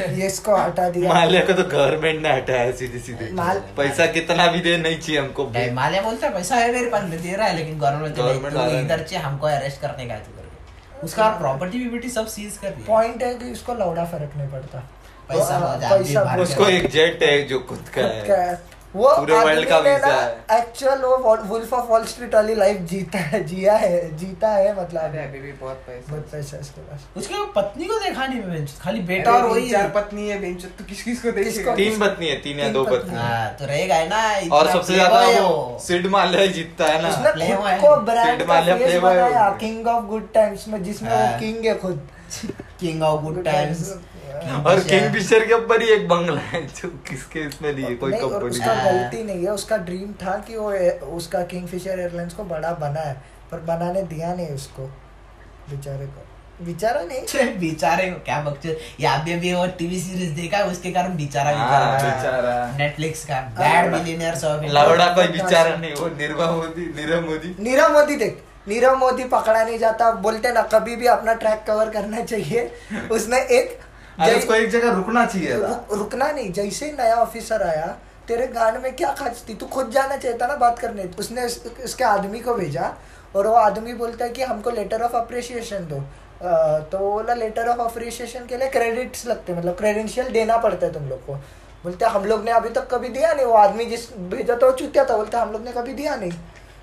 ये 0.00 0.26
इसको 0.26 0.56
हटा 0.56 0.90
दिया। 0.90 1.12
माल्या 1.12 1.40
को 1.44 1.52
तो 1.52 1.62
गवर्नमेंट 1.62 2.22
ने 2.22 2.32
हटाया 2.32 2.72
सीधे 2.72 2.98
सीधे 2.98 3.30
माल- 3.32 3.76
पैसा 3.76 4.06
कितना 4.06 4.46
भी 4.46 4.60
दे 4.60 4.76
नहीं 4.76 5.00
चाहिए 5.00 5.20
हमको। 5.20 5.46
माल्या 5.74 6.02
बोलता 6.02 6.26
है 6.26 6.34
पैसा 6.34 6.56
है 6.56 6.72
मेरे 6.72 6.90
पास 6.90 7.02
में 7.02 7.22
दे 7.22 7.36
रहा 7.36 7.46
है 7.46 7.56
लेकिन 7.56 7.78
गवर्नमेंट 7.78 8.16
Government 8.16 8.84
इधर 8.84 9.02
चाहिए 9.02 9.24
हमको 9.24 9.46
अरेस्ट 9.46 9.80
करने 9.80 10.06
का 10.06 10.14
है 10.14 10.20
तू 10.20 11.06
उसका 11.06 11.28
प्रॉपर्टी 11.28 11.78
विपर्टी 11.78 12.08
सब 12.08 12.26
सीज 12.26 12.56
कर 12.56 12.68
दिया। 12.70 12.86
पॉइंट 12.86 13.22
है 13.22 13.34
कि 13.34 13.52
उसको 13.52 13.74
लौड़ा 13.74 14.04
फ़र्क 14.04 14.30
नहीं 14.36 14.48
पड़ता। 14.48 14.78
पैसा 15.28 16.36
उसको 16.42 16.66
एक 16.68 16.90
जेट 16.90 17.22
है 17.22 17.42
जो 17.42 17.60
खुद 17.60 17.84
का 17.94 18.00
है। 18.00 18.26
वो 18.94 19.08
पूरे 19.16 19.34
world 19.34 19.64
का 19.68 19.78
वीज़ा 19.78 20.08
है। 20.12 20.58
एक्चुअल 20.58 20.98
वो 21.00 21.16
वुल्फ 21.48 21.72
ऑफ़ 21.72 21.86
वॉल 21.88 22.04
स्ट्रीट 22.04 22.34
वाली 22.34 22.54
लाइफ 22.54 22.80
जीता 22.90 23.18
है 23.18 23.42
जिया 23.46 23.74
है 23.76 24.16
जीता 24.18 24.48
है 24.48 24.72
मतलब। 24.74 25.14
अभी 25.20 25.40
भी 25.40 25.52
बहुत 25.52 25.82
पैसा। 25.86 26.10
बहुत 26.10 26.28
पैसा 26.32 26.56
है 26.56 26.62
इसके 26.62 26.80
पास। 26.80 27.06
उसके 27.16 27.44
पत्नी 27.52 27.84
को 27.84 27.98
देखा 27.98 28.26
नहीं 28.26 28.40
मैं 28.42 28.66
खाली 28.80 29.00
बेटा 29.10 29.32
और 29.32 29.46
वही 29.46 29.70
चार 29.70 29.88
पत्नी 29.90 30.28
है 30.28 30.40
बेंच। 30.40 30.64
तू 30.78 30.84
किस 30.84 31.02
किस 31.02 31.22
को 31.22 31.32
देखेगा? 31.32 31.74
तीन 31.74 31.98
पत्नी 32.00 32.28
है 32.28 32.36
तीन 32.42 32.60
या 32.60 32.68
दो 32.72 32.84
पत्नी। 32.84 33.16
हाँ 33.16 33.54
तो 33.54 33.66
रहेगा 33.66 33.94
है 33.94 34.08
ना 34.08 34.56
और 34.56 34.72
सबसे 34.72 34.94
ज़्यादा 34.94 35.20
है 35.20 35.40
वो। 35.40 35.78
सिड 35.80 36.06
माल्या 36.10 36.40
ही 36.40 36.48
जीतता 36.50 36.86
है 36.86 37.02
ना। 37.02 37.08
उसने 37.08 37.54
खुद 37.54 37.80
को 37.80 37.96
ब्रांड 38.02 38.42
का 38.42 38.60
फेस 38.62 38.92
है 38.92 39.00
बनाया। 39.00 39.48
किंग 39.60 39.86
ऑफ़ 39.88 40.04
गुड 40.06 40.32
टाइम्स 40.34 40.68
में 40.68 40.82
जिसमें 40.82 41.10
वो 41.10 41.16
हाँ। 41.16 41.38
किंग 41.40 41.66
है 41.66 41.74
खुद। 41.78 42.08
किंग 42.80 43.02
ऑफ़ 43.02 43.22
गुड 43.22 43.44
टाइम्स 43.44 43.88
और 44.66 44.80
किंग 44.80 45.12
फिशर 45.12 45.44
के 45.46 45.54
ऊपर 45.54 45.82
ही 45.82 45.88
एक 45.92 46.08
बंगला 46.08 46.40
है 46.50 46.62
जो 46.68 46.88
किसके 47.08 47.40
इसमें 47.40 47.72
लिए 47.72 47.94
कोई 47.96 48.12
कंपनी 48.14 48.48
उसका। 48.48 48.74
गलती 48.84 49.22
नहीं 49.24 49.44
है 49.44 49.50
उसका 49.52 49.76
ड्रीम 49.90 50.12
था 50.22 50.36
कि 50.48 50.56
वो 50.56 50.72
उसका 51.16 51.42
किंगफिशर 51.52 52.00
एयरलाइंस 52.00 52.34
को 52.34 52.44
बड़ा 52.54 52.72
बना 52.80 53.00
है 53.00 53.14
पर 53.52 53.60
बनाने 53.70 54.02
दिया 54.10 54.34
नहीं 54.34 54.48
उसको 54.54 54.86
बेचारे 55.70 56.06
को। 56.06 56.26
बेचारा 56.64 57.02
नहीं? 57.02 57.20
बेचारे 57.60 58.10
को 58.10 58.18
क्या 58.24 58.40
बकचोद 58.42 58.76
यहाँ 59.00 59.18
पे 59.24 59.36
भी 59.40 59.52
वो 59.54 59.66
टीवी 59.78 60.00
सीरीज़ 60.00 60.34
देखा 60.40 60.56
है, 60.58 60.66
उसके 60.70 60.90
कारण 60.92 61.16
बेचारा 61.16 61.50
हाँ, 61.56 61.92
बेचारा 61.92 62.16
बेचारा। 62.16 62.76
नेटफ्लिक्स 62.78 63.24
का 63.24 63.40
बैड 63.58 63.90
मिलियनियर्स 63.94 64.44
ऑफ़ 64.44 64.64
लवड़ा 64.74 65.06
कोई 65.14 65.26
बेचारा 65.28 65.74
नहीं 65.76 65.94
वो 65.94 66.08
निर्मला 66.18 66.50
मोदी 66.52 66.86
नीरव 66.96 67.26
मोदी। 67.30 67.54
नीरव 67.60 67.92
मोदी 67.92 68.16
देख 68.16 68.42
नीरव 68.68 68.96
मोदी 68.98 69.24
पकड़ा 69.24 69.62
नहीं 69.64 69.78
जाता 69.78 70.10
बोलते 70.24 70.52
ना 70.52 70.62
कभी 70.72 70.96
भी 70.96 71.06
अपना 71.08 71.34
ट्रैक 71.34 71.62
कवर 71.66 71.90
करना 71.90 72.20
चाहिए। 72.24 72.70
उसने 73.12 73.38
एक 73.58 73.78
अरे 74.18 74.34
उसको 74.34 74.54
एक 74.54 74.70
जगह 74.70 74.92
रुकना 74.92 75.24
चाहिए 75.26 75.56
रुकना 75.92 76.30
नहीं 76.30 76.52
जैसे 76.52 76.86
ही 76.86 76.92
नया 76.92 77.16
ऑफिसर 77.16 77.62
आया 77.62 77.86
तेरे 78.28 78.46
गांड 78.48 78.76
में 78.82 78.94
क्या 78.96 79.12
खाच 79.12 79.42
थी? 79.48 79.54
तू 79.54 79.66
खुद 79.66 79.90
जाना 79.90 80.16
चाहता 80.16 80.46
ना 80.46 80.56
बात 80.56 80.78
करने। 80.78 81.04
उसने 81.18 81.46
इसके 81.84 82.04
आदमी 82.04 82.40
को 82.40 82.54
भेजा 82.54 82.94
और 83.36 83.46
वो 83.46 83.54
आदमी 83.54 83.94
बोलता 83.94 84.24
है 84.24 84.30
कि 84.30 84.42
हमको 84.42 84.70
लेटर 84.70 85.02
ऑफ़ 85.02 85.16
अप्रिसिएशन 85.16 85.86
दो। 85.88 86.00
तो 86.82 86.98
वो 86.98 87.12
बोला 87.12 87.34
लेटर 87.34 87.68
ऑफ़ 87.68 87.80
अप्रिसिएशन 87.82 88.46
के 88.46 88.56
लिए 88.56 88.68
क्रेडिट्स 88.70 89.26
लगते 89.26 89.52
हैं 89.52 89.58
मतलब 89.58 89.76
क्रेडेंशियल 89.76 90.28
देना 90.32 90.56
पड़ता 90.58 90.86
है 90.86 90.92
तुम 90.92 91.08
लोग 91.08 91.24
को। 91.26 91.34
बोलते 91.84 92.04
हम 92.06 92.24
लोग 92.24 92.44
ने 92.44 92.50
अभी 92.50 92.68
तक 92.68 92.88
कभी 92.90 93.08
दिया 93.08 93.32
नहीं। 93.32 93.46
वो 93.46 93.54
आदमी 93.54 93.84
जिस 93.86 94.08
भेजा 94.30 94.54
था 94.54 94.66
वो 94.66 94.72
चुतिया 94.72 95.04
था 95.04 95.16
बोलते 95.16 95.36
हम 95.36 95.52
लोग 95.52 95.64
ने 95.64 95.72
कभी 95.72 95.94
दिया 95.94 96.14
नहीं। 96.16 96.32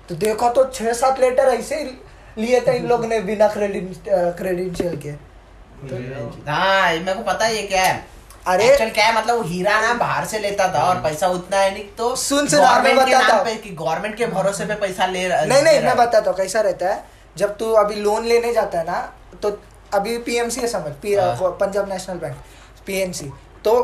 तो 0.08 0.14
देखो 0.16 0.50
तो 0.50 0.64
छह 0.64 0.92
सात 0.92 1.20
लेटर 1.20 1.48
ऐसे 1.48 1.76
ही 1.76 1.90
लिए 2.38 2.60
थे 2.60 2.76
इन 2.76 2.86
लोग 2.86 3.04
ने 3.04 3.20
बिना 3.22 3.48
क्रेडिट 3.48 4.08
क्रेडेंशियल 4.38 4.96
के। 4.96 5.12
हाँ 5.82 6.92
मेरे 6.92 7.14
को 7.14 7.22
पता 7.22 7.44
है 7.44 7.56
ये 7.56 7.62
क्या 7.62 7.82
है। 7.82 8.04
अरे- 8.46 8.70
एक्चुअल 8.70 8.90
क्या 8.90 9.06
है 9.06 9.14
मतलब 9.16 9.36
वो 9.36 9.42
हीरा 9.42 9.80
ना 9.80 9.92
बाहर 9.94 10.24
से 10.24 10.38
लेता 10.38 10.68
था 10.74 10.82
और 10.82 11.00
पैसा 11.02 11.26
उतना 11.28 11.56
है 11.56 11.72
नहीं 11.74 11.84
तो 11.98 12.14
सुन 12.16 12.46
सुन, 12.48 12.60
हाँ, 12.60 12.82
मैं 12.82 12.96
गवर्नमेंट 12.96 13.08
के 13.08 13.14
बताता 13.14 13.28
नाम 13.28 13.36
हूँ। 13.36 13.44
पे 13.46 13.54
कि 13.54 13.70
गवर्नमेंट 13.70 14.16
के 14.16 14.26
भरोसे 14.26 14.64
पे 14.66 14.74
पैसा 14.74 15.06
ले 15.06 15.26
रहा 15.28 15.44
नहीं 15.44 15.62
नहीं 15.62 15.80
मैं 15.80 15.96
बताता 15.96 16.30
हूँ 16.30 16.36
कैसा 16.38 16.60
रहता 16.60 16.88
है 16.88 17.04
जब 17.36 17.56
तू 17.56 17.72
अभी 17.72 17.94
लोन 17.94 18.24
लेने 18.24 18.52
जाता 18.52 18.78
है 18.78 18.84
ना 18.86 19.00
तो 19.42 19.58
अभी 19.94 20.16
पीएमसी 20.18 20.60
है 20.60 20.66
समझ 20.68 20.92
पी, 21.02 21.14
हाँ। 21.14 21.50
पंजाब 21.60 21.88
नेशनल 21.92 22.16
बैंक 22.18 22.36
पीएनसी 22.86 23.30
तो 23.64 23.74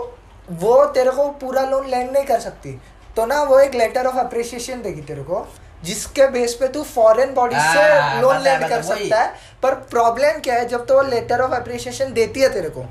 वो 0.50 0.85
तेरे 0.87 1.11
को 1.11 1.28
पूरा 1.42 1.62
लोन 1.64 1.87
लैंड 1.88 2.11
नहीं 2.11 2.24
कर 2.24 2.40
सकती। 2.40 2.80
तो 3.16 3.26
ना 3.26 3.42
वो 3.42 3.59
एक 3.59 3.74
लेटर 3.74 4.07
ऑफ़ 4.07 4.16
अप्रिसिएशन 4.16 4.83
देगी 4.83 5.00
तेरे 5.02 5.22
को 5.22 5.46
जिसके 5.85 6.26
बेस 6.26 6.54
पे 6.54 6.68
तू 6.68 6.83
फॉरेन 6.83 7.33
बॉडी 7.35 7.54
से 7.54 7.61
हाँ, 7.61 8.20
लोन 8.22 8.40
लैंड 8.40 8.68
कर 8.68 8.72
है। 8.72 8.83
सकता 8.83 9.20
है। 9.22 9.33
पर 9.64 9.74
प्रॉब्लम 9.90 10.38
क्या 10.44 10.55
है 10.55 10.68
जब 10.68 10.87
तो 10.87 10.94
वो 10.94 11.03
लेटर 11.09 11.40
ऑफ़ 11.40 11.53
अप्रिशिएशन 11.55 12.12
देती 12.12 12.40
है 12.40 12.48
तेरे 12.53 12.68
को 12.68 12.87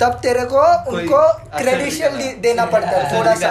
तब 0.00 0.18
तेरे 0.22 0.44
को 0.44 0.60
उनको 0.90 1.20
क्रेडिशियल 1.56 2.18
देना 2.40 2.64
पड़ता 2.74 2.88
है 2.88 3.18
थोड़ा 3.18 3.34
सा। 3.34 3.48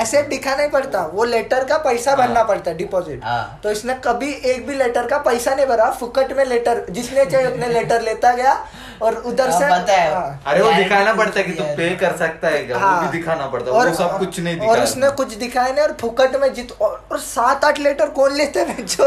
ऐसे 0.00 0.22
दिखाना 0.22 0.62
ही 0.62 0.68
पड़ता 0.68 1.04
वो 1.12 1.24
लेटर 1.24 1.64
का 1.64 1.78
पैसा 1.78 2.10
हाँ। 2.10 2.18
भरना 2.18 2.42
पड़ता 2.44 2.70
है 2.70 2.76
डिपॉजिट 2.76 3.24
हाँ। 3.24 3.60
तो 3.62 3.70
इसने 3.70 3.94
कभी 4.04 4.32
एक 4.50 4.66
भी 4.66 4.74
लेटर 4.74 5.06
का 5.06 5.18
पैसा 5.28 5.54
नहीं 5.54 5.66
भरा 5.66 5.90
फुकट 6.00 6.36
में 6.36 6.44
लेटर 6.44 6.84
जिसने 6.90 7.24
चाहे 7.26 7.46
उतने 7.46 7.68
लेटर 7.72 8.02
लेता 8.02 8.32
गया 8.32 8.54
और 9.02 9.14
उधर 9.14 9.50
से 9.50 9.64
पता 9.70 9.92
है। 9.92 10.14
हाँ। 10.14 10.42
अरे 10.46 10.62
वो 10.62 10.72
दिखाना 10.72 11.12
पड़ता 11.14 11.40
है 11.40 11.46
कि 11.46 11.52
तू 11.52 11.64
पे 11.64 11.88
कर 11.96 12.16
सकता 12.16 12.48
है 12.48 12.64
क्या? 12.64 12.76
वो 12.76 12.86
हाँ। 12.86 13.10
भी 13.10 13.18
दिखाना 13.18 13.46
पड़ता 13.46 13.70
है। 13.70 13.86
वो 13.88 13.94
सब 13.94 14.18
कुछ 14.18 14.40
नहीं 14.40 14.54
और 14.54 14.60
दिखाया 14.60 14.82
उसने 14.84 15.10
कुछ 15.10 15.34
दिखाया 15.34 15.72
नहीं 15.72 15.82
और 15.82 15.96
फुकट 16.00 16.36
में 16.36 16.52
जीत 16.54 16.72
और, 16.80 17.04
और 17.12 17.18
सात 17.18 17.64
आठ 17.64 17.78
लेटर 17.78 18.08
कौन 18.08 18.32
लेते 18.34 18.60
हैं 18.60 18.86
जो 18.86 19.04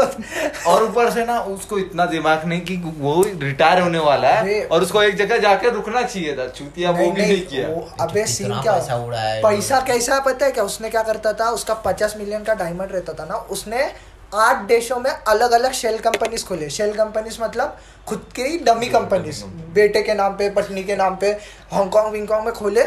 और 0.70 0.82
ऊपर 0.84 1.10
से 1.10 1.24
ना 1.24 1.38
उसको 1.40 1.78
इतना 1.78 2.06
दिमाग 2.06 2.44
नहीं 2.44 2.60
कि 2.60 2.76
वो 2.98 3.22
रिटायर 3.40 3.80
होने 3.80 3.98
वाला 3.98 4.28
है 4.28 4.64
और 4.66 4.82
उसको 4.82 5.02
एक 5.02 5.16
जगह 5.16 5.38
जाके 5.38 5.70
रुकना 5.70 6.02
चाहिए 6.02 6.36
था। 6.36 6.46
चूतिया 6.48 6.90
वो 6.90 7.10
भी 7.10 7.22
नहीं 7.22 7.46
किया। 7.46 7.68
वो- 7.68 8.10
अबे 8.10 8.26
सीन 8.26 8.60
क्या? 8.60 8.72
पैसा 8.72 8.96
उड़ा 8.96 9.20
है? 9.20 9.42
पैसा 9.42 9.80
कैसा 9.80 10.18
पता 10.18 10.46
है 10.46 10.52
क्या? 10.52 10.64
उसने 10.64 10.90
क्या 10.90 11.02
करता 11.02 11.32
था? 11.32 11.50
उसका 11.50 11.74
पचास 11.74 12.14
मिलियन 12.18 12.42
का 12.44 12.54
डायमंड 12.54 12.88
रहता 12.92 13.12
था 13.12 13.24
ना। 13.24 13.34
उसने 13.34 13.92
आठ 14.32 14.56
देशों 14.66 14.98
में 15.00 15.10
अलग 15.10 15.52
अलग 15.52 15.72
शेल 15.72 15.98
कंपनीज़ 15.98 16.44
खोले। 16.46 16.68
शेल 16.70 16.92
कंपनीज़ 16.94 17.40
मतलब 17.42 17.78
खुद 18.08 18.28
के 18.36 18.42
ही 18.42 18.58
डमी 18.58 18.86
कंपनीज़ 18.88 19.42
बेटे 19.74 20.02
के 20.02 20.14
नाम 20.14 20.36
पे 20.36 20.50
पत्नी 20.50 20.84
के 20.84 20.96
नाम 20.96 21.16
पे 21.16 21.30
हांगकॉन्ग 21.72 22.12
विंगकॉन्ग 22.12 22.44
में 22.44 22.54
खोले। 22.54 22.84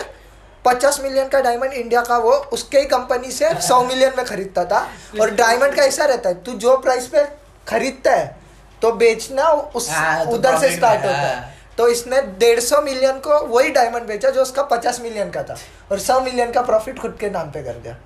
पचास 0.65 0.99
मिलियन 1.03 1.27
का 1.27 1.39
डायमंड 1.41 1.73
इंडिया 1.73 2.01
का 2.01 2.17
वो 2.17 2.31
उसके 2.53 2.79
ही 2.79 2.85
कंपनी 2.87 3.31
से 3.31 3.53
सौ 3.61 3.81
मिलियन 3.85 4.13
में 4.17 4.25
खरीदता 4.25 4.65
था। 4.65 4.87
और 5.21 5.31
डायमंड 5.41 5.75
का 5.75 5.83
ऐसा 5.83 6.05
रहता 6.05 6.29
है 6.29 6.43
तू 6.43 6.53
जो 6.57 6.77
प्राइस 6.77 7.07
पे 7.07 7.25
खरीदता 7.67 8.11
है 8.11 8.35
तो 8.81 8.91
बेचना 8.93 9.47
उस 9.49 9.89
हाँ, 9.89 10.25
तो 10.25 10.31
उधर 10.31 10.57
से 10.59 10.75
स्टार्ट 10.75 11.05
होता 11.05 11.17
है। 11.17 11.35
हाँ। 11.35 11.49
तो 11.77 11.87
इसने 11.87 12.21
डेढ़ 12.39 12.59
सौ 12.59 12.81
मिलियन 12.81 13.19
को 13.19 13.39
वही 13.47 13.69
डायमंड 13.71 14.07
बेचा 14.07 14.29
जो 14.29 14.41
उसका 14.41 14.63
पचास 14.71 14.99
मिलियन 15.01 15.29
का 15.29 15.43
था। 15.43 15.57
और 15.91 15.99
सौ 15.99 16.19
मिलियन 16.21 16.51
का 16.51 16.61
प्रॉफिट 16.61 16.99
खुद 16.99 17.17
के 17.19 17.29
नाम 17.29 17.51
पे 17.51 17.63
कर 17.63 17.73
दिया। 17.73 17.97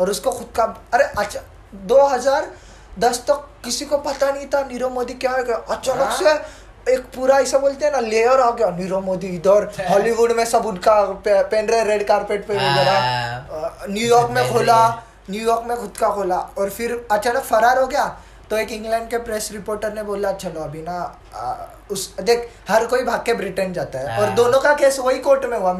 और 0.00 0.10
उसको 0.10 0.30
खुद 0.30 0.48
का 0.56 0.64
अरे 0.94 1.04
अच्छा 1.18 1.40
दो 1.74 2.06
हज़ार 2.06 2.50
दस 2.98 3.18
तक 3.18 3.48
किसी 3.64 3.84
को 3.84 3.98
पता 3.98 4.30
नहीं 4.30 4.46
था 4.46 4.60
नीरव 4.60 4.90
मोदी 4.90 5.14
क्या 5.14 5.30
है 5.30 5.44
अचानक 5.44 6.10
से 6.12 6.56
एक 6.92 7.00
पूरा 7.00 7.38
ऐसा 7.38 7.58
बोलते 7.58 7.84
हैं 7.84 7.92
ना 7.92 8.00
लेयर 8.00 8.40
आ 8.40 8.50
गया। 8.50 8.70
नीरव 8.70 9.00
मोदी 9.00 9.26
इधर 9.26 9.86
हॉलीवुड 9.90 10.32
में 10.32 10.44
सब 10.44 10.66
उनका 10.66 11.04
पे- 11.04 11.50
पेन 11.50 11.68
रहे 11.68 11.84
रेड 11.84 12.08
कारपेट 12.08 12.46
पे 12.46 12.56
हाँ। 12.56 12.72
वगैरह। 12.72 13.92
न्यूयॉर्क 13.92 14.30
में 14.30 14.52
खोला 14.52 15.02
न्यूयॉर्क 15.30 15.64
में 15.66 15.76
खुद 15.76 15.96
का 16.00 16.08
खोला। 16.08 16.38
और 16.38 16.70
फिर 16.70 17.06
अचानक 17.10 17.42
फरार 17.42 17.78
हो 17.78 17.86
गया। 17.86 18.20
तो 18.50 18.56
एक 18.56 18.72
इंग्लैंड 18.72 19.10
के 19.10 19.18
प्रेस 19.18 19.48
रिपोर्टर 19.52 19.92
ने 19.92 20.02
बोला 20.02 20.32
चलो 20.32 20.60
अभी 20.60 20.82
ना 20.82 21.20
आ, 21.34 21.54
उस 21.90 22.16
देख 22.20 22.50
हर 22.68 22.86
कोई 22.86 23.04
भाग 23.04 23.22
के 23.26 23.34
ब्रिटेन 23.34 23.72
जाता 23.72 23.98
है। 23.98 24.18
और 24.18 24.24
हाँ। 24.24 24.34
दोनों 24.34 24.60
का 24.60 24.72
केस 24.74 24.98
वही 24.98 25.18
कोर्ट 25.18 25.44
में 25.44 25.58
हुआ। 25.58 25.72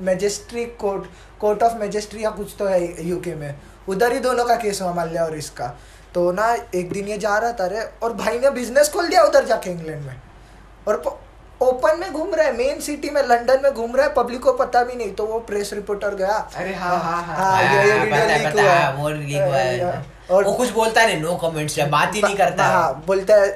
Magistrate 0.00 0.64
court 0.64 1.04
court 1.40 1.62
of 1.62 1.74
magistrate 1.74 2.24
या 2.24 2.30
कुछ 2.30 2.54
तो 2.58 2.66
है 2.66 3.06
यूके 3.06 3.34
में। 3.34 3.60
उधर 3.88 4.12
ही 4.12 4.18
दोनों 4.18 4.44
का 4.44 4.54
केस 4.54 4.82
हुआ 4.82 4.92
माल्या 4.92 5.24
और 5.24 5.38
इसका। 5.38 5.78
तो 6.14 6.30
ना 6.32 6.52
एक 6.74 6.92
दिन 6.92 7.08
ये 7.08 7.18
जा 7.18 7.36
रहा 7.38 7.52
था 7.60 7.66
रे 7.66 7.80
और 8.02 8.12
भाई 8.14 8.38
ने 8.38 8.50
बिज़नेस 8.58 8.88
खोल 8.92 9.08
दिया 9.08 9.22
उधर 9.24 9.44
जाके 9.44 9.70
इंग्लैंड 9.70 10.02
में 10.06 10.16
और 10.88 11.02
ओपन 11.62 11.98
में 12.00 12.12
घूम 12.12 12.34
रहा 12.34 12.46
है 12.46 12.52
मेन 12.56 12.80
सिटी 12.80 13.10
में 13.10 13.22
लंदन 13.28 13.60
में 13.62 13.72
घूम 13.72 13.94
रहा 13.96 14.06
है 14.06 14.12
पब्लिक 14.14 14.40
को 14.42 14.52
पता 14.52 14.82
भी 14.84 14.94
नहीं 14.94 15.12
तो 15.20 15.26
वो 15.26 15.38
प्रेस 15.50 15.72
रिपोर्टर 15.72 16.14
गया 16.14 16.36
अरे 16.56 16.74
हाँ 16.74 16.98
हाँ 17.00 17.22
हाँ 17.22 17.36
हाँ, 17.36 17.62
ये- 17.62 17.92
हाँ, 17.92 18.04
वीडियो 18.04 18.26
लीक 18.38 18.52
हुआ 18.54 18.62
है, 18.62 18.78
है। 18.80 18.92
वो 18.96 19.08
लीक 19.10 19.42
हुआ 19.42 19.56
है। 19.56 20.02
और- 20.30 20.46
वो 20.46 20.52
कुछ 20.52 20.70
बोलता 20.72 21.04
नहीं 21.06 21.20
नो 21.22 21.34
कमेंट्स 21.36 21.78
बात 21.90 22.14
ही 22.14 22.22
नहीं 22.22 22.36
करता 22.36 22.64
हाँ 22.66 23.02
बोलता 23.06 23.34
है 23.34 23.48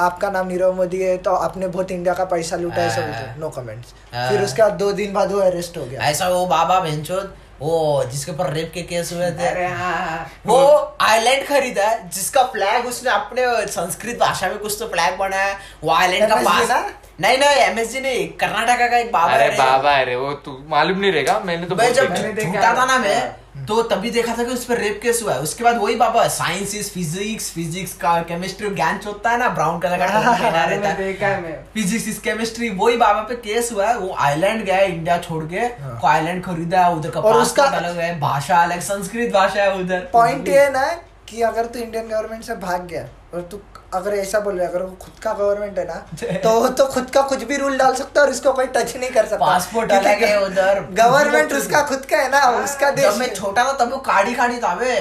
आपका 0.00 0.30
नाम 0.30 0.46
नीरव 0.48 0.72
मोदी 0.74 1.02
है 1.02 1.16
तो 1.26 1.34
आपने 1.48 1.68
बहुत 1.68 1.90
इंडिया 1.90 2.14
का 2.14 2.24
पैसा 2.32 2.56
लूटा 2.56 2.82
है 2.82 2.90
सब। 2.96 3.40
नो 3.40 3.48
कमेंट्स 3.56 3.92
हाँ। 4.14 4.28
फिर 4.30 4.42
उसके 4.42 4.62
बाद 4.62 4.72
दो 4.78 4.92
दिन 5.02 5.12
बाद 5.12 5.32
वो 5.32 5.40
अरेस्ट 5.40 5.76
हो 5.78 5.84
गया 5.84 6.00
ऐसा 6.10 6.28
वो 6.28 6.46
बाबा 6.46 6.80
भेंचोद 6.80 7.34
वो 7.60 8.04
जिसके 8.10 8.32
ऊपर 8.32 8.52
रेप 8.52 8.70
के 8.74 8.82
केस 8.90 9.12
हुए 9.12 9.30
थे। 9.30 9.46
अरे 9.48 9.66
हाँ 9.74 10.30
वो 10.46 10.58
आइलैंड 11.02 11.46
खरीदा 11.46 11.86
है 11.86 12.08
जिसका 12.08 12.42
फ्लैग 12.52 12.86
उसने 12.86 13.10
अपने 13.10 13.66
संस्कृत 13.72 14.18
भाषा 14.20 14.48
में 14.48 14.58
कुछ 14.58 14.76
तो 14.80 14.88
फ्लैग 14.88 15.16
बनाया 15.18 15.44
है। 15.44 15.58
वो 15.84 15.92
आइलैंड 15.92 16.28
का 16.28 16.36
पास 16.36 16.68
ना? 16.70 16.78
नहीं 17.20 17.38
नहीं 17.38 17.56
एमएसजी 17.60 18.00
नहीं 18.00 18.28
कर्नाटका 18.40 18.86
का 18.86 18.98
एक 18.98 19.10
बाबा 19.12 19.32
अरे 19.34 19.48
बाबा 19.56 19.92
अरे 20.00 20.16
वो 20.16 20.32
तू 20.44 20.56
मालूम 20.70 20.98
नहीं 20.98 21.12
रहेगा 21.12 21.38
मैंने 21.44 21.66
तो 21.66 21.74
भाई 21.76 21.92
जब 21.92 22.14
झूठा 22.14 22.74
था 22.74 22.84
ना 22.84 22.98
मैं 22.98 23.20
तो 23.68 23.82
तभी 23.82 24.10
देखा 24.10 24.34
था 24.38 24.44
कि 24.44 24.50
उस 24.50 24.64
पर 24.64 24.78
रेप 24.78 25.00
केस 25.02 25.20
हुआ 25.22 25.32
है। 25.32 25.40
उसके 25.40 25.64
बाद 25.64 25.76
वही 25.78 25.94
बाबा 25.94 26.28
साइंस 26.28 26.74
इज़ 26.74 26.90
फिजिक्स 26.90 27.50
फिजिक्स 27.50 27.92
का 27.94 28.22
केमिस्ट्री 28.22 28.70
ज्ञान 28.70 29.00
होता 29.06 29.30
है 29.30 29.38
ना 29.38 29.48
ब्राउन 29.48 29.80
कलर 29.80 29.98
का 29.98 30.04
रहता 30.04 30.88
है। 30.88 31.12
है 31.12 31.66
फिजिक्स 31.74 32.08
इज़ 32.08 32.20
केमिस्ट्री 32.20 32.70
वही 32.70 32.96
बाबा 32.96 33.20
पे 33.20 33.34
केस 33.34 33.72
हुआ 33.72 33.86
है। 33.86 33.98
वो 33.98 34.14
आइलैंड 34.18 34.64
गया 34.64 34.76
है 34.76 34.92
इंडिया 34.92 35.18
छोड़ 35.18 35.44
के 35.44 35.60
आइलैंड 36.06 36.44
खरीदा 36.44 36.80
है 36.80 36.94
उधर 36.94 37.10
का 37.10 37.20
पासपोर्ट 37.20 37.46
उसका- 37.46 37.72
अलग 37.72 37.98
है 37.98 38.20
भाषा 38.20 38.62
अलग 38.62 38.80
संस्कृत 38.80 39.32
भाषा 39.32 39.62
है 39.62 39.74
उधर। 39.74 40.00
पॉइंट 40.12 40.48
ये 40.48 40.68
ना 40.70 40.86
कि 41.28 41.42
अगर 41.42 41.66
तू 41.66 41.78
इंडियन 41.78 42.08
गवर्नमेंट 42.08 42.44
से 42.44 42.54
भाग 42.56 42.86
गया 42.86 43.08
और 43.34 43.40
तू 43.40 43.56
अगर 43.94 44.14
ऐसा 44.14 44.40
बोल 44.40 44.54
रहे 44.54 44.66
है 44.66 44.70
अगर 44.70 44.82
वो 44.82 44.96
खुद 45.00 45.12
का 45.22 45.32
गवर्नमेंट 45.32 45.78
है 45.78 45.84
ना 45.86 45.94
तो 46.38 46.50
वो 46.60 46.68
तो 46.68 46.84
खुद 46.86 47.10
का 47.10 47.20
कुछ 47.22 47.44
भी 47.44 47.56
रूल 47.56 47.76
डाल 47.78 47.94
सकता 47.94 48.20
है 48.20 48.26
और 48.26 48.32
इसको 48.32 48.52
कोई 48.52 48.66
टच 48.66 48.96
नहीं 48.96 49.10
कर 49.10 49.26
सकता। 49.26 49.44
पासपोर्ट 49.44 49.92
अलग 49.92 50.24
है 50.24 50.40
उधर। 50.42 50.80
गवर्नमेंट 50.92 51.52
उसका 51.52 51.82
खुद 51.82 52.04
का 52.04 52.16
है 52.16 52.30
ना 52.30 52.42
उसका 52.64 52.90
देश 52.90 53.04
जब 53.04 53.16
मैं 53.16 53.34
छोटा 53.34 53.64
था 53.64 53.72
तब 53.72 53.90
वो 53.90 53.96
काड़ी 53.96 54.34
काड़ी 54.34 54.58
था 54.58 54.74
बे। 54.74 54.94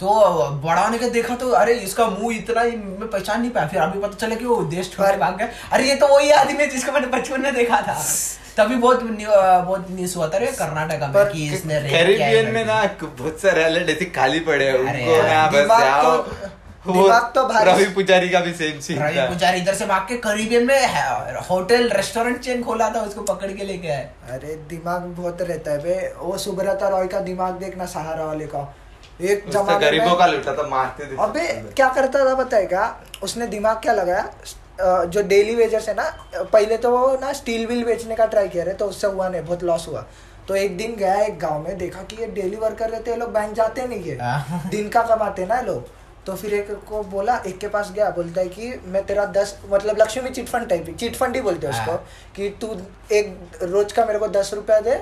तो 0.00 0.08
बड़ा 0.64 0.82
होने 0.82 0.98
के 0.98 1.10
देखा 1.10 1.34
तो 1.34 1.50
अरे 1.50 1.74
इसका 1.74 2.06
मुँह 2.06 2.36
इतना 2.36 2.60
ही 2.60 2.70
मैं 2.70 3.08
पहचान 3.10 3.40
नहीं 3.40 3.50
पाया। 3.50 3.66
फिर 3.66 3.80
अभी 3.80 4.00
पता 4.00 4.16
चला 4.16 4.34
कि 4.34 4.44
वो 4.44 4.56
देश 4.74 4.92
छोड़ 4.96 5.14
भाग 5.16 5.36
गया। 5.36 5.48
अरे 5.72 5.84
ये 5.84 5.94
तो 5.94 6.08
वही 6.08 6.30
आदमी 6.30 6.62
है 6.62 6.68
जिसको 6.70 6.92
मैंने 6.92 7.06
बचपन 7.06 7.40
में 7.40 7.54
देखा 7.54 7.80
था। 7.82 7.94
तभी 8.56 8.74
बहुत 8.74 9.02
बहुत 9.02 9.86
न्यूज़ 9.90 10.16
हुआ 10.16 10.28
था 10.28 10.38
कर्नाटका 10.38 11.06
में 11.06 11.32
कि 11.32 11.48
इसने 11.54 11.80
कैरिबियन 11.88 12.50
में 12.50 12.64
ना 12.64 12.82
बहुत 13.02 13.40
सारे 13.42 13.64
आइलैंड 13.64 13.90
ऐसे 13.90 14.04
खाली 14.04 14.40
पड़े 14.40 14.64
हैं। 14.64 14.78
उनको 14.78 15.22
ना 15.22 15.46
बस 15.46 15.80
जाओ। 15.80 16.16
तो- 16.16 16.48
वो 16.86 17.02
दिमाग 17.02 17.30
तो 17.34 17.44
भारी- 17.48 17.74
रवि 17.74 17.84
पुजारी 17.90 18.28
का 18.28 18.40
भी 18.40 18.52
सेम 18.52 18.80
सीन 18.80 19.02
रवि 19.02 19.26
पुजारी 19.28 19.60
इधर 19.60 19.74
से 19.74 19.86
भाग 19.86 20.02
के 20.08 20.16
करीबियन 20.16 20.66
में 20.66 21.40
होटल 21.50 21.88
रेस्टोरेंट 21.90 22.40
चेन 22.40 22.62
खोला 22.62 22.88
था 22.90 23.00
उसको 23.02 23.22
पकड़ 23.24 23.50
के 23.52 23.64
लेके 23.64 23.88
आए। 23.88 24.10
अरे 24.30 24.54
दिमाग 24.70 25.02
बहुत 25.18 25.42
रहता 25.42 25.70
है 25.70 25.78
बे। 25.78 25.96
वो 26.18 26.36
सुब्रता 26.38 26.88
रॉय 26.88 27.06
का 27.06 27.20
दिमाग 27.20 27.54
देखना 27.54 27.86
सहारा 27.86 28.24
वाले 28.24 28.46
का। 28.46 28.62
एक 29.20 29.44
उसने 29.48 29.52
जमाने 29.52 29.86
गरीबों 29.86 30.14
का 30.16 30.26
लूटा 30.26 30.54
था 30.54 30.66
मारते 30.68 31.04
थे। 31.04 31.16
अबे 31.20 31.46
क्या 31.76 31.88
करता 31.88 32.24
था 32.24 32.34
बताएगा? 32.34 32.84
उसने 33.22 33.46
दिमाग 33.46 33.76
क्या 33.76 33.92
लगाया? 33.92 34.30
जो 35.06 35.22
डेली 35.22 35.54
वेजर्स 35.54 35.88
है 35.88 35.94
ना 35.94 36.08
पहले 36.52 36.76
तो 36.76 36.90
वो 36.90 37.18
ना 37.20 37.32
स्टील 37.32 37.66
व्हील 37.66 37.84
बेचने 37.84 38.14
का 38.14 38.26
ट्राई 38.26 38.48
किया 38.48 38.64
रहे 38.64 38.74
तो 38.74 38.86
उससे 38.86 39.06
हुआ 39.06 39.28
नहीं 39.28 39.42
बहुत 39.42 39.62
लॉस 39.64 39.86
हुआ। 39.88 40.04
तो 40.48 40.56
एक 40.56 40.76
दिन 40.78 40.94
गया 40.96 41.14
एक 41.22 41.38
गाँव 41.38 41.62
में 41.62 41.78
देखा 41.78 42.02
कि 42.02 42.16
ये 42.16 42.26
डेली 42.26 42.56
वर्कर 42.56 42.90
रहते 42.90 43.10
हैं 43.10 43.18
लोग 43.18 43.32
बैंक 43.32 43.52
जाते 43.52 43.86
नहीं 43.86 44.02
है। 44.02 44.18
हाँ। 44.40 44.62
दिन 44.70 44.88
का 44.88 45.02
कमाते 45.02 45.46
ना 45.46 45.60
लोग। 45.60 45.88
तो 46.26 46.34
फिर 46.36 46.54
एक 46.54 46.70
को 46.88 47.02
बोला 47.04 47.36
एक 47.46 47.58
के 47.58 47.68
पास 47.68 47.90
गया 47.92 48.08
बोलता 48.10 48.40
है 48.40 48.48
कि 48.48 48.72
मैं 48.84 49.04
तेरा 49.06 49.24
दस 49.34 49.58
मतलब 49.70 49.98
Lakshmi 50.00 50.30
chit 50.30 50.48
fund 50.48 50.68
type 50.68 50.96
chit 51.00 51.16
fund 51.16 51.36
ही 51.36 51.40
बोलते 51.42 51.66
हैं 51.66 51.74
उसको 51.74 51.90
हाँ। 51.90 52.06
कि 52.36 52.48
तू 52.60 52.80
एक 53.12 53.58
रोज 53.62 53.92
का 53.92 54.04
मेरे 54.04 54.18
को 54.18 54.28
दस 54.28 54.50
रुपया 54.54 54.80
दे 54.80 55.00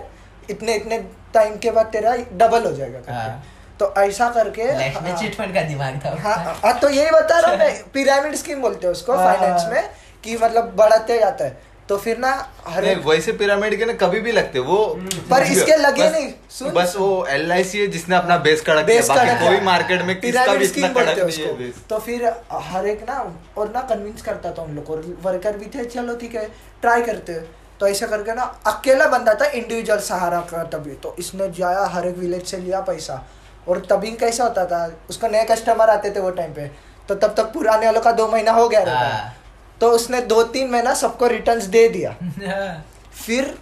इतने 0.51 0.75
इतने 0.75 0.99
टाइम 1.35 1.57
के 1.59 1.71
बाद 1.71 1.87
तेरा 1.87 2.15
डबल 2.33 2.65
हो 2.65 2.73
जाएगा 2.73 2.99
करके। 2.99 3.13
हाँ। 3.13 3.43
तो 3.81 3.93
ऐसा 3.99 4.29
करके 4.31 4.65
लक्ष्मी 4.65 5.11
हाँ। 5.11 5.19
चिटफंड 5.19 5.55
का 5.55 5.63
दिमाग 5.63 6.01
था 6.05 6.11
हाँ 6.23 6.37
हाँ, 6.65 6.79
तो 6.81 6.89
यही 6.89 7.11
बता 7.11 7.39
रहा 7.39 7.65
हूँ 7.65 7.91
पिरामिड 7.95 8.35
स्कीम 8.35 8.61
बोलते 8.67 8.87
हैं 8.87 8.93
उसको 8.93 9.17
हाँ। 9.17 9.35
फाइनेंस 9.37 9.65
में 9.73 9.91
कि 10.25 10.37
मतलब 10.37 10.75
बढ़ाते 10.77 11.19
जाता 11.19 11.45
है 11.45 11.74
तो 11.89 11.97
फिर 11.99 12.19
ना 12.19 12.49
हर 12.67 12.85
वैसे 12.97 13.33
पिरामिड 13.33 13.79
के 13.79 13.85
ना 13.85 13.93
कभी 13.93 14.21
भी 14.21 14.33
लगते 14.33 14.59
वो 14.59 14.85
पर 15.31 15.43
इसके 15.43 15.77
लगे 15.77 16.03
बस- 16.03 16.13
नहीं, 16.13 16.33
सुन। 16.51 16.71
बस 16.71 16.95
वो 16.97 17.27
एल 17.27 17.53
आई 17.53 17.65
सी 17.65 17.79
है 17.79 17.87
जिसने 17.87 18.17
अपना 18.17 18.37
बेस 18.39 18.61
कड़क 18.61 18.85
बेस 18.85 19.09
बाकी 19.09 19.31
कड़क 19.31 19.41
कोई 19.41 19.61
मार्केट 19.61 20.03
में 20.03 20.21
किसका 20.21 20.41
पिरामिड 20.41 20.61
भी 20.61 20.67
इतना 20.67 20.89
स्कीम 20.89 20.95
बोलते 20.95 21.21
हैं 21.21 21.57
है 21.67 21.73
तो 21.89 21.99
फिर 21.99 22.35
हर 22.53 22.87
एक 22.87 23.03
ना 23.09 23.37
और 23.59 23.73
ना 23.75 23.81
कन्विंस 23.81 24.23
करता 24.23 24.53
था 24.53 24.63
उन 24.63 24.75
लोग 24.75 24.85
को 24.85 24.97
वर्कर 24.97 25.57
भी 25.57 25.67
थे 25.67 25.85
चलो 25.85 26.17
ठीक 26.17 26.35
है 26.35 26.45
ट्राई 26.83 27.03
करते 27.03 27.65
तो 27.81 27.87
ऐसा 27.89 28.07
करके 28.07 28.35
ना 28.35 28.43
अकेला 28.67 29.07
बंदा 29.07 29.35
था 29.35 29.45
इंडिविजुअल 29.45 29.99
सहारा 29.99 30.41
का 30.41 30.63
तभी। 30.63 30.91
तो 30.91 31.17
इसने 31.19 31.51
जाया 31.51 31.85
हर 31.85 32.07
एक 32.07 32.17
विलेज 32.19 32.47
से 32.47 32.57
लिया 32.57 32.81
पैसा। 32.81 33.29
और 33.69 33.79
तभी 33.91 34.11
कैसा 34.11 34.45
होता 34.45 34.67
था 34.67 34.93
उसको 35.11 35.29
नए 35.29 35.45
कस्टमर 35.45 35.91
आते 35.91 36.11
थे 36.11 36.21
वो 36.21 36.31
टाइम 36.31 36.53
पे। 36.53 36.71
तो 37.09 37.15
तब 37.15 37.35
तक 37.37 37.43
पुराने 37.43 37.87
वालों 37.87 38.01
का 38.01 38.13
दो 38.13 38.29
महीना 38.29 38.53
हो 38.53 38.69
गया 38.69 38.83
रहता। 38.83 38.99
हाँ। 38.99 39.37
तो 39.85 39.91
उसने 39.91 40.21
दो 40.33 40.43
तीन 40.53 40.71
महीना 40.71 40.95
सबको 40.95 41.27
रिटर्न्स 41.27 41.65
दे 41.73 41.89
दिया। 41.89 42.11
फिर 43.25 43.55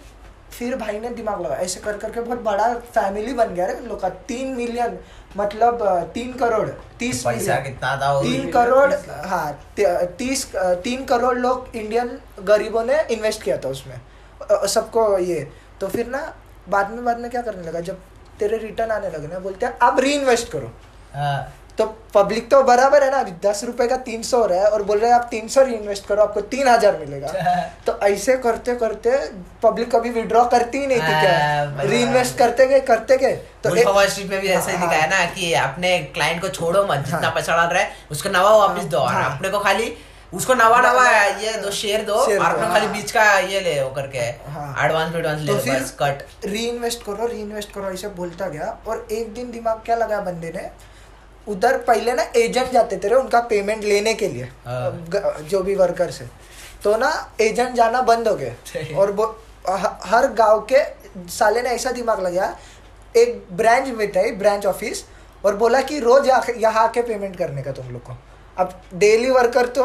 फिर 0.51 0.75
भाई 0.75 0.99
ने 0.99 1.09
दिमाग 1.09 1.41
लगा 1.41 1.55
ऐसे 1.55 1.79
कर 1.79 1.97
करके 1.97 2.21
बहुत 2.21 2.41
बड़ा 2.41 2.67
फैमिली 2.95 3.33
बन 3.33 3.53
गया 3.55 3.65
रे 3.65 3.79
लोग 3.87 3.99
का। 4.01 4.09
तीन 4.29 4.53
मिलियन 4.55 4.97
मतलब 5.37 5.79
तीन 6.13 6.31
करोड़ 6.33 6.67
तीस 6.99 7.23
पैसा 7.23 7.55
कितना 7.59 7.95
था 8.01 8.11
तीन 8.23 8.49
करोड़ 8.51 8.93
हाँ 9.27 9.47
तीस 10.19 10.45
तीन 10.55 11.03
करोड़ 11.05 11.37
लोग 11.37 11.75
इंडियन 11.75 12.17
गरीबों 12.43 12.83
ने 12.85 13.01
इन्वेस्ट 13.11 13.43
किया 13.43 13.57
था 13.57 13.69
उसमें। 13.69 13.99
सबको 14.75 15.17
ये। 15.19 15.39
तो 15.81 15.87
फिर 15.87 16.07
ना 16.07 16.21
बाद 16.69 16.91
में 16.91 17.03
बाद 17.05 17.19
में 17.19 17.29
क्या 17.31 17.41
करने 17.41 17.67
लगा? 17.67 17.79
जब 17.79 17.99
तेरे 18.39 18.57
रिटर्न 18.57 18.91
आने 18.91 19.09
लगे 19.09 19.27
ना 19.27 19.39
बोलते 19.39 19.65
हैं 19.65 19.77
अब 19.81 19.99
री 19.99 20.13
इन्वेस्ट 20.13 20.51
करो। 20.51 20.71
हाँ। 21.15 21.53
तो 21.77 21.85
पब्लिक 22.13 22.49
तो 22.49 22.61
बराबर 22.63 23.03
है 23.03 23.09
ना 23.11 23.19
अभी 23.19 23.31
दस 23.43 23.63
रुपए 23.63 23.87
का 23.87 23.95
तीन 24.07 24.21
सौ 24.23 24.39
हो 24.39 24.45
रहा 24.45 24.59
है 24.59 24.67
और 24.67 24.83
बोल 24.83 24.97
रहे 24.99 25.09
हैं 25.09 25.15
आप 25.15 25.27
तीन 25.31 25.47
सौ 25.47 25.61
इन्वेस्ट 25.61 26.05
करो 26.07 26.21
आपको 26.21 26.41
तीन 26.51 26.67
हज़ार 26.67 26.97
मिलेगा। 26.97 27.27
तो 27.85 27.97
ऐसे 28.07 28.35
करते 28.37 28.75
करते 28.75 29.17
पब्लिक 29.63 29.91
कभी 29.95 30.09
विड्रॉ 30.11 30.43
करती 30.47 30.77
ही 30.77 30.87
नहीं 30.87 30.97
थी 30.97 31.03
हाँ, 31.03 31.21
क्या 31.21 31.83
री 31.83 32.01
इन्वेस्ट 32.01 32.37
करते 32.37 32.67
गए 32.67 32.79
करते 32.91 33.17
गए। 33.17 33.35
तो 33.63 33.75
एक 33.75 33.87
स्ट्रीट 34.09 34.29
में 34.29 34.39
भी 34.41 34.47
ऐसे 34.49 34.71
ही 34.71 34.77
हाँ, 34.77 34.87
दिखाया 34.87 35.07
ना 35.09 35.25
कि 35.33 35.53
अपने 35.63 35.97
क्लाइंट 36.13 36.41
को 36.41 36.49
छोड़ो 36.51 36.83
मत 36.83 37.05
जितना 37.05 37.21
हाँ। 37.21 37.31
पैसा 37.35 37.55
डाल 37.55 37.67
रहा 37.67 37.81
है 37.81 37.91
उसको 38.11 38.29
नवा 38.29 38.55
वापस 38.57 38.83
दो। 38.85 38.99
और 38.99 39.13
हाँ। 39.13 39.35
अपने 39.35 39.49
को 39.49 39.59
खाली 39.59 39.93
उसको 40.33 40.53
नवा 40.53 40.79
नवा 40.81 41.09
ये 41.39 41.57
दो 41.61 41.71
शेयर 41.73 42.05
दो 42.05 42.13
और 42.13 42.39
हाँ। 42.39 42.71
खाली 42.71 42.87
बीच 42.89 43.11
का 43.11 43.27
ये 43.39 43.59
ले 43.61 43.81
वो 43.81 43.89
करके 43.95 44.19
हाँ। 44.51 44.85
एडवांस 44.85 45.15
एडवांस 45.15 45.41
ले 45.41 45.53
तो 45.53 45.73
बस 45.73 45.97
कट 46.01 46.23
री 46.45 46.65
इन्वेस्ट 46.69 47.03
करो 47.03 47.27
री 47.27 47.41
इन्वेस्ट 47.41 47.73
करो 47.73 47.91
ऐसे 47.91 48.07
बोलता 48.15 48.47
गया। 48.47 48.77
और 48.87 49.07
एक 49.11 49.33
दिन 49.33 49.51
दिमाग 49.51 49.81
क्या 49.85 49.95
लगा 49.97 50.21
बंदे 50.21 50.51
ने? 50.55 50.69
उधर 51.47 51.77
पहले 51.77 52.13
ना 52.13 52.23
एजेंट 52.37 52.71
जाते 52.71 52.97
थे 52.97 53.07
रे 53.07 53.15
उनका 53.15 53.39
पेमेंट 53.49 53.83
लेने 53.83 54.13
के 54.13 54.27
लिए 54.27 54.43
हाँ। 54.65 54.91
जो 55.49 55.61
भी 55.63 55.75
वर्कर 55.75 56.11
से। 56.11 56.25
तो 56.83 56.95
ना 56.97 57.09
एजेंट 57.41 57.73
जाना 57.75 58.01
बंद 58.01 58.27
हो 58.27 58.35
गया। 58.35 58.97
और 58.97 59.11
वो 59.11 59.25
हर 60.05 60.27
गाँव 60.33 60.67
के 60.71 60.83
साले 61.31 61.61
ने 61.61 61.69
ऐसा 61.69 61.91
दिमाग 61.91 62.21
लगाया 62.23 62.55
एक 63.15 63.45
ब्रांच 63.51 63.87
में 63.89 64.11
था 64.11 64.29
ब्रांच 64.37 64.65
ऑफ़िस 64.65 65.03
और 65.43 65.55
बोला 65.57 65.81
कि 65.81 65.99
रोज 65.99 66.27
यहाँ 66.27 66.83
आके 66.83 67.01
पेमेंट 67.01 67.35
करने 67.37 67.63
का 67.63 67.71
तुम 67.71 67.89
लोग 67.89 68.03
को। 68.03 68.17
अब 68.59 68.73
डेली 68.93 69.29
वर्कर 69.29 69.65
तो 69.65 69.83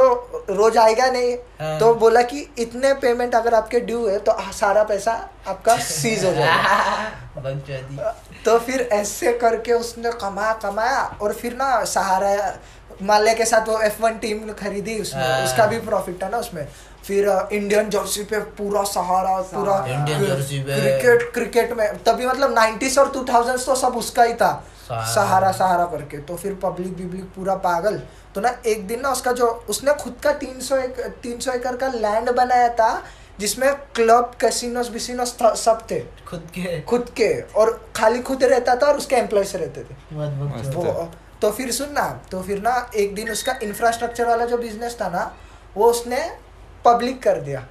रोज 0.50 0.76
आएगा 0.78 1.10
नहीं 1.10 1.34
हाँ। 1.60 1.78
तो 1.80 1.94
बोला 1.94 2.22
कि 2.22 2.46
इतने 2.58 2.92
पेमेंट 2.94 3.34
अगर 3.34 3.54
आपके 3.54 3.80
ड्यू 3.80 4.06
है 4.06 4.18
तो 4.18 4.36
सारा 4.52 4.82
पैसा 4.84 5.12
आपका 5.48 5.76
सीज 5.76 6.24
हो 6.24 6.32
जाएगा 6.32 8.14
तो 8.44 8.58
फिर 8.58 8.88
ऐसे 8.92 9.32
करके 9.38 9.72
उसने 9.72 10.12
कमाया 10.20 10.52
कमाया 10.62 11.02
और 11.22 11.32
फिर 11.32 11.56
ना 11.56 11.84
सहारा 11.84 12.34
माल्या 13.02 13.34
के 13.34 13.44
साथ 13.44 13.68
वो 13.68 13.80
एफ़ 13.80 14.02
वन 14.02 14.18
टीम 14.18 14.52
खरीदी 14.52 15.00
उसने 15.00 15.22
हाँ। 15.22 15.44
उसका 15.44 15.66
भी 15.66 15.78
प्रॉफिट 15.80 16.22
था 16.22 16.28
ना 16.28 16.38
उसमें 16.38 16.66
फिर 17.04 17.28
इंडियन 17.52 17.90
जर्सी 17.90 18.24
पे 18.24 18.38
पूरा 18.56 18.82
सहारा 18.84 19.36
पूरा। 19.54 19.78
क्रिकेट 19.88 21.30
क्रिकेट 21.34 21.72
में 21.72 21.86
तभी 22.04 22.26
मतलब 22.26 22.54
90s 22.56 22.98
और 22.98 23.12
2000s 23.16 23.66
तो 23.66 23.74
सब 23.74 23.96
उसका 23.96 24.22
ही 24.22 24.34
था 24.34 24.50
सहारा। 24.88 25.50
सहारा 25.52 25.84
करके 25.86 26.18
तो 26.18 26.36
फिर 26.36 26.54
पब्लिक 26.54 26.96
बिब्लिक 26.96 27.24
पूरा 27.36 27.54
पागल। 27.64 28.00
तो 28.34 28.40
ना 28.40 28.54
एक 28.66 28.86
दिन 28.86 29.00
ना 29.00 29.10
उसका 29.10 29.32
जो 29.32 29.46
उसने 29.68 29.94
खुद 29.94 30.16
का 30.22 30.32
300 30.34 30.76
एक 30.76 31.00
300 31.22 31.52
एकड़ 31.52 31.74
का 31.76 31.88
लैंड 31.88 32.30
बनाया 32.32 32.68
था 32.74 32.90
जिसमें 33.40 33.74
क्लब 33.94 34.32
कैसीनोस 34.40 34.88
बिसिनोस 34.88 35.36
सब 35.56 35.86
थे। 35.90 36.00
खुद 36.28 36.48
के। 36.54 36.80
खुद 36.82 37.10
के 37.16 37.28
और 37.52 37.70
खाली 37.96 38.20
खुद 38.20 38.44
रहता 38.44 38.74
था 38.76 38.86
और 38.86 38.96
उसके 38.96 39.16
एम्प्लॉयज़ 39.16 39.56
रहते 39.56 39.80
थे। 39.80 39.94
वो 40.74 41.08
तो 41.42 41.50
फिर 41.50 41.70
सुन 41.72 41.92
ना 41.92 42.08
तो 42.30 42.42
फिर 42.42 42.60
ना 42.62 42.90
एक 42.96 43.14
दिन 43.14 43.30
उसका 43.30 43.54
इंफ्रास्ट्रक्चर 43.62 44.26
वाला 44.26 44.44
जो 44.44 44.58
बिज़नेस 44.58 44.96
था 45.00 45.08
ना 45.08 45.32
वो 45.76 45.90
उसने 45.90 46.20
पब्लिक 46.84 47.22
कर 47.22 47.40
दिया। 47.40 47.66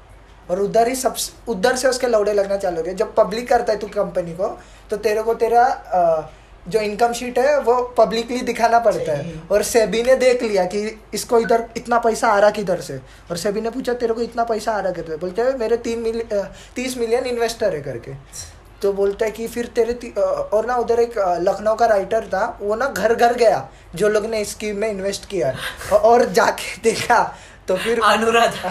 और 0.50 0.60
उधर 0.62 0.88
ही 0.88 0.96
सब 0.96 1.16
उधर 1.50 1.76
से 1.76 1.88
उसके 1.88 2.08
लौड़े 2.08 2.34
लगना 2.34 2.58
चालू 2.58 2.78
हो 2.78 2.84
गए। 2.84 2.94
जब 2.94 3.14
पब्लिक 3.16 3.48
करता 3.50 3.74
है 3.74 3.80
तू 3.80 3.88
कंपनी 3.90 4.34
को 4.34 4.48
तो 4.90 4.98
तेरे 4.98 5.24
को 5.24 5.34
तेरा 5.36 5.64
अ, 5.64 6.30
जो 6.70 6.80
इनकम 6.80 7.14
शीट 7.14 7.40
है 7.40 7.60
वो 7.62 7.82
पब्लिकली 7.98 8.40
दिखाना 8.42 8.80
पड़ता 8.80 9.12
है। 9.12 9.34
और 9.52 9.64
सेबी 9.64 10.04
ने 10.04 10.16
देख 10.16 10.44
लिया 10.44 10.66
कि 10.66 10.84
इसको 11.14 11.40
इधर 11.40 11.64
इतना 11.78 12.00
पैसा 12.00 12.28
आ 12.28 12.40
रहा 12.40 12.50
किधर 12.50 12.82
से? 12.82 12.98
और 13.32 13.38
सेबी 13.38 13.62
ने 13.62 13.70
पूछा 13.70 13.94
तेरे 13.94 14.14
को 14.14 14.22
इतना 14.22 14.44
पैसा 14.44 14.72
आ 14.72 14.80
रहा 14.80 14.92
किधर 14.92 15.18
बोलते 15.18 15.42
हैं 15.42 15.58
मेरे 15.58 15.78
तीन 15.78 16.00
मिलियन 16.00 16.48
तीस 16.76 16.98
मिलियन 16.98 17.26
इन्वेस्टर 17.26 17.76
है 17.76 17.82
करके। 17.82 18.14
तो 18.82 18.92
बोलता 18.94 19.26
है 19.26 19.32
कि 19.32 19.48
फिर 19.48 19.66
तेरे 19.76 19.94
और 20.54 20.66
ना 20.66 20.76
उधर 20.76 21.00
एक 21.00 21.14
लखनऊ 21.42 21.76
का 21.76 21.86
राइटर 21.86 22.26
था 22.28 22.58
वो 22.62 22.76
ना 22.76 22.86
घर 22.88 23.14
घर 23.16 23.34
गया 23.34 23.68
जो 23.96 24.10
लोग 24.10 24.26
ने 24.26 24.42
इस 24.42 24.52
स्कीम 24.52 24.78
में 24.78 24.90
इन्वेस्ट 24.90 25.26
किया 25.26 25.54
और 25.98 26.26
जाके 26.32 26.76
देखा 26.84 27.20
तो 27.68 27.78
फिर 27.78 28.02
अनुराधा। 28.04 28.70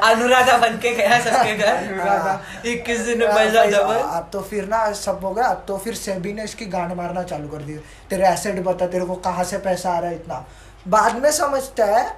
अनुराधा 0.10 0.58
बन 0.58 0.78
के 0.78 0.94
गया 0.94 1.20
सबके 1.20 1.54
घर। 1.56 2.68
इक्कीस 2.68 3.00
दिन 3.00 3.18
में 3.18 3.26
हाँ, 3.26 3.36
पैसा 3.36 3.64
पैसा- 3.64 3.82
डबल 3.82 3.96
हाँ, 3.96 4.30
तो 4.32 4.40
फिर 4.40 4.64
ना 4.64 4.92
सब 4.92 5.20
हो 5.24 5.34
गया। 5.34 5.54
तो 5.54 5.78
फिर 5.78 5.94
सेबी 5.94 6.32
ने 6.32 6.44
इसकी 6.44 6.66
गांड 6.66 6.92
मारना 6.92 7.22
चालू 7.22 7.48
कर 7.48 7.56
दी। 7.56 7.76
तेरे 8.10 8.28
एसेट 8.28 8.64
बता 8.64 8.86
तेरे 8.86 9.04
को 9.04 9.14
कहाँ 9.14 9.44
से 9.44 9.58
पैसा 9.58 9.90
आ 9.90 9.98
रहा 9.98 10.10
है 10.10 10.16
इतना? 10.16 10.46
बाद 10.88 11.22
में 11.22 11.30
समझता 11.32 11.84
है 11.84 12.10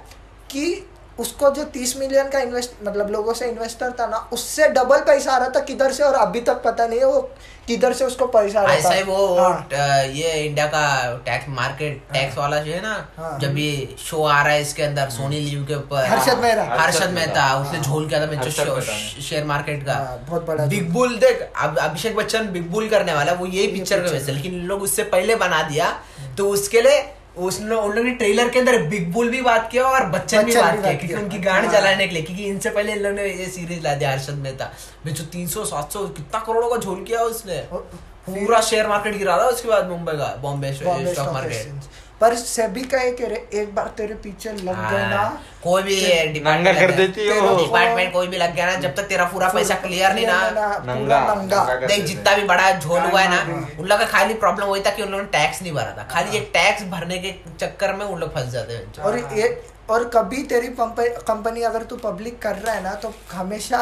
कि 0.51 0.87
उसको 1.19 1.49
जो 1.49 1.63
तीस 1.63 1.97
मिलियन 1.97 2.29
का 2.29 2.39
इन्वेस्ट 2.39 2.71
मतलब 2.83 3.09
लोगों 3.09 3.33
से 3.33 3.45
इन्वेस्टर 3.45 3.91
था 3.99 4.07
ना 4.07 4.29
उससे 4.33 4.67
डबल 4.67 4.97
पैसा 4.97 5.31
आ 5.31 5.37
रहा 5.37 5.49
था 5.49 5.59
किधर 5.59 5.91
से? 5.91 6.03
और 6.03 6.13
अभी 6.13 6.41
तक 6.41 6.53
पता 6.53 6.87
नहीं 6.87 6.99
है 6.99 7.05
वो 7.05 7.31
किधर 7.67 7.93
से 7.93 8.05
उसको 8.05 8.25
पैसा 8.27 8.61
ऐसा 8.63 8.89
था 8.89 8.93
ही 8.93 9.03
वो 9.03 9.17
हाँ। 9.39 10.03
ये 10.13 10.31
इंडिया 10.45 10.65
का 10.67 10.81
टैक्स 11.25 11.49
मार्केट 11.49 12.01
टैक्स 12.13 12.37
वाला 12.37 12.57
जो 12.63 12.71
है 12.73 12.81
ना 12.81 12.93
हाँ। 13.17 13.37
जब 13.39 13.57
ये 13.57 13.95
शो 14.05 14.23
आ 14.23 14.41
रहा 14.41 14.53
है 14.53 14.61
इसके 14.61 14.83
अंदर 14.83 15.09
सोनी 15.09 15.39
लीव 15.39 15.65
के 15.67 15.75
ऊपर 15.75 16.05
हर्षद 16.05 16.37
मेहरा। 16.37 16.63
हर्षद 16.79 17.09
मेहता। 17.09 17.45
उसने 17.61 17.79
झोल 17.79 18.07
किया 18.09 18.21
था 18.21 18.31
मैं। 18.31 18.49
शेयर 19.21 19.45
मार्केट 19.45 19.85
का 19.85 19.93
हाँ, 19.93 20.17
बहुत 20.29 20.45
बड़ा 20.47 20.65
बिग 20.65 20.89
बुल 20.93 21.15
देख 21.17 21.47
अब 21.57 21.77
अभिषेक 21.79 22.15
बच्चन 22.15 22.51
बिग 22.51 22.69
बुल 22.71 22.89
करने 22.89 23.13
वाला 23.13 23.33
वो 23.33 23.45
यही 23.45 23.67
पिक्चर 23.67 24.03
का 24.03 24.11
वैसे 24.11 24.31
लेकिन 24.31 24.59
लोग 24.65 24.81
उससे 24.81 25.03
पहले 25.15 25.35
बना 25.45 25.61
दिया 25.63 25.93
तो 26.37 26.49
उसके 26.49 26.81
लिए 26.81 27.01
उसने 27.37 27.75
उन 27.75 27.91
लोगों 27.91 28.03
ने 28.03 28.11
ट्रेलर 28.11 28.49
के 28.49 28.59
अंदर 28.59 28.81
बिग 28.83 29.11
बुल 29.13 29.29
भी 29.29 29.41
बात 29.41 29.69
किया 29.71 29.83
और 29.85 30.05
बच्चन 30.05 30.43
भी 30.43 30.55
बात 30.55 30.81
किया 30.81 30.93
क्योंकि 30.93 31.13
उनकी 31.15 31.37
गांड 31.39 31.65
हाँ। 31.65 31.73
जलाने 31.73 32.07
के 32.07 32.13
लिए 32.13 32.23
क्योंकि 32.23 32.45
इनसे 32.45 32.69
पहले 32.69 32.91
इन 32.91 32.99
लोगों 32.99 33.15
ने 33.15 33.27
ये 33.27 33.45
सीरीज़ 33.49 33.83
ला 33.83 33.93
दिया 33.95 34.11
हर्षद 34.11 34.37
मेहता 34.37 34.71
में 35.05 35.13
जो 35.13 35.23
तीन 35.31 35.47
सौ 35.47 35.65
सात 35.65 35.91
सौ 35.91 36.07
कितना 36.09 36.39
करोड़ों 36.39 36.69
का 36.69 36.77
झोल 36.77 37.03
किया 37.03 37.21
उसने। 37.23 37.63
पूरा 38.25 38.59
शेयर 38.61 38.87
मार्केट 38.87 39.17
गिरा 39.17 39.37
था 39.37 39.45
उसके 39.47 39.69
बाद 39.69 39.87
मुंबई 39.89 40.13
का 40.13 40.35
बॉम्बे 40.41 40.73
स्टॉक 40.73 41.33
मार्केट 41.33 41.89
पर 42.21 42.35
सेबी 42.35 42.81
का 42.85 43.01
एक 43.01 43.21
एक 43.53 43.73
बार 43.75 43.87
तेरे 43.97 44.15
पीछे 44.23 44.51
लग 44.51 44.75
गए 44.91 45.05
ना 45.09 45.17
हाँ, 45.17 45.41
कोई 45.63 45.83
भी 45.83 45.95
नंगा 46.41 46.73
कर 46.73 46.91
देती 46.91 47.25
है। 47.27 47.39
डिपार्टमेंट 47.57 48.11
कोई 48.13 48.27
भी 48.27 48.37
लग 48.37 48.53
गया 48.55 48.65
ना 48.65 48.75
जब 48.81 48.95
तक 48.95 49.07
तेरा 49.09 49.25
पूरा 49.31 49.47
पैसा 49.49 49.75
क्लियर 49.85 50.13
नहीं 50.13 50.27
ना। 50.27 50.37
पूरा 50.43 50.67
नंगा, 50.85 51.19
नंगा 51.33 51.63
देख 51.77 52.05
जितना 52.05 52.35
भी 52.35 52.43
बड़ा 52.45 52.71
झोल 52.71 52.99
हुआ 52.99 53.21
है 53.21 53.29
ना 53.29 53.41
हाँ। 53.43 53.67
उन 53.79 53.87
लोग 53.87 53.99
का 53.99 54.05
खाली 54.07 54.33
प्रॉब्लम 54.45 54.67
वही 54.67 54.81
था 54.81 54.91
कि 54.91 55.03
उन 55.03 55.09
लोगों 55.09 55.23
ने 55.23 55.29
टैक्स 55.31 55.61
नहीं 55.61 55.73
भरा 55.73 55.95
था। 55.97 56.07
खाली 56.11 56.37
ये 56.37 56.39
टैक्स 56.53 56.83
भरने 56.91 57.17
के 57.17 57.33
चक्कर 57.59 57.93
में 57.93 58.05
उन 58.05 58.19
लोग 58.19 58.33
फंस 58.35 58.51
जाते 58.51 58.73
हैं। 58.73 59.03
और 59.03 59.17
ये 59.37 59.49
और 59.89 60.09
कभी 60.09 60.43
तेरी 60.45 60.67
कंपनी 60.79 61.61
अगर 61.63 61.83
तू 61.83 61.95
पब्लिक 61.99 62.41
कर 62.41 62.55
रहा 62.57 62.75
है 62.75 62.83
ना 62.83 62.93
तो 62.95 63.13
हमेशा 63.31 63.79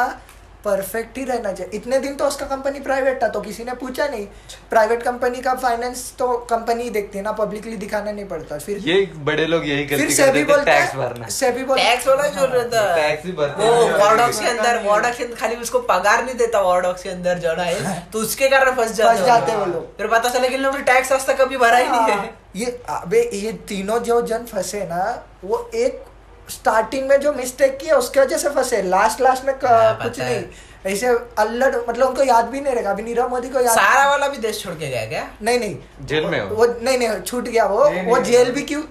परफेक्ट 0.64 1.18
ही 1.18 1.24
रहना 1.24 1.52
चाहिए। 1.52 1.76
इतने 1.76 1.98
दिन 1.98 2.14
तो 2.14 2.26
उसका 2.26 2.46
कंपनी 2.46 2.80
प्राइवेट 2.80 3.22
था 3.22 3.28
तो 3.28 3.40
किसी 3.40 3.64
ने 3.64 3.74
पूछा 3.76 4.06
नहीं। 4.06 4.26
प्राइवेट 4.70 5.02
कंपनी 5.02 5.40
का 5.40 5.54
फाइनेंस 5.56 6.02
तो 6.18 6.26
कंपनी 6.50 6.82
ही 6.82 6.90
देखती 6.90 7.18
है 7.18 7.24
ना 7.24 7.32
पब्लिकली 7.34 7.76
दिखाना 7.76 8.12
नहीं 8.12 8.24
पड़ता। 8.26 8.58
फिर 8.60 8.78
ये 8.80 9.00
बड़े 9.24 9.46
लोग 9.46 9.68
यही 9.68 9.86
फिर 9.86 9.98
गलती 9.98 10.14
सेबी 10.14 10.42
करते 10.42 10.52
बोलता 10.52 10.72
टैक्स 10.72 10.94
भरना। 10.96 11.24
है 11.24 11.30
सेबी 11.30 11.64
बोलता 11.64 11.84
टैक्स 11.84 12.08
वाला 12.08 12.26
जो 12.28 12.44
रहता 12.46 12.82
है। 12.82 12.96
टैक्स 12.98 13.24
ही 13.26 13.32
भरते 13.32 13.68
वो 13.68 13.86
हैं। 13.86 13.94
वॉर्डॉक्स 13.94 14.40
के 14.40 14.46
अंदर 14.46 14.76
है। 14.76 14.84
वॉर्डॉक्स 14.84 15.18
के 15.18 15.24
अंदर 15.24 15.36
खाली 15.36 15.56
उसको 15.58 15.78
पगार 15.88 16.24
नहीं 16.24 16.34
देता 16.34 16.60
वॉर्डॉक्स 16.62 17.02
के 17.02 17.08
अंदर 17.08 17.38
जो 17.38 17.54
है। 17.60 17.98
तो 18.12 18.18
उसके 18.18 18.48
कारण 18.48 18.74
फंस 18.74 18.92
जाते 18.92 19.16
फंस 19.16 19.26
जाते 19.26 19.56
वो 19.56 19.64
लोग। 19.64 19.96
फिर 19.96 20.06
पता 20.08 20.28
चला 20.28 20.48
कि 20.48 20.54
इन 20.54 20.60
लोगों 20.60 20.78
ने 20.78 20.84
टैक्स 20.84 21.12
आज 21.12 21.26
तक 21.26 21.40
कभी 21.40 21.56
भरा 21.56 21.76
ही 21.76 21.88
नहीं 21.88 22.00
है। 22.02 22.16
हाँ, 22.16 22.36
ये 22.56 22.66
अबे 22.90 23.28
ये 23.34 23.52
तीनों 23.68 23.98
जो 24.02 24.20
जन 24.26 24.44
फंसे 24.44 24.84
ना 24.84 25.02
वो 25.44 25.58
एक 25.74 26.04
स्टार्टिंग 26.50 27.08
में 27.08 27.20
जो 27.20 27.32
मिस्टेक 27.32 27.78
किया 27.78 27.96
उसके 27.96 28.20
वजह 28.20 28.36
से 28.36 28.50
फंसे। 28.50 28.82
लास्ट 28.82 29.20
लास्ट 29.20 29.44
में 29.44 29.54
हाँ, 29.54 29.94
कुछ 30.02 30.20
नहीं। 30.20 30.42
ऐसे 30.86 31.06
अल्लड़ 31.38 31.76
मतलब 31.88 32.08
उनको 32.08 32.22
याद 32.22 32.44
भी 32.44 32.60
नहीं 32.60 32.74
रहेगा। 32.74 32.90
अभी 32.90 33.02
नीरव 33.02 33.28
मोदी 33.28 33.48
को 33.48 33.60
याद 33.60 33.74
सारा 33.76 34.08
वाला 34.10 34.28
भी 34.28 34.38
देश 34.38 34.62
छोड़ 34.62 34.74
के 34.74 34.88
गया 34.88 35.04
क्या? 35.06 35.26
नहीं 35.42 35.58
नहीं। 35.58 36.06
जेल 36.06 36.26
में 36.26 36.42
वो 36.42 36.66
नहीं 36.82 36.98
नहीं 36.98 37.20
छूट 37.20 37.48
गया 37.48 37.66
वो। 37.66 37.84
वो 38.10 38.18
जेल 38.18 38.52
भी 38.52 38.62
क्यों? 38.62 38.82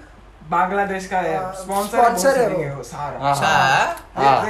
बांग्लादेश 0.49 1.07
का 1.07 1.17
है 1.17 1.53
स्पॉन्सर 1.53 2.37
है 2.37 2.63
है 2.63 2.75
वो। 2.75 2.83
सारा। 2.83 3.19
हाँ, 3.19 3.35
अच्छा। 3.35 3.47
हाँ। 3.47 4.41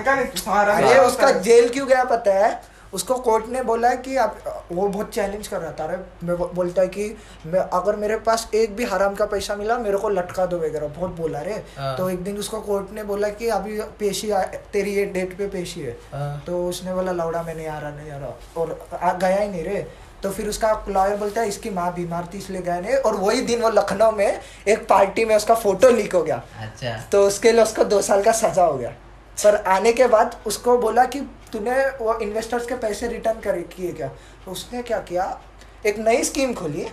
हाँ, 0.84 1.06
उसका 1.06 1.32
जेल 1.32 1.70
क्यों 1.70 1.88
गया 1.88 2.04
पता 2.04 2.34
है? 2.34 2.62
उसको 2.94 3.16
कोर्ट 3.16 3.48
ने 3.50 3.62
बोला 3.64 3.94
कि 3.96 4.16
आप 4.18 4.68
वो 4.72 4.88
बहुत 4.88 5.10
चैलेंज 5.14 5.48
कर 5.48 5.60
रहा 5.62 5.72
था। 5.72 5.84
अरे 5.84 5.98
मैं 6.28 6.38
बोलता 6.56 6.82
है 6.82 6.88
कि 6.88 7.06
मैं 7.46 7.60
अगर 7.60 7.96
मेरे 7.96 8.18
पास 8.20 8.50
एक 8.56 8.76
भी 8.76 8.86
हराम 8.86 9.16
का 9.16 9.26
पैसा 9.26 9.56
मिला 9.56 9.78
मेरे 9.78 9.98
को 9.98 10.10
लटका 10.10 10.46
दो 10.46 10.58
वगैरह 10.58 10.88
बहुत 10.90 11.12
बोला 11.12 11.42
रे 11.42 11.64
हाँ। 11.78 11.96
तो 11.98 12.10
एक 12.10 12.24
दिन 12.24 12.38
उसको 12.38 12.62
कोर्ट 12.62 12.92
ने 12.94 13.04
बोला 13.04 13.30
कि 13.30 13.48
अभी 13.50 13.80
पेशी 14.00 14.32
तेरी 14.74 14.94
ये 14.96 15.06
डेट 15.08 15.38
पे 15.38 15.48
पेशी 15.48 15.82
है। 15.82 15.98
हाँ। 16.14 16.44
तो 16.48 16.68
उसने 16.68 16.94
बोला 16.94 17.12
लौड़ा 17.12 17.44
मैं 17.44 17.56
नहीं 17.56 17.68
आ 17.68 17.80
रहा 17.80 17.92
नहीं 17.92 18.12
आ 18.12 18.18
रहा। 18.18 18.62
और 18.62 18.88
आ, 18.94 19.14
गया 19.14 19.38
ही 19.38 19.48
नहीं 19.48 19.64
रे। 19.64 19.86
तो 20.24 20.30
फिर 20.32 20.48
उसका 20.50 20.72
लॉयर 20.90 21.16
बोलता 21.18 21.42
है 21.42 21.48
इसकी 21.48 21.70
माँ 21.70 21.94
बीमार 21.94 22.28
थी 22.34 22.38
इसलिए 22.38 22.62
गया 22.62 22.80
नहीं। 22.80 22.96
और 22.96 23.16
वही 23.16 23.42
दिन 23.42 23.62
वो 23.62 23.70
लखनऊ 23.70 24.12
में 24.12 24.40
एक 24.68 24.88
पार्टी 24.88 25.26
में 25.26 25.36
उसका 25.36 25.56
फ़ोटो 25.56 25.90
लीक 25.90 26.16
हो 26.16 26.24
गया। 26.24 26.42
अच्छा। 26.62 26.98
तो 27.12 27.24
उसके 27.28 27.52
लिए 27.52 27.64
उसको 27.64 27.84
दो 27.84 28.02
साल 28.02 28.24
का 28.24 28.32
सजा 28.32 28.64
हो 28.64 28.78
गया। 28.78 28.90
पर 29.38 29.56
आने 29.68 29.94
के 29.94 30.08
बाद 30.08 30.36
उसको 30.48 30.78
बोला 30.78 31.06
कि 31.06 31.20
तूने 31.54 31.86
वो 31.90 32.20
इन्वेस्टर्स 32.20 32.66
के 32.66 32.76
पैसे 32.76 33.08
रिटर्न 33.08 33.40
करे 33.40 33.62
किए 33.62 33.92
क्या? 33.92 34.08
तो 34.46 34.52
उसने 34.52 34.82
क्या 34.84 35.00
किया? 35.00 35.42
एक 35.86 36.00
नई 36.00 36.24
स्कीम 36.24 36.54
खोली। 36.54 36.88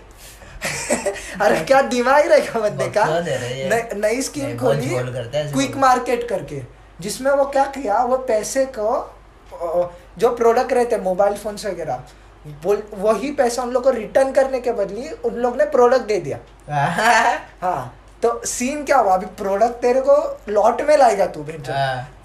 अरे 1.43 1.61
क्या 1.61 1.83
दिमाग 1.83 2.27
रहेगा 2.27 2.61
बंदे 2.61 2.85
का। 2.89 3.05
नई- 3.69 4.23
स्कीम 4.25 4.45
खोली 4.59 4.89
क्विक 5.53 5.77
मार्केट 5.77 6.29
करके 6.29 6.63
जिसमें 7.01 7.31
वो 7.31 7.45
क्या 7.45 7.65
किया? 7.65 8.03
वो 8.03 8.19
पैसे 8.19 8.65
को 8.67 9.15
जो 10.19 10.37
प्रोडक्ट 10.37 10.73
रहते 10.73 10.99
मोबाइल 10.99 11.35
फ़ोन 11.35 11.57
वगैरह 11.67 12.03
बोल 12.63 12.83
वही 12.95 13.31
पैसा 13.31 13.63
उन 13.63 13.71
लोग 13.71 13.83
को 13.85 13.91
रिटर्न 13.91 14.33
करने 14.33 14.61
के 14.61 14.73
बदले 14.73 15.09
उन 15.11 15.35
लोग 15.35 15.57
ने 15.57 15.65
प्रोडक्ट 15.65 16.03
दे 16.03 16.21
दिया। 16.21 16.39
हाँ 17.63 17.95
तो 18.23 18.41
सीन 18.47 18.85
क्या 18.85 18.97
हुआ? 18.99 19.15
अभी 19.15 19.27
प्रोडक्ट 19.27 19.73
तेरे 19.73 20.01
को 20.01 20.41
लॉट 20.49 20.83
में 20.83 20.97
लाएगा 20.97 21.27
तू 21.27 21.43
भेज 21.43 21.71
हाँ। 21.71 22.16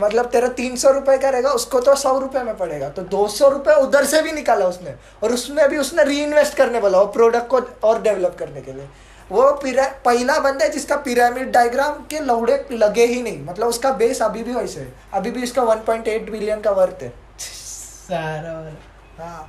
मतलब 0.00 0.26
तेरा 0.26 0.48
तीन 0.50 0.76
सौ 0.76 0.90
रुपए 0.90 1.16
का 1.18 1.28
रहेगा, 1.30 1.50
उसको 1.50 1.80
तो 1.80 1.94
सौ 1.96 2.18
रुपए 2.18 2.42
में 2.42 2.56
पड़ेगा। 2.56 2.88
तो 2.88 3.02
दो 3.04 3.26
सौ 3.28 3.48
रुपए 3.48 3.74
उधर 3.82 4.04
से 4.04 4.22
भी 4.22 4.32
निकाला 4.32 4.66
उसने 4.66 4.94
और 5.22 5.32
उसमें 5.32 5.68
भी 5.68 5.76
उसने 5.76 6.04
री 6.04 6.20
इन्वेस्ट 6.22 6.56
करने 6.56 6.78
वाला 6.78 6.98
वो 6.98 7.06
प्रोडक्ट 7.12 7.48
को 7.48 7.60
और 7.84 8.02
डेवलप 8.02 8.36
करने 8.38 8.60
के 8.60 8.72
लिए। 8.72 8.88
वो 9.30 9.50
पहला 9.62 10.38
बंदा 10.38 10.64
है 10.64 10.70
जिसका 10.70 10.96
पिरामिड 10.98 11.50
डायग्राम 11.52 12.04
के 12.10 12.20
लौड़े 12.20 12.64
लगे 12.72 13.06
ही 13.06 13.22
नहीं। 13.22 13.44
मतलब 13.44 13.68
उसका 13.68 13.92
बेस 13.94 14.22
अभी 14.22 14.42
भी 14.42 14.54
वैसे 14.54 14.80
है। 14.80 14.92
अभी 15.14 15.30
भी 15.30 15.42
इसका 15.42 15.62
1.8 15.64 16.30
बिलियन 16.30 16.60
का 16.60 16.70
वर्थ 16.72 17.02
है। 17.02 17.12
सारा। 17.40 18.54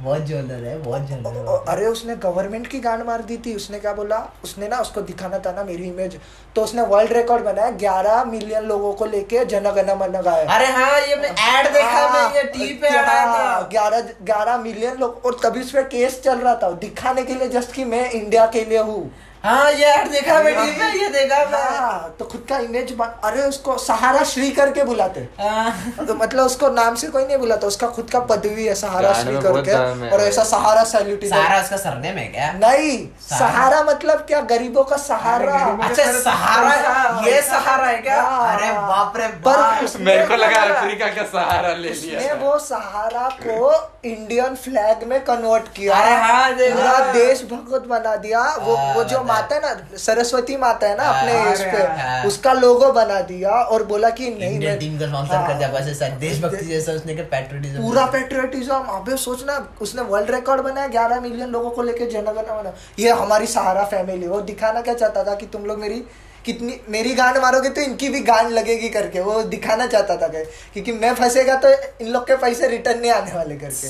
बहुत 0.01 0.21
जोरदार 0.21 0.63
है 0.63 0.77
बहुत 0.83 1.01
जोरदार 1.01 1.33
है। 1.35 1.57
अरे 1.67 1.85
उसने 1.87 2.15
गवर्नमेंट 2.23 2.67
की 2.67 2.79
गांड 2.79 3.03
मार 3.03 3.21
दी 3.21 3.37
थी 3.37 3.55
उसने 3.55 3.79
क्या 3.79 3.93
बोला? 3.93 4.17
उसने 4.43 4.67
ना 4.67 4.77
उसको 4.79 5.01
दिखाना 5.01 5.39
था 5.39 5.51
ना 5.51 5.63
मेरी 5.63 5.87
इमेज 5.87 6.19
तो 6.55 6.63
उसने 6.63 6.81
वर्ल्ड 6.87 7.13
रिकॉर्ड 7.13 7.43
बनाया 7.45 7.69
ग्यारह 7.77 8.23
मिलियन 8.25 8.63
लोगों 8.65 8.93
को 8.93 9.05
लेके 9.05 9.45
जनगण 9.45 9.93
मन 9.95 10.21
गाया 10.21 10.55
अरे 10.55 10.67
हाँ 10.73 10.99
ये 10.99 11.15
मैं 11.15 11.29
ऐड 11.29 11.71
देखा 11.73 12.07
मैं 12.09 12.35
ये 12.35 12.43
टीवी 12.43 12.73
पे 12.75 12.87
आया 12.87 13.25
था 13.25 13.61
ग्यारह 13.71 14.01
ग्यारह 14.23 14.57
मिलियन 14.57 14.97
लोग 14.97 15.25
और 15.25 15.39
तभी 15.43 15.61
उस 15.61 15.71
पर 15.71 15.83
केस 15.87 16.21
चल 16.23 16.37
रहा 16.37 16.55
था। 16.55 16.71
दिखाने 16.81 17.23
के 17.23 17.33
लिए 17.33 17.47
जस्ट 17.49 17.73
की 17.73 17.83
मैं 17.85 18.09
इंडिया 18.11 18.45
के 18.47 18.63
लिए 18.65 18.79
हूँ। 18.79 19.11
हाँ 19.43 19.71
ये 19.71 19.93
देखा 20.05 20.33
मैं 20.43 20.53
टीवी 20.55 20.71
पे 20.79 20.87
ये 20.97 21.07
देखा 21.09 21.37
मैं। 21.51 21.61
हाँ 21.77 22.15
तो 22.19 22.25
खुद 22.25 22.45
का 22.49 22.57
इमेज 22.59 22.91
अरे 22.99 23.43
उसको 23.43 23.77
सहारा 23.77 24.23
श्री 24.23 24.49
करके 24.51 24.83
बुलाते। 24.83 25.19
हाँ। 25.39 26.05
तो 26.07 26.15
मतलब 26.15 26.45
उसको 26.45 26.69
नाम 26.71 26.95
से 26.95 27.07
कोई 27.07 27.25
नहीं 27.25 27.37
बुलाता 27.37 27.67
उसका 27.67 27.87
खुद 27.95 28.09
का 28.09 28.19
पदवी 28.31 28.65
है 28.65 28.75
सहारा 28.75 29.13
श्री 29.13 29.41
करके 29.41 30.09
और 30.09 30.21
ऐसा 30.21 30.43
सहारा 30.43 30.83
सैल्यूट 30.83 31.25
सारा 31.31 31.59
उसका 31.61 31.77
सरनेम 31.77 32.17
है 32.17 32.25
क्या? 32.27 32.51
नहीं 32.53 32.97
सहारा। 33.21 33.39
सहारा 33.39 33.81
मतलब 33.83 34.19
क्या 34.27 34.41
गरीबों 34.51 34.83
का 34.83 34.97
सहारा? 34.97 35.57
अच्छा 35.87 36.05
सहारा। 36.19 36.89
हाँ। 36.89 37.23
ये 37.25 37.41
सहारा 37.41 37.87
है 37.87 37.97
क्या? 37.97 38.21
हाँ। 38.21 38.53
अरे 38.53 38.71
बाप 38.71 39.17
रे 39.17 39.27
पर 39.47 39.97
मेरे 40.01 40.25
को 40.27 40.35
लगा 40.35 40.61
अफ्रीका 40.75 41.07
का 41.15 41.23
सहारा 41.31 41.73
ले 41.73 41.89
लिया 41.91 42.33
वो 42.43 42.57
सहारा 42.59 43.27
को 43.41 43.73
इंडियन 44.09 44.55
फ्लैग 44.57 45.07
में 45.07 45.19
कन्वर्ट 45.25 45.73
किया। 45.75 45.95
अरे 45.95 46.15
हाँ, 46.21 46.51
पूरा 46.53 47.11
देश 47.13 47.43
भगत 47.51 47.87
बना 47.89 48.15
दिया। 48.17 48.45
वो 48.61 48.77
वो 48.93 49.03
जो। 49.03 49.29
माता 49.31 49.55
है 49.55 49.61
ना 49.61 49.97
सरस्वती 49.97 50.57
माता 50.57 50.87
है 50.87 50.97
ना 50.97 51.03
हाँ, 51.03 51.21
अपने 51.21 51.51
इस 51.53 51.61
पे 51.61 51.83
हाँ। 52.01 52.23
उसका 52.25 52.53
लोगो 52.53 52.91
बना 52.91 53.19
दिया 53.21 53.49
और 53.49 53.83
बोला 53.83 54.09
कि 54.09 54.29
नहीं 54.29 54.59
मैं- 54.59 54.79
टीम 54.79 54.99
का 54.99 55.07
स्पॉन्सर 55.07 55.35
हाँ। 55.35 55.47
कर 55.47 55.53
दिया 55.53 55.69
वैसे 55.69 55.93
सर 55.93 56.09
देशभक्ति 56.09 56.65
जैसा 56.65 56.91
उसने 56.91 57.15
के 57.15 57.21
पैट्रियटिज्म 57.21 57.81
पूरा 57.81 58.05
पेट्रियटिज्म 58.05 58.79
अबे 58.97 59.17
सोचना 59.17 59.75
उसने 59.81 60.01
वर्ल्ड 60.01 60.31
रिकॉर्ड 60.31 60.61
बनाया 60.61 60.87
ग्यारह 60.87 61.21
मिलियन 61.21 61.49
लोगों 61.49 61.71
को 61.71 61.81
लेके 61.81 62.05
जनगण 62.05 62.41
बना 62.41 62.73
ये 62.99 63.09
हमारी 63.09 63.47
सहारा 63.47 63.83
फैमिली 63.85 64.27
वो 64.27 64.41
दिखाना 64.41 64.81
क्या 64.81 64.93
चाहता 64.93 65.23
था 65.23 65.35
कि 65.35 65.45
तुम 65.45 65.65
लोग 65.65 65.79
मेरी 65.79 66.03
कितनी 66.45 66.79
मेरी 66.89 67.13
गान 67.13 67.37
मारोगे 67.37 67.69
तो 67.69 67.81
इनकी 67.81 68.09
भी 68.09 68.19
गान 68.19 68.49
लगेगी 68.49 68.89
करके। 68.89 69.19
वो 69.19 69.41
दिखाना 69.43 69.85
चाहता 69.87 70.15
था 70.17 70.27
क्योंकि 70.27 70.91
मैं 70.91 71.13
फंसेगा 71.15 71.55
तो 71.55 71.69
इन 72.01 72.07
लोग 72.07 72.23
के 72.27 72.35
पैसे 72.35 72.67
रिटर्न 72.67 72.99
नहीं 72.99 73.11
आने 73.11 73.33
वाले 73.33 73.55
करके। 73.55 73.87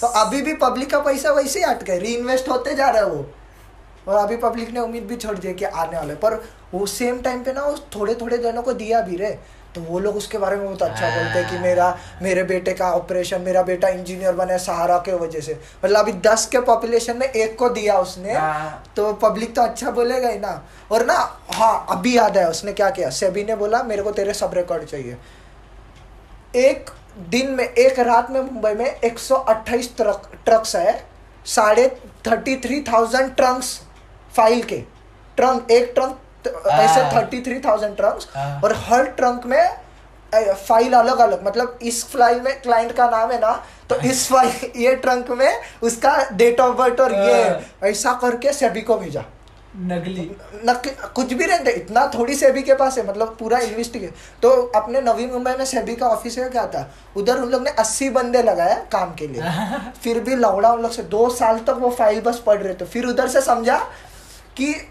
तो 0.00 0.06
अभी 0.06 0.42
भी 0.42 0.54
पब्लिक 0.54 0.90
का 0.90 0.98
पैसा 0.98 1.32
वैसे 1.32 1.58
ही 1.58 1.64
अटके 1.64 1.98
री 1.98 2.14
इन्वेस्ट 2.14 2.48
होते 2.48 2.74
जा 2.74 2.88
रहा 2.88 3.02
है 3.02 3.08
वो। 3.08 3.26
और 4.08 4.16
अभी 4.16 4.36
पब्लिक 4.36 4.70
ने 4.70 4.80
उम्मीद 4.80 5.04
भी 5.04 5.16
छोड़ 5.16 5.36
दी 5.38 5.48
है 5.48 5.54
कि 5.54 5.64
आने 5.64 5.96
वाले 5.96 6.14
पर 6.16 6.42
वो 6.74 6.86
सेम 6.86 7.20
टाइम 7.20 7.42
पे 7.44 7.52
ना 7.52 7.62
वो 7.62 7.76
थोड़े 7.96 8.14
थोड़े 8.14 8.38
जनों 8.38 8.62
को 8.62 8.72
दिया 8.74 9.00
भी 9.00 9.16
रे। 9.16 9.38
तो 9.74 9.80
वो 9.80 9.98
लोग 9.98 10.16
उसके 10.16 10.38
बारे 10.38 10.56
में 10.56 10.64
बहुत 10.66 10.82
अच्छा 10.82 11.08
बोलते 11.08 11.38
हैं 11.38 11.50
कि 11.50 11.58
मेरा 11.58 11.86
मेरे 12.22 12.42
बेटे 12.44 12.72
का 12.72 12.90
ऑपरेशन 12.92 13.40
मेरा 13.40 13.62
बेटा 13.62 13.88
इंजीनियर 13.88 14.32
बने 14.32 14.58
सहारा 14.58 14.98
के 14.98 15.12
वजह 15.14 15.40
से। 15.40 15.58
मतलब 15.84 15.98
अभी 15.98 16.12
दस 16.24 16.46
के 16.46 16.60
पॉपुलेशन 16.60 17.16
में 17.16 17.26
एक 17.26 17.58
को 17.58 17.68
दिया 17.68 17.98
उसने। 17.98 18.32
हाँ। 18.32 18.92
तो 18.96 19.12
पब्लिक 19.22 19.54
तो 19.56 19.62
अच्छा 19.62 19.90
बोलेगा 19.90 20.28
ही 20.28 20.38
ना। 20.38 20.52
और 20.92 21.06
ना 21.06 21.14
हाँ 21.50 21.86
अभी 21.90 22.16
याद 22.16 22.38
है 22.38 22.48
उसने 22.50 22.72
क्या 22.72 22.90
किया? 22.90 23.10
सेबी 23.10 23.44
ने 23.44 23.56
बोला 23.56 23.82
मेरे 23.82 24.02
को 24.02 24.10
तेरे 24.10 24.34
सब 24.34 24.54
रिकॉर्ड 24.54 24.84
चाहिए। 24.84 25.16
एक 26.56 26.90
दिन 27.30 27.50
में 27.50 27.64
एक 27.64 27.98
रात 28.00 28.30
में 28.30 28.40
मुंबई 28.42 28.72
में 28.74 29.00
128 29.00 29.96
ट्रक 29.96 30.30
ट्रक्स 30.44 30.76
है 30.76 30.94
साढ़े 31.46 31.88
thirty 32.26 32.56
three 32.56 32.80
thousand 32.82 33.34
trunks 33.36 33.80
file 34.34 34.62
के 34.62 34.82
ट्रंक 35.38 35.70
एक 35.70 35.92
ट्रंक 35.94 36.20
ऐसे। 36.46 37.00
थर्टी 37.16 37.40
थ्री 37.40 37.58
थाउज़ेंड 37.60 37.96
ट्रंक्स 37.96 38.28
हाँ। 38.34 38.60
और 38.64 38.74
हर 38.78 39.04
ट्रंक 39.12 39.46
में 39.46 39.84
फ़ाइल 40.32 40.92
अलग 40.92 41.18
अलग 41.18 41.46
मतलब 41.46 41.78
इस 41.82 42.04
फ़ाइल 42.06 42.40
में 42.40 42.60
क्लाइंट 42.60 42.92
का 42.92 43.08
नाम 43.10 43.30
है 43.30 43.38
ना 43.40 43.52
तो 43.90 43.96
इस 44.08 44.26
फ़ाइल 44.32 44.72
ये 44.76 44.94
ट्रंक 44.96 45.30
में 45.32 45.60
उसका 45.82 46.16
डेट 46.32 46.60
ऑफ़ 46.60 46.76
बर्थ 46.76 47.00
और 47.00 47.12
ये। 47.14 47.88
ऐसा 47.90 48.12
करके 48.22 48.52
सेबी 48.52 48.80
को 48.80 48.96
भेजा 48.98 49.24
नकली 49.76 50.30
नक 50.64 50.82
कुछ 51.16 51.32
भी 51.32 51.44
रहते 51.44 51.70
इतना 51.72 52.06
थोड़ी 52.14 52.34
सेबी 52.34 52.62
के 52.62 52.74
पास 52.74 52.98
है 52.98 53.06
मतलब 53.08 53.36
पूरा 53.38 53.58
इन्वेस्टिगेट 53.60 54.14
तो 54.42 54.50
अपने 54.76 55.00
नवी 55.00 55.26
मुंबई 55.26 55.52
में 55.58 55.64
सेबी 55.64 55.94
का 55.96 56.08
ऑफ़िस 56.08 56.38
है 56.38 56.48
क्या 56.50 56.66
था 56.66 56.88
उधर 57.16 57.40
उन 57.40 57.48
लोग 57.50 57.62
ने 57.62 57.70
अस्सी 57.78 58.10
बंदे 58.10 58.42
लगाया 58.42 58.76
काम 58.92 59.14
के 59.14 59.26
लिए 59.26 59.52
फिर 60.02 60.20
भी 60.20 60.36
लौड़ा 60.36 60.72
उन 60.72 60.82
लोग 60.82 60.90
से 60.90 61.02
दो 61.14 61.28
साल 61.32 61.58
तक 61.58 61.78
वो 61.80 61.90
फ़ाइल 61.92 62.20
बस 62.20 62.42
पढ़ 62.46 62.62
रहे 62.62 62.74
थे 62.74 62.84
फिर 62.86 63.06
उधर 63.06 63.28
से 63.28 63.40
समझा 63.42 63.78
कि 64.56 64.90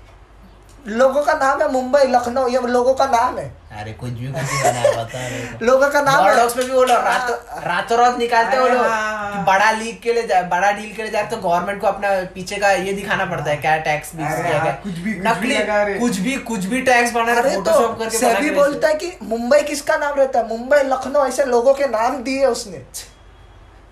लोगों 0.88 1.24
का 1.24 1.34
नाम 1.34 1.61
है 1.61 1.72
मुंबई 1.72 2.03
लखनऊ 2.03 2.47
ये 2.47 2.59
लोगों 2.59 2.93
का 2.93 3.05
नाम 3.05 3.38
है। 3.38 3.64
अरे 3.80 3.91
कुछ 3.91 4.09
भी 4.09 4.28
कुछ 4.28 4.43
बता 4.43 5.28
रहे 5.28 5.66
लोगों 5.66 5.89
का 5.89 6.01
नाम 6.01 6.26
है। 6.28 6.36
में 6.36 6.66
भी 6.66 6.72
वो 6.72 6.84
लोग 6.84 6.97
रातों 6.97 7.64
रातों 7.64 7.97
रात 7.99 8.18
निकालते 8.18 8.55
हैं 8.55 8.64
वो 8.64 8.70
लोग 8.70 8.86
हाँ। 8.86 9.45
बड़ा 9.45 9.72
लीग 9.72 10.01
के 10.01 10.14
लिए 10.14 10.28
जाए 10.28 10.43
बड़ा 10.43 10.72
डील 10.72 10.93
के 10.93 11.03
लिए 11.03 11.11
जाए 11.11 11.24
तो 11.24 11.38
गवर्नमेंट 11.38 11.82
को 11.82 11.88
अपना 11.88 12.09
पीछे 12.34 12.55
का 12.55 12.72
ये 12.72 12.93
दिखाना 12.93 13.26
पड़ता 13.26 13.49
है 13.49 13.57
क्या 13.57 13.78
टैक्स 13.78 14.16
भी 14.16 14.24
हाँ। 14.24 14.74
कुछ 14.84 14.93
भी- 14.93 15.24
कुछ 15.24 15.38
भी 15.38 15.55
नकली 15.55 15.99
कुछ 15.99 16.18
भी 16.18 16.36
कुछ 16.36 16.66
भी 16.66 16.82
टैक्स 16.82 17.11
बना 17.11 17.39
रहे 17.39 17.55
फोटोशॉप 17.55 17.82
तो 17.82 17.93
करके 17.93 18.18
बना 18.18 18.51
बोलता 18.55 18.88
है 18.88 18.93
कि 18.93 19.18
मुंबई 19.24 19.61
किसका 19.61 19.97
नाम 19.97 20.14
रहता 20.14 20.39
है? 20.39 20.47
मुंबई 20.47 20.78
लखनऊ 20.78 21.26
ऐसे 21.26 21.45
लोगों 21.45 21.74
के 21.74 21.88
नाम 21.88 22.24
दिए 22.24 22.45
उसने। 22.45 22.84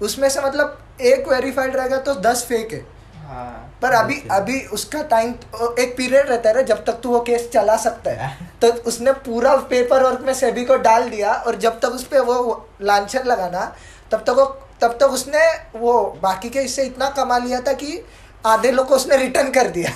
उसमें 0.02 0.30
से 0.30 0.42
मतलब 0.42 0.84
एक 1.02 1.28
वेरीफाइड 1.28 1.76
रहेगा 1.76 1.98
तो 1.98 2.16
दस 2.16 2.46
फेक 2.50 2.74
है। 2.74 2.86
हाँ। 3.32 3.80
पर 3.82 3.92
अभी 3.94 4.16
अभी 4.32 4.60
उसका 4.74 5.02
टाइम 5.04 5.30
एक 5.80 5.94
पीरियड 5.98 6.30
रहता 6.30 6.50
है 6.50 6.56
ना 6.56 6.62
जब 6.62 6.84
तक 6.86 7.00
तू 7.04 7.10
वो 7.10 7.20
केस 7.20 7.50
चला 7.54 7.78
सकता 7.78 8.12
है। 8.12 8.30
तो 8.62 8.72
उसने 8.90 9.12
पूरा 9.26 9.56
पेपर 9.70 10.04
वर्क 10.04 10.22
में 10.26 10.34
सेबी 10.34 10.66
को 10.66 10.76
डाल 10.78 11.10
दिया 11.10 11.34
और 11.34 11.56
जब 11.56 11.80
तक 11.80 11.88
उस 11.88 12.04
पर 12.04 12.20
वो 12.22 12.38
लांछन 12.82 13.24
लगाना 13.26 13.66
तब 14.12 14.24
तक 14.28 14.30
वो 14.30 14.46
तब 14.82 14.98
तक 15.02 15.12
उसने 15.14 15.46
वो 15.80 15.94
बाकी 16.24 16.50
के 16.50 16.60
इससे 16.60 16.84
इतना 16.84 17.10
कमा 17.10 17.38
लिया 17.38 17.62
था 17.62 17.74
कि 17.74 18.02
आधे 18.46 18.72
लोग 18.72 18.88
को 18.88 18.96
उसने 18.96 19.18
रिटर्न 19.18 19.52
कर 19.52 19.68
दिया। 19.68 19.90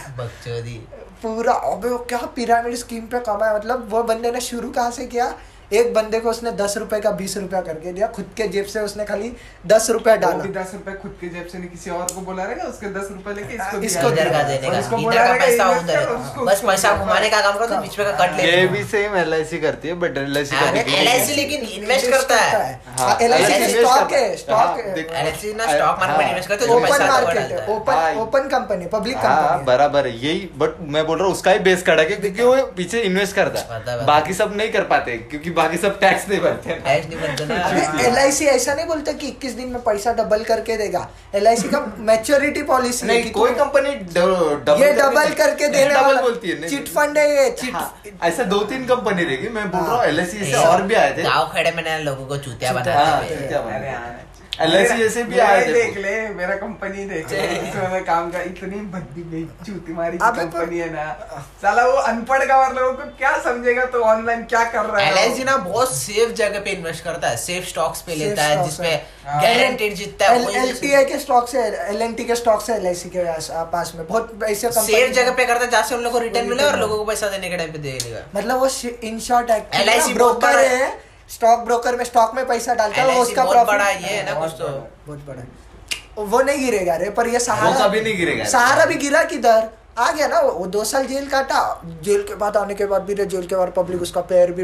पूरा 1.22 1.54
अबे 1.54 1.90
वो 1.90 1.98
क्या 2.10 2.18
पिरामिड 2.36 2.76
स्कीम 2.76 3.06
पे 3.08 3.20
कमाया 3.20 3.56
मतलब 3.56 3.88
वो 3.92 4.04
बंदे 4.04 4.32
ने 4.32 4.42
शुरू 4.42 4.70
कहाँ 4.70 4.92
से 4.92 5.06
किया? 5.06 5.34
एक 5.74 5.94
बंदे 5.94 6.20
को 6.20 6.30
उसने 6.30 6.52
दस 6.52 6.78
रुपए 6.78 7.00
का 7.00 7.12
बीस 7.12 7.38
रुपया 7.38 7.62
करके 7.62 7.92
दिया 7.94 8.08
खुद 8.08 8.26
के 8.38 8.48
जेब 8.48 8.66
से 8.66 8.80
उसने 8.80 9.06
खाली 9.06 9.32
दस 9.68 9.90
रुपया 9.90 10.16
डाला। 10.16 10.36
भी 10.36 10.50
दस 10.50 10.72
रुपए 10.74 10.92
खुद 10.92 11.18
के 11.22 11.28
जेब 11.28 11.48
से 11.48 11.58
नहीं 11.58 11.70
किसी 11.70 11.90
और 11.90 12.08
को 12.16 12.22
बोला 12.22 12.44
रहेगा 12.44 12.64
उसके 12.64 12.88
दस 12.88 13.08
रुपए 13.12 13.34
लेके 13.34 13.54
इसको 13.54 13.78
इसको 13.82 14.10
इधर 14.10 14.30
का 14.30 14.44
देने 14.44 14.70
का। 14.70 14.80
इसको 14.80 14.96
इधर 14.96 15.04
बोला 15.04 15.26
का 15.28 15.34
रहेगा 15.34 15.46
पैसा 15.46 15.70
उधर 15.70 16.08
उसको- 16.10 16.48
बस 16.48 16.62
पैसा 16.62 16.92
घुमाने 16.98 17.30
का 17.30 17.42
काम 17.42 17.54
करो 17.54 17.68
तो 17.68 17.78
बीच 17.78 18.00
में 18.00 18.12
का 18.12 18.26
कट 18.26 18.38
ले 18.38 18.52
ये 18.52 18.68
भी 18.68 18.84
सेम 18.84 19.16
एल 19.16 19.44
करती 19.62 19.88
है 19.88 19.94
बट 19.94 20.18
एल 20.18 20.36
अरे 20.36 20.84
LIC 20.86 21.36
लेकिन 21.36 21.62
इन्वेस्ट 21.62 22.10
करता 22.12 22.36
है। 22.36 22.82
हाँ, 22.98 23.18
एल 23.22 23.32
LIC 23.32 23.44
आई 23.44 23.60
invest 23.60 23.80
स्टॉक 23.80 24.12
है 24.12 24.20
है। 24.20 24.36
स्टॉक 24.38 24.58
हाँ, 24.58 24.76
है। 24.78 24.96
LIC 24.96 25.56
ना 25.56 25.66
स्टॉक 25.66 26.00
मार्केट 26.00 26.18
में 26.18 26.24
हाँ, 26.24 26.30
इन्वेस्ट 26.30 26.50
करते 26.50 26.66
हैं, 26.66 26.72
जो 26.72 26.78
ओपन 26.78 26.88
पैसा 26.88 27.08
मार्केट 27.12 27.38
है 27.38 27.60
है। 27.62 27.76
ओपन 27.76 27.94
हाँ, 27.94 28.14
ओपन 28.16 28.48
कंपनी 28.48 28.86
पब्लिक 28.86 29.18
हाँ 29.18 29.36
कंपनी 29.50 29.66
बराबर 29.66 30.08
है 30.08 30.16
यही 30.26 30.50
बट 30.58 30.76
मैं 30.82 31.06
बोल 31.08 31.18
रहा 31.18 31.28
हूँ 31.28 31.34
उसका 31.36 31.52
ही 31.52 31.60
बेस 31.60 31.84
खड़ा 31.84 32.02
है 32.04 32.10
क्योंकि 32.10 32.44
वो 32.44 32.56
पीछे 32.78 33.02
इन्वेस्ट 33.02 33.36
करता 33.36 33.60
है, 33.60 33.82
है 33.82 34.00
है। 34.00 34.06
बाकी 34.06 34.34
सब 34.34 34.54
नहीं 34.56 34.72
कर 34.72 34.84
पाते 34.84 35.18
क्योंकि 35.18 35.50
बाकी 35.56 35.78
सब 35.78 36.00
टैक्स 36.00 36.28
नहीं 36.30 36.40
भरते 36.42 36.70
एल 38.08 38.18
आई 38.18 38.32
सी 38.32 38.46
ऐसा 38.48 38.74
नहीं 38.74 38.86
बोलता 38.88 39.12
कि 39.14 39.32
21 39.32 39.56
दिन 39.58 39.68
में 39.70 39.82
पैसा 39.84 40.14
डबल 40.20 40.44
करके 40.44 40.78
देगा। 40.78 41.08
एल 41.36 41.48
आई 41.48 41.56
सी 41.58 41.70
का 41.70 41.80
मेच्योरिटी 42.10 42.62
पॉलिसी 42.72 43.08
नहीं 43.08 43.32
कोई 43.32 43.52
कंपनी 43.62 43.96
डबल 44.16 44.84
ये 44.84 44.92
डबल 45.02 45.34
करके 45.42 45.68
देने 45.68 45.94
डबल 45.94 46.22
बोलती 46.22 46.50
है 46.50 46.70
चिट 46.70 46.88
फंड 46.96 47.18
है 47.18 47.26
ये 47.32 47.50
चिट 47.62 47.74
हाँ, 47.74 48.02
ऐसा 48.24 48.44
दो 48.54 48.60
तीन 48.72 48.86
कंपनी 48.88 49.24
रहेगी। 49.24 49.50
मैं 49.50 49.70
बोल 49.72 49.82
रहा 49.82 49.96
हूँ 49.96 50.06
एल 50.06 50.20
आई 50.20 50.26
सी 50.26 50.54
और 50.64 50.82
भी 50.82 50.96
आए 50.96 51.18
थे। 51.18 51.24
गाँव 51.24 51.52
खड़े 51.54 51.72
में 51.72 51.84
ना 51.84 51.98
लोगों 52.10 52.26
को 52.28 52.38
चूतिया 52.38 52.72
चूतिया 52.72 53.60
हाँ, 54.60 54.68
हैं 54.68 54.78
हैं। 54.78 54.90
हाँ। 54.90 54.98
LIC 54.98 55.00
जैसे 55.00 55.24
भी 55.24 55.36
देख। 55.74 55.98
ले 55.98 56.30
मेरा 56.30 56.56
कंपनी 56.56 57.06
देख 57.06 57.32
ले 57.32 57.38
इसमें 57.38 57.88
मैं 57.92 58.04
काम 58.06 58.32
का 58.32 58.42
इतनी 58.42 58.80
भद्दी 58.92 59.24
बेच 59.24 59.70
कंपनी 59.70 60.80
है 60.80 60.90
ना। 60.94 61.06
साला 61.62 61.86
वो 61.86 61.92
अनपढ़ 61.92 62.44
गवार 62.44 62.74
लोगों 62.76 62.94
को 62.94 63.04
क्या 63.18 63.38
समझेगा 63.42 63.86
तो 63.86 64.02
ऑनलाइन 64.02 64.44
क्या 64.44 64.64
कर 64.64 64.86
रहा 64.86 65.06
है 65.06 65.26
एल 65.26 65.44
ना 65.46 65.58
बहुत 65.58 65.94
सेफ़ 65.96 66.32
जगह 66.32 66.60
पे 66.60 66.72
इन्वेस्ट 66.72 67.04
करता 67.04 67.30
है 67.30 67.38
सेफ़ 67.38 67.66
स्टॉक्स 67.66 68.02
पे 68.02 68.16
लेता 68.16 68.44
है 68.44 68.64
जिसमें 68.64 69.06
हाँ। 69.26 69.42
गारंटेड 69.42 69.94
जीतता 69.94 70.26
है 70.26 70.64
एल 70.64 70.74
टी 70.82 70.94
आई 70.94 71.06
के 71.06 71.20
स्टॉक 71.20 71.50
से 71.50 71.64
एल 71.64 72.02
एन 72.02 72.14
टी 72.14 72.26
के 72.26 72.36
स्टॉक 72.36 72.62
से 72.62 72.74
एल 72.74 72.94
के 73.08 73.24
पास 73.72 73.94
में। 73.96 74.08
बहुत 74.08 74.40
ऐसे 74.44 74.72
सेफ़ 74.72 75.12
जगह 75.12 75.32
पे 75.32 75.46
करता 75.46 75.66
है 75.66 75.72
जहाँ 75.72 75.84
से 75.84 75.96
उन 75.96 76.02
लोगों 76.02 76.20
को 76.20 76.24
रिटर्न 76.26 76.50
मिले 76.50 76.64
और 76.64 76.80
लोगों 76.80 76.98
को 76.98 77.06
पैसा 77.06 77.30
देने 77.30 77.50
के 77.50 77.58
टाइम 77.58 77.72
पे 77.72 77.78
देगा। 77.78 78.26
मतलब 78.36 78.60
वो 78.60 78.70
इन 79.04 79.20
शॉर्ट 79.20 79.52
बहुत 79.52 80.14
ब्रोकर 80.14 80.58
है 80.60 81.15
स्टॉक 81.30 81.60
ब्रोकर 81.66 81.96
में 81.98 82.04
स्टॉक 82.06 82.36
में 82.36 82.46
पैसा 82.48 82.74
डालता 82.74 83.02
है 83.02 83.16
वो 83.16 83.22
उसका 83.22 83.44
बहुत 83.44 83.68
बड़ा 83.68 83.90
ये 83.90 84.08
है 84.08 84.26
ना 84.26 84.40
कुछ 84.40 84.52
तो। 84.60 84.68
बहुत 85.08 85.20
बड़ा 85.28 86.24
वो 86.24 86.42
नहीं 86.42 86.66
गिरेगा 86.66 86.96
रे 86.96 87.10
पर 87.18 87.28
ये 87.28 87.40
सहारा 87.40 87.70
वो 87.70 87.84
कभी 87.84 88.02
नहीं 88.02 88.18
गिरेगा। 88.18 88.44
सहारा 88.50 88.86
भी 88.86 88.96
गिरा 88.96 89.24
किधर? 89.32 89.68
आ 89.98 90.12
गया 90.12 90.28
ना 90.28 90.40
वो 90.40 90.66
दो 90.66 90.84
साल 90.84 91.06
जेल 91.06 91.28
काटा। 91.28 91.60
जेल 92.04 92.24
के 92.24 92.36
बाद 92.36 92.58
आने 92.58 92.74
के 92.76 92.86
बाद 92.86 93.02
भी 93.02 93.16
जेल 93.26 93.46
के 93.48 93.56
बाद 93.56 93.72
पब्लिक 93.76 94.02
उसका 94.02 94.22
पैर 94.22 94.52
भी 94.52 94.64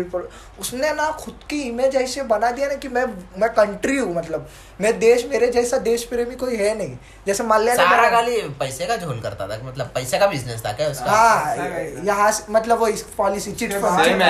उसने 0.60 0.94
ना 0.94 1.12
खुद 1.12 1.34
की 1.50 1.62
इमेज 1.62 1.96
ऐसे 1.96 2.24
बना 2.24 2.52
दिया 2.52 2.68
ना 2.68 2.76
कि 2.76 2.88
मैं 2.88 3.06
मैं 3.38 3.50
कंट्री 3.50 3.98
हूँ 3.98 4.16
मतलब। 4.16 4.50
मैं 4.82 5.00
देश 5.00 5.26
मेरे 5.32 5.48
जैसा 5.48 5.78
देश 5.78 6.04
प्रेमी 6.04 6.36
कोई 6.36 6.56
है 6.56 6.78
नहीं। 6.78 6.98
जैसे 7.28 7.44
माल्या 7.44 7.74
ने 7.74 7.84
सहारा 7.84 8.02
बना- 8.02 8.14
खाली 8.14 8.42
पैसे 8.42 8.86
का 8.86 8.98
झोल 8.98 9.20
करता 9.20 9.48
था 9.48 9.60
मतलब 9.64 9.86
पैसे 9.86 10.20
का 10.20 10.28
बिज़नेस 10.28 10.64
था 10.66 10.72
क्या 10.72 10.90
उसका? 10.90 11.12
हाँ 11.12 11.56
यहाँ 12.06 12.32
मतलब 12.50 12.80
वो 12.80 12.88
इस 12.88 13.02
पॉलिसी 13.02 13.52
चिट 13.52 13.74
फंड 13.74 14.24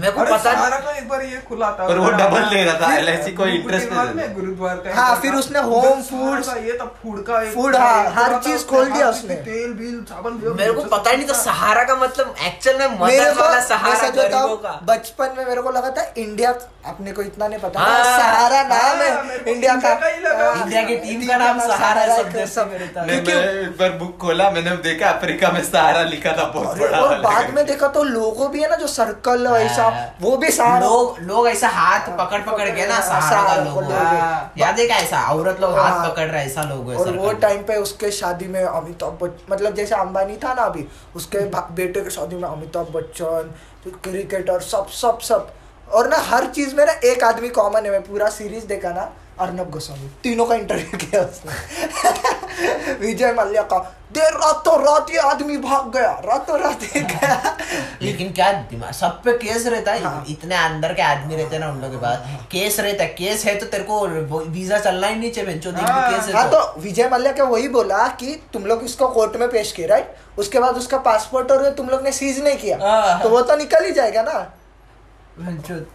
मेरे 0.00 0.12
को 0.12 0.24
पता 0.24 0.36
सहारा 0.38 0.78
का 0.78 0.96
एक 0.96 1.08
बार 1.08 1.22
ये 1.22 1.36
खुला 1.48 1.70
था 1.70 1.88
पर 1.88 1.98
वो 1.98 2.10
डबल 2.10 2.48
ले 2.54 2.64
रहा 2.64 2.74
था, 2.74 2.96
LIC 2.96 3.36
को 3.36 3.44
दे 3.44 4.14
में 4.14 4.34
गुरुद्वार 4.34 4.76
का 4.76 4.94
हाँ, 4.94 5.16
फिर 5.20 5.34
उसने 5.34 5.58
foods- 5.58 6.46
का 6.46 6.56
ये 6.56 6.72
था 6.72 6.84
फ़ूड 7.02 7.24
का 7.24 7.42
था, 7.72 7.84
हाँ, 7.84 8.10
हर 8.10 8.38
चीज़ 8.40 8.64
खोल 8.64 8.90
दिया 8.90 9.10
उसने। 9.10 9.34
तेल 9.34 9.72
बील, 9.72 10.05
मेरे 10.10 10.72
को 10.72 10.82
पता 10.82 11.10
ही 11.10 11.16
नहीं 11.16 11.26
था 11.28 11.32
था। 11.32 11.38
सहारा 11.38 11.82
का 11.84 11.94
मतलब 11.96 12.34
एक्चुअल 12.46 12.76
में 12.78 12.98
मदद 13.00 13.36
वाला 13.38 13.60
सहारा 13.60 14.08
गरीबों 14.08 14.56
का 14.56 14.72
बचपन 14.84 15.34
में 15.36 15.44
मेरे 15.46 15.62
को 15.62 15.70
लगा 15.70 15.90
था 15.96 16.02
इंडिया 16.16 16.50
अपने 16.86 17.12
को 17.12 17.22
इतना 17.22 17.48
नहीं 17.48 17.58
पता 17.60 17.80
हाँ, 17.80 18.02
सहारा 18.18 18.62
नाम 18.62 19.00
हाँ, 19.00 19.06
है 19.06 19.52
इंडिया 19.52 19.74
का 19.76 19.92
इंडिया 20.08 20.32
का 20.32 20.46
ही। 20.64 20.74
हाँ, 20.74 20.86
टीम 21.02 21.26
का 21.28 21.36
नाम 21.36 21.58
सहारा 21.60 22.02
है, 22.02 22.24
है। 22.24 22.46
क्योंकि 22.46 23.32
एक 23.32 23.76
बार 23.78 23.90
बुक 23.98 24.16
खोला 24.20 24.50
मैंने 24.50 24.76
देखा 24.86 25.08
अफ्रीका 25.10 25.50
में 25.52 25.62
सहारा 25.64 26.02
लिखा 26.12 26.32
था 26.36 26.44
बहुत 26.54 26.78
बड़ा 26.78 27.00
और 27.00 27.18
बाद 27.22 27.50
में 27.54 27.64
देखा 27.66 27.88
तो 27.96 28.02
लोगो 28.04 28.48
भी 28.48 28.62
है 28.62 28.70
ना 28.70 28.76
जो 28.76 28.86
सर्कल 28.94 29.46
ऐसा 29.56 29.82
हाँ। 29.88 30.06
वो 30.20 30.36
भी 30.36 30.50
सहारा 30.50 30.86
लोग 30.86 31.18
लोग 31.32 31.48
ऐसा 31.48 31.68
हाथ 31.80 32.08
पकड़ 32.18 32.40
पकड़ 32.42 32.68
के 32.70 32.86
ना 32.86 32.94
हाँ, 32.94 33.02
सहारा 33.20 33.42
का 33.48 33.62
लोगो। 33.64 33.80
हाँ। 33.92 34.52
याद 34.58 34.78
है 34.80 34.86
क्या 34.86 34.96
ऐसा 34.98 35.26
औरत 35.32 35.60
लोग 35.60 35.78
हाथ 35.78 35.90
हाँ। 35.90 36.08
पकड़ 36.08 36.26
रहा 36.28 36.40
है 36.40 36.46
ऐसा 36.46 36.62
लोगो 36.70 36.90
है 36.90 36.96
और 36.98 37.16
वो 37.16 37.32
टाइम 37.46 37.62
पे 37.66 37.76
उसके 37.82 38.10
शादी 38.20 38.46
में 38.56 38.62
अमिताभ 38.64 39.18
बच्चन 39.22 39.52
मतलब 39.52 39.74
जैसे 39.74 39.94
अंबानी 39.96 40.36
था 40.36 40.54
ना 40.54 40.62
अभी, 40.62 40.86
उसके 41.16 41.38
बेटे 41.74 42.00
के 42.00 42.10
शादी 42.10 42.36
में 42.36 42.48
अमिताभ 42.48 42.90
बच्चन, 42.92 43.54
क्रिकेटर, 44.02 44.60
सब 44.60 44.88
सब 44.92 45.18
सब। 45.20 45.52
और 45.88 46.08
ना 46.08 46.16
हर 46.22 46.46
चीज़ 46.46 46.74
में 46.76 46.84
ना 46.86 46.92
एक 47.04 47.24
आदमी 47.24 47.48
कॉमन 47.50 47.84
है, 47.84 47.90
मैं 47.90 48.02
पूरा 48.02 48.28
सीरीज़ 48.30 48.66
देखा 48.66 48.90
ना 48.90 49.12
अर्नब 49.40 49.70
गोस्वामी 49.70 50.08
तीनों 50.22 50.46
का 50.46 50.54
इंटरव्यू 50.54 50.98
किया 51.02 51.22
उसने। 51.22 52.94
विजय 53.00 53.32
मल्ल्या 53.32 53.62
का 53.62 53.78
देर 54.12 54.32
रातों 54.34 54.78
रात 54.80 55.10
ये 55.10 55.18
आदमी 55.20 55.56
भाग 55.58 55.90
गया 55.92 56.10
रातों 56.24 56.58
रात 56.60 56.82
ये 56.84 57.00
गया। 57.02 57.56
लेकिन 58.02 58.32
क्या 58.32 58.52
दिमाग 58.70 58.92
सब 58.92 59.20
पे 59.24 59.32
केस 59.38 59.66
रहता 59.66 59.92
है। 59.92 60.02
हाँ। 60.02 60.24
इतने 60.30 60.54
अंदर 60.56 60.92
के 60.94 61.02
आदमी 61.02 61.36
रहते 61.36 61.56
हैं 61.56 61.60
ना 61.62 61.70
उन 61.70 61.80
लोगों 61.80 61.90
के 61.90 61.98
पास। 62.02 62.46
केस 62.52 62.80
रहता 62.80 63.04
है 63.04 63.08
केस 63.14 63.44
है 63.46 63.54
तो 63.58 63.66
तेरे 63.66 63.84
को 63.84 64.00
वीज़ा 64.40 64.78
चलना 64.78 65.06
ही 65.06 65.14
नहीं 65.16 65.30
चाहिए 65.30 65.54
देख 65.54 65.74
हाँ, 65.80 66.10
केस 66.12 66.34
हाँ 66.34 66.42
है 66.44 66.50
तो। 66.50 66.60
तो 66.60 66.80
विजय 66.80 67.08
मल्ल्या 67.12 67.32
का 67.32 67.44
वही 67.44 67.68
बोला 67.68 68.06
कि 68.20 68.40
तुम 68.52 68.66
लोग 68.66 68.84
इसको 68.84 69.08
कोर्ट 69.08 69.36
में 69.36 69.48
पेश 69.50 69.72
किए 69.72 69.86
राइट 69.86 70.38
उसके 70.38 70.58
बाद 70.58 70.76
उसका 70.76 70.98
पासपोर्ट 71.08 71.52
और 71.52 71.70
तुम 71.70 71.88
लोग 71.88 72.02
ने 72.02 72.12
सीज 72.12 72.42
नहीं 72.44 72.56
किया। 72.56 72.78
हाँ। 72.82 73.22
तो 73.22 73.28
वो 73.28 73.40
तो 73.42 73.56
निकल 73.56 73.84
ही 73.84 73.92
जाएगा 73.92 74.22
ना। 74.22 74.38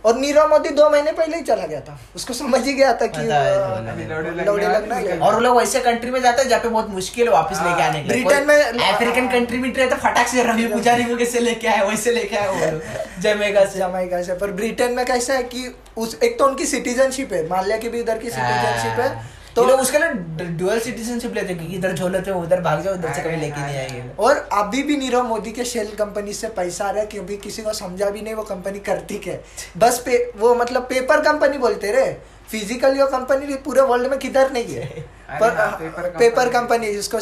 और 0.06 0.18
नीरव 0.20 0.50
मोदी 0.50 0.70
दो 0.70 0.90
महीने 0.90 1.12
पहले 1.12 1.38
ही 1.38 1.44
चला 1.44 1.66
गया 1.66 1.80
था। 1.80 2.00
उसको 2.16 2.34
समझ 2.34 2.66
ही 2.66 2.74
गया 2.74 2.94
था 2.94 3.06
कि 3.08 3.22
है, 3.22 4.46
लौड़े 4.46 4.68
लगने 4.74 4.96
है। 4.96 5.20
और 5.20 5.34
वो 5.34 5.40
लोग 5.40 5.62
ऐसे 5.62 5.80
कंट्री 5.80 6.12
में 6.12 6.22
जाते 6.22 6.42
हैं 6.42 6.50
जहाँ 6.50 6.62
पे 6.62 6.70
बहुत 6.70 6.90
मुश्किल 6.90 7.28
है 7.28 7.34
वापस 7.34 7.58
लेके 7.58 7.84
आने 7.84 8.04
के 8.04 8.08
ब्रिटेन 8.08 8.48
में- 8.48 8.94
अफ्रीकन 8.94 9.28
कंट्री 9.28 9.58
में 9.58 9.74
रहते 9.74 9.96
फटाक 9.96 10.28
से 10.28 10.44
रवि 10.44 10.68
पुजारी 10.68 11.04
को 11.04 11.18
कैसे 11.18 11.40
लेके 11.40 11.68
आए 11.68 11.86
वैसे 11.86 12.12
लेके 12.12 12.36
आए 12.36 12.82
जमेगा 13.20 13.66
से। 13.66 13.80
जमाइका 13.80 14.22
से। 14.22 14.34
पर 14.34 14.52
ब्रिटेन 14.52 14.94
में 14.94 15.06
कैसा 15.06 15.34
है 15.34 15.44
कि 15.44 15.76
उस 15.98 16.20
एक 16.24 16.40
तो 16.40 16.48
उनकी 16.48 16.66
सिटीजनशिप 16.66 17.34
है 17.34 17.50
माल्या 17.50 17.78
की 17.78 17.90
भी 17.90 18.00
इधर 18.00 18.18
की 18.18 18.30
सिटीजनशिप 18.30 19.00
है। 19.00 19.41
तो 19.56 19.64
लोग 19.66 19.80
उसके 19.80 19.98
लिए 19.98 20.48
डुअल 20.58 20.80
सिटीजनशिप 20.80 21.34
लेते 21.36 21.54
हैं 21.54 21.68
कि 21.68 21.76
इधर 21.76 21.94
झोले 21.94 22.22
थे 22.22 22.32
उधर 22.32 22.62
भाग 22.62 22.82
जाओ 22.82 22.94
उधर 22.94 23.14
से 23.14 23.22
कभी 23.22 23.36
लेके 23.36 23.62
नहीं 23.62 23.78
आएँगे। 23.78 24.04
और 24.20 24.38
अभी 24.54 24.84
भी 24.84 24.98
नीरव 24.98 25.24
मोदी 25.28 25.52
के 25.52 25.66
शेल 25.66 25.88
कंपनी 25.96 26.34
से 26.34 26.48
पैसा 26.50 26.86
आ 26.86 26.92
रहा 26.92 27.02
है 27.02 27.08
क्योंकि 27.08 27.38
किसी 27.38 27.62
को 27.62 27.74
समझा 27.74 28.10
भी 28.10 28.22
नहीं 28.22 28.34
वो 28.34 28.44
कंपनी 28.44 28.80
करती 28.80 29.18
क्या 29.18 29.36
बस 29.78 30.02
पे 30.06 30.24
वो 30.38 30.54
मतलब 30.56 30.82
पेपर 30.84 31.22
कंपनी 31.22 31.58
बोलते 31.58 31.92
रहे 31.92 32.14
फ़िज़िकल 32.52 32.98
यो 32.98 33.06
कंपनी 33.08 33.56
पूरे 33.66 33.82
वर्ल्ड 33.82 34.10
में 34.10 34.20
किधर 34.20 34.52
नहीं 34.52 34.76
है। 34.76 34.86
पर 35.42 36.14
पेपर। 36.20 36.50
कंपनी 36.50 36.92
जिसको 36.94 37.20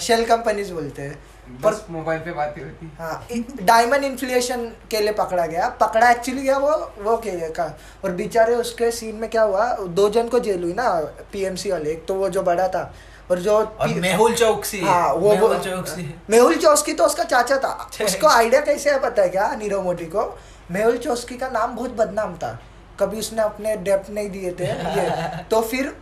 शेल 0.00 0.24
कंपनीज़ 0.24 0.72
बोलते 0.72 1.02
हैं। 1.02 1.18
पर 1.64 1.74
मोबाइल 1.90 2.20
पे 2.20 2.32
बातें 2.32 2.62
होती 2.62 2.90
हाँ। 2.98 3.26
डायमंड 3.62 4.04
इन्फ्लेशन 4.04 4.64
के 4.90 5.00
लिए 5.00 5.12
पकड़ा 5.12 5.46
गया। 5.46 5.68
पकड़ा 5.80 6.10
एक्चुअली 6.10 6.42
गया 6.42 6.56
वो 6.58 6.70
वो 7.00 7.16
के 7.16 7.30
लिए 7.30 7.48
का। 7.48 7.64
और 8.04 8.10
बेचारे 8.12 8.54
उसके 8.54 8.90
सीन 8.90 9.16
में 9.16 9.28
क्या 9.30 9.42
हुआ 9.42 9.66
दो 9.76 10.08
जन 10.10 10.28
को 10.28 10.38
जेल 10.38 10.62
हुई 10.62 10.72
ना 10.72 10.88
पीएमसी 11.32 11.70
वाले 11.70 11.90
एक 11.90 12.06
तो 12.06 12.14
वो 12.14 12.28
जो 12.28 12.42
बड़ा 12.42 12.68
था 12.68 12.92
और 13.30 13.38
जो 13.38 13.52
और 13.52 13.88
मेहुल 13.88 14.34
चौकसी 14.34 14.80
हाँ। 14.80 15.12
वो 15.12 15.32
मेहुल 15.32 15.58
चौकसी 15.58 16.14
मेहुल 16.30 16.56
चौस्की 16.56 16.92
तो 16.92 17.04
उसका 17.04 17.24
चाचा 17.24 17.58
था। 17.58 17.90
उसको 18.04 18.26
आइडिया 18.26 18.60
कैसे 18.60 18.90
है 18.90 18.98
पता 19.00 19.22
है 19.22 19.28
क्या 19.28 19.54
नीरव 19.54 19.82
मोदी 19.82 20.04
को? 20.04 20.38
मेहुल 20.70 20.96
चौस्की 20.98 21.36
का 21.36 21.48
नाम 21.48 21.76
बहुत 21.76 21.90
बदनाम 21.90 22.34
था। 22.34 22.58
कभी 23.00 23.18
उसने 23.18 23.42
अपने 23.42 23.76
डेप्ट 23.76 24.10
नहीं 24.10 24.30
दिए 24.30 24.52
थे 24.52 24.64
ये। 24.64 25.44
तो 25.50 25.60
फिर 25.60 25.96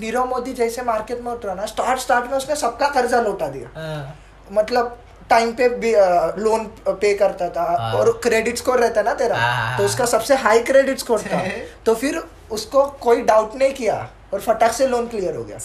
नीरव 0.00 0.24
मोदी 0.24 0.52
जैसे 0.52 0.82
मार्केट 0.82 1.20
में 1.20 1.32
उतरा 1.32 1.54
ना 1.54 1.66
स्टार्ट 1.66 2.00
स्टार्ट 2.00 2.30
में 2.30 2.36
उसने 2.38 2.56
सबका 2.56 2.88
कर्जा 2.88 3.20
लौटा 3.20 3.48
दिया। 3.48 3.68
हाँ। 3.80 4.18
मतलब 4.52 4.98
टाइम 5.30 5.52
पे 5.54 5.68
भी 5.76 5.92
लोन 6.42 6.64
पे 6.88 7.12
करता 7.14 7.48
था 7.48 7.64
हाँ। 7.78 7.92
और 7.94 8.10
क्रेडिट 8.22 8.56
स्कोर 8.56 8.78
रहता 8.78 9.02
ना 9.02 9.14
तेरा 9.14 9.36
हाँ। 9.36 9.76
तो 9.78 9.84
उसका 9.84 10.04
सबसे 10.06 10.34
हाई 10.36 10.60
क्रेडिट 10.62 10.98
स्कोर 10.98 11.20
था 11.22 11.42
तो 11.86 11.94
फिर 11.94 12.22
उसको 12.50 12.84
कोई 13.00 13.22
डाउट 13.22 13.54
नहीं 13.56 13.74
किया 13.74 13.96
और 14.32 14.40
फटाक 14.40 14.72
से 14.72 14.86
लोन 14.86 15.06
क्लियर 15.08 15.36
हो 15.36 15.44
गया 15.44 15.58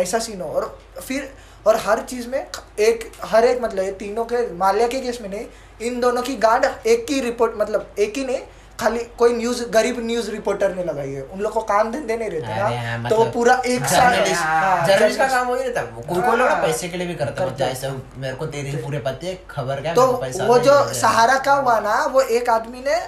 ऐसा 0.00 0.18
सीन 0.18 0.40
हो 0.40 0.48
और 0.50 0.66
फिर 0.98 1.32
और 1.66 1.76
हर 1.76 2.00
चीज़ 2.00 2.26
में 2.28 2.38
एक 2.80 3.10
हर 3.24 3.44
एक 3.44 3.62
मतलब 3.62 3.84
ये 3.84 3.90
तीनों 4.00 4.24
के 4.24 4.50
माल्या 4.54 4.86
के 4.88 5.00
केस 5.00 5.20
में 5.22 5.28
नहीं 5.28 5.46
इन 5.80 6.00
दोनों 6.00 6.22
की 6.22 6.36
गांड 6.38 6.64
एक 6.64 7.06
ही 7.10 7.20
रिपोर्ट 7.20 7.52
मतलब 7.56 7.94
एक 7.98 8.18
ही 8.18 8.24
नहीं 8.24 8.40
खाली 8.80 8.98
कोई 9.18 9.32
न्यूज़ 9.32 9.62
गरीब 9.70 9.98
न्यूज़ 10.06 10.30
रिपोर्टर 10.30 10.74
ने 10.74 10.82
लगाई 10.84 11.10
है 11.10 11.22
उन 11.24 11.40
लोग 11.40 11.52
को 11.52 11.60
काम 11.70 11.90
धंधे 11.92 12.16
नहीं 12.16 12.30
रहते 12.30 12.52
हाँ, 12.52 12.98
ना 12.98 13.08
तो 13.08 13.16
वो 13.16 13.22
मतलब 13.22 13.32
पूरा 13.34 13.54
एक 13.66 13.84
साल 13.86 14.14
जर्नलिस्ट 14.14 15.20
हाँ, 15.20 15.28
का 15.28 15.34
काम 15.34 15.48
वही 15.48 15.62
रहता 15.62 15.80
है 15.80 15.86
कोई 15.86 16.20
कोई 16.22 16.36
लोग 16.36 16.48
हाँ। 16.48 16.60
पैसे 16.62 16.88
के 16.88 16.96
लिए 16.96 17.06
भी 17.06 17.14
करता 17.14 17.44
है 17.44 17.56
जैसे 17.56 17.90
मेरे 18.16 18.34
को 18.36 18.46
तेरी 18.46 18.76
पूरे 18.76 18.98
पते 19.06 19.38
खबर 19.50 19.80
तो 19.94 20.06
को 20.06 20.16
पैसा 20.16 20.46
वो 20.46 20.58
जो 20.58 20.72
रहा 20.72 20.84
है। 20.84 20.94
सहारा 20.94 21.38
का 21.38 21.54
हुआ 21.54 21.78
ना 21.80 22.04
वो 22.06 22.20
एक 22.38 22.50
आदमी 22.50 22.80
ने 22.80 23.00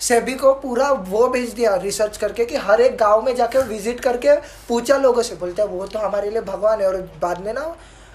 सेबी 0.00 0.34
को 0.34 0.52
पूरा 0.54 0.90
वो 1.06 1.26
भेज 1.28 1.52
दिया 1.52 1.74
रिसर्च 1.82 2.16
करके 2.16 2.44
कि 2.44 2.56
हर 2.66 2.80
एक 2.80 2.96
गाँव 2.96 3.22
में 3.22 3.34
जाके 3.36 3.62
विज़िट 3.68 4.00
करके 4.00 4.34
पूछा 4.68 4.96
लोगों 4.96 5.22
से 5.22 5.34
बोलते 5.36 5.64
वो 5.68 5.86
तो 5.86 5.98
हमारे 5.98 6.30
लिए 6.30 6.40
भगवान 6.42 6.80
है 6.80 6.86
और 6.86 6.96
बाद 7.22 7.40
में 7.46 7.52
ना 7.52 7.64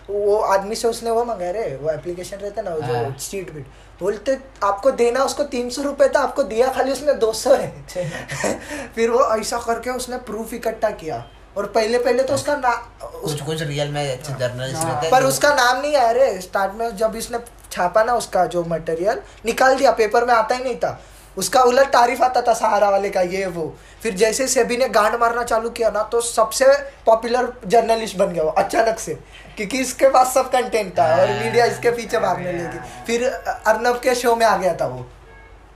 वो 0.10 0.38
आदमी 0.54 0.76
से 0.76 0.88
उसने 0.88 1.12
वो 1.12 1.24
मंगाया 1.26 1.52
रे 1.52 1.76
वो 1.82 1.90
एप्लीकेशन 1.90 2.38
रहता 2.38 2.62
है 2.62 2.68
ना 2.70 2.76
वो 2.76 2.82
जो 2.82 2.94
हाँ। 2.94 3.12
चीट 3.20 3.54
बिट 3.54 3.66
बोलते 4.00 4.38
आपको 4.64 4.92
देना 4.92 5.24
उसको 5.24 5.44
तीन 5.44 5.70
सौ 5.70 5.82
रुपये 5.82 6.08
था 6.10 6.20
आपको 6.20 6.44
दिया 6.44 6.68
खाली 6.74 6.92
उसने 6.92 7.14
दो 7.14 7.32
सौ 7.34 7.54
है। 7.54 7.70
फिर 8.96 9.10
वो 9.10 9.24
ऐसा 9.36 9.58
करके 9.58 9.90
उसने 9.90 10.18
प्रूफ 10.28 10.54
इकट्ठा 10.54 10.90
किया। 10.90 11.24
और 11.58 11.66
पहले 11.68 11.98
पहले 12.00 12.24
तो 12.24 12.34
उसका 12.34 12.56
ना 12.56 12.70
उस 13.04 13.32
कुछ 13.32 13.42
कुछ 13.42 13.62
रियल 13.62 13.90
में 13.90 14.02
अच्छे 14.12 14.34
जर्नलिस्ट 14.34 14.76
हाँ। 14.76 14.92
रहते 14.92 15.10
पर 15.10 15.24
उसका 15.24 15.54
नाम 15.56 15.82
नहीं 15.82 15.96
आया 15.96 16.12
रे। 16.12 16.40
स्टार्ट 16.42 16.74
में 16.74 16.96
जब 16.98 17.16
इसने 17.16 17.40
छापा 17.72 18.04
ना 18.04 18.16
उसका 18.16 18.46
जो 18.46 18.64
मटेरियल 18.64 19.22
निकाल 19.46 19.76
दिया 19.76 19.92
पेपर 19.92 20.26
में 20.26 20.34
आता 20.34 20.56
ही 20.56 20.64
नहीं 20.64 20.76
था। 20.76 21.00
उसका 21.38 21.62
उलट 21.64 21.88
तारीफ़ 21.88 22.24
आता 22.24 22.42
था 22.42 22.54
सहारा 22.54 22.90
वाले 22.90 23.10
का 23.10 23.22
ये 23.22 23.46
वो। 23.46 23.74
फिर 24.04 24.14
जैसे 24.16 24.48
सेबी 24.48 24.78
ने 24.78 24.88
गांड 24.90 25.16
मारना 25.16 25.44
चालू 25.44 25.70
किया 25.70 25.90
ना 25.90 26.04
तो 26.04 26.22
सबसे 26.22 26.66
पॉपुलर 27.06 27.54
जर्नलिस्ट 27.68 28.18
बन 28.18 28.34
गया 28.34 28.44
वो 28.44 28.50
अचानक 28.50 29.00
से। 29.00 29.18
क्योंकि 29.58 29.80
इसके 29.80 30.10
पास 30.10 30.34
सब 30.34 30.50
कंटेंट 30.52 30.98
था 31.00 31.04
और 31.12 31.30
हाँ। 31.30 31.40
मीडिया 31.40 31.66
इसके 31.66 31.92
पीछे 31.92 32.20
भागने 32.20 32.52
लगी। 32.54 32.80
फिर 33.08 33.28
अर्नब 33.28 34.00
के 34.04 34.16
शो 34.16 34.36
में 34.36 34.46
आ 34.46 34.56
गया 34.58 34.76
था 34.76 34.88
वो। 34.88 35.06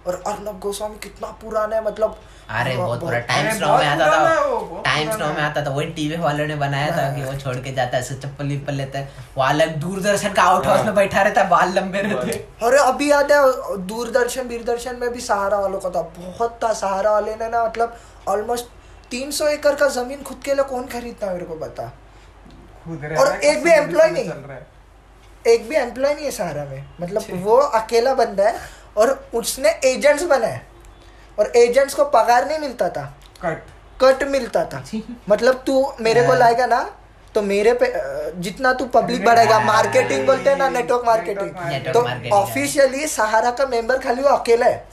और 0.07 0.23
अर्नब 0.28 0.59
गोस्वामी 0.59 0.95
कितना 1.03 1.28
पुराना 1.41 1.75
है 1.75 1.84
मतलब 1.86 2.19
अरे 2.49 2.75
बहुत 2.78 3.03
अरे 3.03 3.19
टाइम्स 3.21 3.59
नाउ 3.61 3.78
में 3.78 3.86
आता 3.86 4.05
था 4.07 4.82
टाइम्स 4.84 5.17
नाउ 5.17 5.34
में 5.34 5.41
आता 5.41 5.63
था 5.65 5.69
वही 5.69 5.88
टीवी 5.93 6.17
वालों 6.17 6.45
ने 6.47 6.55
बनाया 6.55 6.91
था 6.97 7.09
कि 7.15 7.23
वो 7.23 7.34
छोड़ 7.39 7.55
के 7.57 7.73
जाता 7.75 7.97
है 7.97 8.19
चप्पल 8.19 8.45
विप्पल 8.47 8.73
लेता 8.73 8.99
है। 8.99 9.09
वो 9.36 9.43
अलग 9.43 9.75
दूरदर्शन 9.78 10.34
का 10.34 10.43
आउट 10.43 10.67
हाउस 10.67 10.86
में 10.86 10.93
बैठा 10.95 11.21
रहता 11.21 11.41
है 11.41 11.49
बाल 11.49 11.73
लंबे 11.73 12.01
रहते 12.01 12.38
अरे 12.63 12.78
अभी 12.80 13.11
याद 13.11 13.32
है 13.32 13.41
दूरदर्शन 13.88 14.47
दूरदर्शन 14.47 14.95
में 15.01 15.11
भी 15.13 15.21
सहारा 15.21 15.59
वालों 15.59 15.80
का 15.80 15.89
था। 15.89 16.01
बहुत 16.17 16.59
था 16.63 16.73
सहारा 16.73 17.11
वाले 17.11 17.36
ने 17.36 17.49
ना 17.49 17.63
मतलब 17.65 17.97
ऑलमोस्ट 18.28 18.65
तीन 19.11 19.32
सौ 19.32 19.47
एकड़ 19.47 19.75
का 19.75 19.88
ज़मीन 19.91 20.23
खुद 20.23 20.41
के 20.45 20.53
लिए 20.53 20.63
कौन 20.65 20.86
खरीदता 20.93 21.28
है 21.28 21.34
मेरे 21.34 21.45
को 21.45 21.55
बता 21.57 21.91
और 23.17 23.35
एक 23.35 23.63
भी 23.63 23.71
एम्प्लॉय 23.71 24.09
नहीं। 24.09 24.29
चल 24.29 24.38
रहा 24.38 24.57
है। 24.57 24.65
एक 25.45 25.67
भी 25.69 25.75
एम्प्लॉय 25.75 26.13
नहीं 26.13 26.25
है 26.25 26.31
सहारा 26.31 26.65
में। 26.65 26.85
मतलब 27.01 27.23
वो 27.43 27.55
अकेला 27.55 28.13
बंदा 28.13 28.47
है 28.47 28.59
और 28.97 29.29
उसने 29.35 29.69
एजेंट्स 29.85 30.23
बनाए 30.25 30.61
और 31.38 31.51
एजेंट्स 31.55 31.93
को 31.93 32.05
पगार 32.13 32.47
नहीं 32.47 32.59
मिलता 32.59 32.89
था। 32.89 33.03
कट 33.41 33.63
कट 34.01 34.23
मिलता 34.27 34.63
था। 34.65 34.83
मतलब 35.29 35.63
तू 35.67 35.93
मेरे 36.01 36.27
को 36.27 36.33
लाएगा 36.35 36.65
ना 36.65 36.81
तो 37.35 37.41
मेरे 37.41 37.73
पे 37.73 37.91
जितना 38.41 38.71
तू 38.73 38.85
पब्लिक 38.88 39.25
बढ़ाएगा 39.25 39.59
मार्केटिंग 39.59 40.25
बोलते 40.27 40.49
हैं 40.49 40.57
ना 40.57 40.69
नेटवर्क 40.69 41.03
मार्केटिंग 41.05 41.91
तो 41.93 42.01
ऑफिशियली 42.35 43.07
सहारा 43.07 43.51
का 43.51 43.65
मेंबर 43.65 43.97
खाली 43.97 44.21
वो 44.21 44.29
अकेला 44.29 44.65
है। 44.65 44.85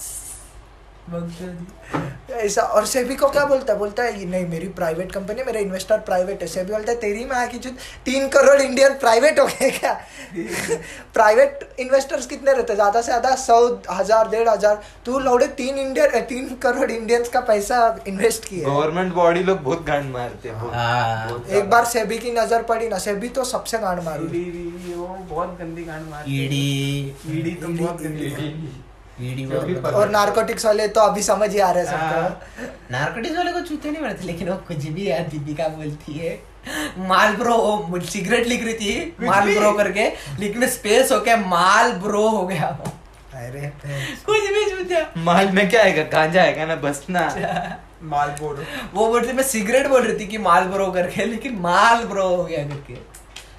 ऐसा 2.34 2.62
और 2.74 2.86
सेबी 2.86 3.14
को 3.14 3.28
क्या 3.30 3.44
बोलता 3.46 3.72
है? 3.72 3.78
बोलता 3.78 4.02
है 4.02 4.18
ये 4.18 4.24
नहीं 4.26 4.46
मेरी 4.48 4.68
प्राइवेट 4.76 5.12
कंपनी 5.12 5.40
है 5.40 5.46
मेरा 5.46 5.61
इन्वेस्टर 5.61 5.98
प्राइवेट 6.02 6.42
है। 6.42 6.46
सेबी 6.48 6.72
बोलता 6.72 6.92
है 6.92 6.98
तेरी 6.98 7.24
माँ 7.24 7.46
की 7.48 7.59
चुत 7.59 7.76
तीन 8.05 8.28
करोड़ 8.28 8.61
इंडियन 8.61 8.92
प्राइवेट 8.98 9.38
हो 9.40 9.46
गए 9.46 9.70
क्या? 9.70 9.92
प्राइवेट 11.14 11.68
इन्वेस्टर्स 11.80 12.26
कितने 12.26 12.52
रहते 12.52 12.72
हैं? 12.72 12.76
ज़्यादा 12.76 13.00
से 13.00 13.07
ज़्यादा 13.07 13.34
सौ 13.36 13.59
हज़ार 13.90 14.28
डेढ़ 14.28 14.48
हज़ार। 14.48 14.82
तू 15.07 15.18
लौड़े 15.18 15.46
तीन 15.59 15.78
इंडियन 15.78 16.20
तीन 16.24 16.48
करोड़ 16.62 16.90
इंडियंस 16.90 17.28
का 17.28 17.40
पैसा 17.42 17.78
इन्वेस्ट 18.09 18.44
किया 18.44 18.68
गवर्नमेंट 18.68 19.12
बॉडी 19.14 19.42
लोग 19.42 19.59
बहुत 19.62 19.84
गांड 19.86 20.11
मारते 20.12 20.48
हैं 20.48 20.70
हाँ। 20.72 21.44
एक 21.50 21.70
बार 21.70 21.84
सेबी 21.86 22.18
की 22.18 22.32
नज़र 22.32 22.62
पड़ी 22.64 22.88
ना 22.88 22.98
सेबी 23.00 23.28
तो 23.30 23.44
सबसे 23.44 23.78
गांड 23.78 24.02
मारू। 24.05 24.24
बहुत 24.24 25.57
गंदी 25.61 25.84
गांड 25.84 26.09
मारती 26.11 26.38
है। 26.38 26.44
ईडी 26.44 27.38
ईडी 27.38 27.55
तो 27.57 27.68
बहुत 27.68 28.02
गंदी 28.02 28.82
और 29.90 30.10
नार्कोटिक्स 30.10 30.66
वाले 30.66 30.88
तो 30.88 31.00
अभी 31.00 31.22
समझ 31.22 31.50
ही 31.52 31.58
आ 31.58 31.70
रहे 31.70 31.84
हैं 31.84 31.90
सबको। 31.90 32.72
नारकोटिक्स 32.92 33.36
वाले 33.36 33.52
को 33.52 33.60
छूते 33.60 33.90
नहीं 33.90 34.02
पड़ते 34.02 34.26
लेकिन 34.26 34.48
वो 34.48 34.56
कुछ 34.68 34.86
भी 34.88 35.08
यार 35.08 35.28
दीपिका 35.28 35.68
बोलती 35.76 36.12
है। 36.14 36.32
माल 37.08 37.36
ब्रो 37.36 38.00
सिगरेट 38.02 38.46
लिख 38.46 38.64
रही 38.64 38.74
थी 38.74 39.26
माल 39.26 39.54
ब्रो 39.54 39.72
करके 39.72 40.08
लेकिन 40.40 40.66
स्पेस 40.68 41.12
हो 41.12 41.20
गया 41.20 41.36
माल 41.38 41.92
ब्रो 42.02 42.28
हो 42.28 42.46
गया। 42.46 42.68
वो। 42.80 42.92
अरे 43.36 43.72
कुछ 44.26 44.50
भी 44.52 44.64
छूते। 44.70 45.02
माल 45.20 45.50
में 45.50 45.68
क्या 45.70 45.82
आएगा? 45.82 46.02
गांजा 46.12 46.42
आएगा 46.42 46.66
ना 46.66 46.74
बस 46.76 47.04
ना 47.10 47.26
मालबोरो 48.04 48.64
वो 48.94 49.06
बोलती 49.08 49.32
मैं 49.32 49.42
सिगरेट 49.44 49.86
बोल 49.88 50.02
रही 50.02 50.18
थी 50.18 50.26
कि 50.26 50.38
माल 50.38 50.64
ब्रो 50.66 50.86
करके 50.92 51.24
लेकिन 51.24 51.54
माल 51.60 52.04
ब्रो 52.04 52.24
हो 52.26 52.44
गया 52.44 52.62
करके। 52.64 52.94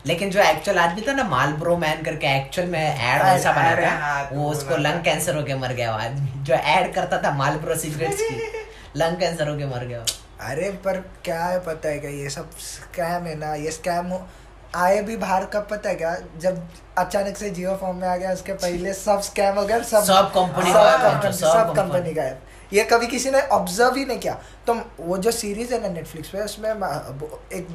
लेकिन 0.07 0.29
जो 0.29 0.39
एक्चुअल 0.41 0.77
आदमी 0.79 1.01
था 1.01 1.13
ना 1.13 1.23
माल 1.23 1.53
ब्रो 1.53 1.75
मैन 1.77 2.03
करके 2.03 2.35
एक्चुअल 2.37 2.67
में 2.67 2.79
एड 2.79 3.21
ऐसा 3.21 3.51
बना 3.51 3.75
था 3.75 3.89
हाँ, 3.97 4.29
वो 4.33 4.49
उसको 4.51 4.77
लंग 4.77 5.03
कैंसर 5.03 5.35
होके 5.35 5.55
मर 5.55 5.73
गया 5.73 5.91
आदमी। 5.93 6.43
जो 6.43 6.53
ऐड 6.53 6.93
करता 6.93 7.21
था 7.21 7.31
माल 7.37 7.55
ब्रो 7.57 7.75
सिगरेट्स 7.75 8.21
की 8.21 8.63
लंग 8.99 9.17
कैंसर 9.19 9.49
होके 9.49 9.65
मर 9.65 9.85
गया 9.85 10.05
अरे 10.49 10.69
पर 10.85 10.97
क्या 11.25 11.43
है 11.45 11.59
पता 11.59 11.89
है 11.89 11.99
क्या 11.99 12.09
ये 12.11 12.29
सब 12.29 12.49
स्कैम 12.59 13.25
है 13.25 13.35
ना 13.39 13.53
ये 13.55 13.71
स्कैम 13.71 14.05
हो 14.05 14.25
आए 14.75 15.01
भी 15.01 15.15
बाहर 15.17 15.45
कब 15.45 15.67
पता 15.71 15.89
है 15.89 15.95
क्या? 15.95 16.15
जब 16.37 16.67
अचानक 16.97 17.37
से 17.37 17.49
जियो 17.49 17.75
फॉर्म 17.75 17.97
में 17.97 18.07
आ 18.07 18.15
गया 18.17 18.31
उसके 18.31 18.53
पहले 18.53 18.93
सब 18.93 19.21
स्कैम 19.21 19.55
हो 19.55 19.63
गया 19.65 19.79
सब 19.79 20.03
सब 20.03 20.31
कंपनी 20.35 20.71
सब 20.73 20.97
कंपनी 21.03 21.31
सब 21.33 21.47
सब 21.47 21.73
कंपनी। 21.75 21.91
कंपनी 21.91 22.13
गायब। 22.13 22.41
ये 22.73 22.83
कभी 22.83 23.07
किसी 23.07 23.31
ने 23.31 23.41
ऑब्ज़र्व 23.57 23.95
ही 23.95 24.05
नहीं 24.05 24.19
किया। 24.19 24.33
तो 24.67 24.73
वो 24.99 25.17
जो 25.17 25.31
सीरीज़ 25.31 25.73
है 25.73 25.81
ना 25.81 25.87
नेटफ्लिक्स 25.87 26.29
पे 26.29 26.41
उसमें 26.41 26.69
एक 26.69 27.67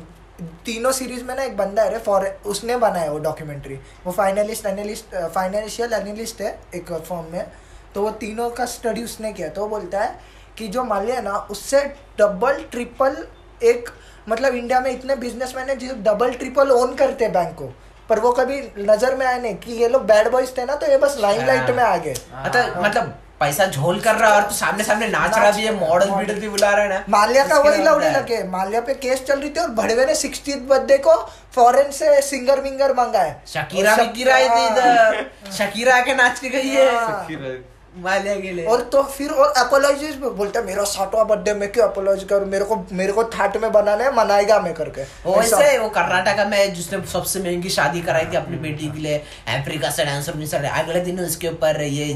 तीनों 0.64 0.92
सीरीज़ 0.92 1.24
में 1.24 1.34
ना 1.36 1.42
एक 1.42 1.56
बंदा 1.56 1.82
है 1.82 1.90
रे 1.90 1.98
फॉर 2.00 2.26
उसने 2.46 2.76
बनाया 2.78 3.10
वो 3.12 3.18
डॉक्यूमेंट्री 3.20 3.74
वो 4.04 4.12
फाइनलिस्ट 4.12 4.66
एनालिस्ट 4.66 5.14
फाइनेंशियल 5.34 5.92
एनालिस्ट 5.92 6.40
है 6.40 6.58
एक 6.74 6.92
फॉर्म 6.92 7.32
में। 7.32 7.46
तो 7.94 8.02
वो 8.02 8.10
तीनों 8.18 8.48
का 8.50 8.64
स्टडी 8.66 9.04
उसने 9.04 9.32
किया। 9.32 9.48
तो 9.48 9.60
वो 9.60 9.68
बोलता 9.68 10.00
है 10.00 10.18
कि 10.58 10.68
जो 10.68 10.84
माल्या 10.84 11.16
है 11.16 11.22
ना 11.22 11.36
उससे 11.50 11.82
डबल 12.18 12.62
ट्रिपल 12.70 13.16
एक 13.62 13.88
मतलब 14.28 14.54
इंडिया 14.54 14.80
में 14.80 14.90
इतने 14.90 15.16
बिजनेसमैन 15.18 15.68
है 15.68 15.76
जो 15.76 15.94
डबल 16.02 16.34
ट्रिपल 16.34 16.70
ओन 16.72 16.94
करते 16.94 17.24
हैं 17.24 17.32
बैंक 17.32 17.54
को। 17.54 17.72
पर 18.08 18.20
वो 18.20 18.32
कभी 18.32 18.60
नज़र 18.78 19.14
में 19.16 19.26
आए 19.26 19.40
नहीं 19.40 19.54
कि 19.56 19.72
ये 19.72 19.88
लोग 19.88 20.04
बैड 20.06 20.30
बॉयज़ 20.30 20.50
थे 20.58 20.64
ना 20.64 20.74
तो 20.74 20.86
ये 20.86 20.96
बस 20.98 21.16
लाइन 21.20 21.46
लाइट 21.46 21.70
में 21.70 21.82
आ 21.82 21.96
गए। 21.96 22.14
मतलब 22.36 22.82
मतलब 22.84 23.18
पैसा 23.40 23.66
झोल 23.66 24.00
कर 24.00 24.14
रहा 24.14 24.30
है 24.30 24.36
और 24.36 24.48
तो 24.48 24.54
सामने 24.54 24.84
सामने 24.84 25.08
नाच। 25.08 25.36
रहा 25.36 25.50
भी 25.50 25.62
है 25.62 25.72
मॉडल 25.76 26.10
वीडल 26.10 26.40
भी 26.40 26.48
बुला 26.48 26.70
रहा 26.70 26.82
है 26.82 26.88
ना। 26.88 27.04
माल्या 27.08 27.44
का 27.46 27.58
वही 27.58 27.82
लौड़े 27.84 28.10
लगे। 28.10 28.42
माल्या 28.48 28.80
पे 28.80 28.94
केस 28.96 29.24
चल 29.28 29.38
रही 29.40 29.50
थी 29.50 29.60
और 29.60 29.70
भड़वे 29.72 30.06
ने 30.06 30.14
सिक्सटी 30.14 30.54
बर्थडे 30.66 30.98
को 30.98 31.16
फॉरेन 31.54 31.90
से 31.90 32.20
सिंगर 32.22 32.60
विंगर 32.60 32.94
मंगा 32.94 33.22
है। 33.22 33.42
शकीरा 33.46 33.96
शकीरा 33.96 34.38
थी 34.38 34.66
इधर। 34.66 35.24
शकीरा 35.58 35.96
आके 35.96 36.14
नाच 36.14 36.38
के 36.38 36.48
गई 36.48 36.68
है। 36.68 36.88
के 37.94 38.50
लिए। 38.52 38.64
और 38.66 38.80
तो 38.82 39.02
फिर 39.04 39.30
और 39.32 39.52
अपोलॉजीज 39.58 40.14
भी 40.16 40.28
बोलता 40.30 40.60
मेरा 40.62 40.82
सातवां 40.86 41.26
बर्थडे 41.28 41.54
मैं 41.54 41.70
क्यों 41.72 41.86
अपोलॉजी 41.88 42.26
करूँ? 42.26 42.46
मेरे 42.48 42.64
को 42.64 42.76
मेरे 42.92 43.12
को 43.12 43.24
थाट 43.26 43.56
में 43.56 43.70
बनाना 43.72 44.04
है 44.04 44.14
मनाएगा 44.16 44.58
मैं 44.60 44.72
करके। 44.74 45.02
वो 45.24 45.34
ऐसा। 45.34 45.58
ऐसे 45.58 45.78
वो 45.78 45.88
कर्नाटका 45.90 46.44
में 46.44 46.74
जिसने 46.74 47.00
सबसे 47.06 47.40
महँगी 47.40 47.68
शादी 47.70 48.00
कराई 48.02 48.26
थी 48.26 48.36
अपनी 48.36 48.56
बेटी 48.58 48.90
के 48.90 49.00
लिए 49.00 49.16
अफ्रीका 49.50 49.90
से 49.90 50.04
डांसर 50.04 50.34
मिसर 50.34 50.64
अगले 50.64 51.00
दिन 51.00 51.20
उसके 51.20 51.48
ऊपर 51.48 51.80
ये 51.82 52.08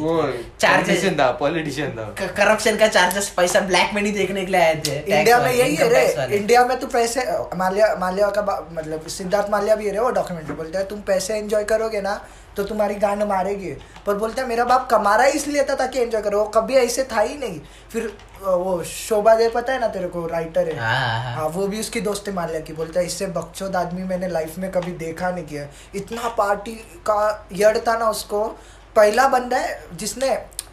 चार्जेस 0.60 0.60
पॉलिटिशियन 0.60 1.18
था 1.18 1.30
पॉलिटिशियन 1.40 1.90
था। 1.90 2.26
करप्शन 2.36 2.76
का 2.76 2.88
चार्जेस 2.88 3.28
पैसा 3.36 3.60
ब्लैक 3.62 3.94
मनी 3.94 4.10
देखने 4.12 4.44
के 4.44 4.52
लिए 4.52 4.60
आए 4.60 4.80
थे। 4.86 4.96
इंडिया 4.98 5.38
में 5.38 5.52
यही 5.52 5.74
है 5.76 5.88
रे। 5.88 6.36
इंडिया 6.36 6.64
में 6.64 6.78
तो 6.78 6.86
पैसे 6.86 7.26
माल्या 7.56 7.94
माल्या 8.00 8.30
का 8.30 8.42
मतलब 8.72 9.06
सिद्धार्थ 9.08 9.50
माल्या 9.50 9.74
भी 9.74 9.86
है 9.86 9.92
रे 9.92 9.98
वो 9.98 10.10
डॉक्यूमेंट्री 10.12 10.54
बोलता 10.54 10.78
है 10.78 10.84
तुम 10.86 11.00
पैसे 11.06 11.34
एंजॉय 11.34 11.64
करोगे 11.66 12.00
ना 12.00 12.14
तो 12.56 12.64
तुम्हारी 12.64 12.94
गांड 12.96 13.22
मारेगी। 13.22 13.70
पर 14.06 14.14
बोलता 14.14 14.42
है 14.42 14.48
मेरा 14.48 14.64
बाप 14.64 14.88
कमा 14.90 15.14
रहा 15.16 15.26
ही 15.26 15.32
इसलिए 15.32 15.64
था 15.64 15.74
ताकि 15.74 15.98
एंजॉय 15.98 16.22
करो। 16.22 16.38
वो 16.38 16.44
कभी 16.50 16.74
ऐसे 16.76 17.04
था 17.12 17.20
ही 17.20 17.36
नहीं। 17.38 17.60
फिर 17.92 18.12
वो 18.42 18.82
शोभा 18.84 19.34
दे 19.34 19.48
पता 19.48 19.72
है 19.72 19.80
ना 19.80 19.88
तेरे 19.88 20.08
को 20.08 20.26
राइटर 20.26 20.68
है? 20.68 20.78
हाँ, 20.78 20.96
हाँ, 20.98 21.22
हाँ। 21.22 21.34
हाँ 21.34 21.48
वो 21.48 21.66
भी 21.66 21.80
उसकी 21.80 22.00
दोस्त 22.00 22.28
है 22.28 22.46
लिया 22.48 22.60
की 22.60 22.72
बोलता 22.72 23.00
है 23.00 23.06
इससे 23.06 23.26
बकचोद 23.28 23.76
आदमी 23.76 24.02
मैंने 24.04 24.28
लाइफ 24.28 24.58
में 24.58 24.70
कभी 24.70 24.92
देखा 24.98 25.30
नहीं 25.30 25.44
किया। 25.44 25.66
इतना 25.94 26.28
पार्टी 26.38 26.74
का 27.06 27.48
यड़ 27.52 27.76
था 27.78 27.96
ना 27.98 28.10
उसको। 28.10 28.44
पहला 28.96 29.26
बंदा 29.28 29.56
है 29.56 29.82
जिसने 29.94 30.28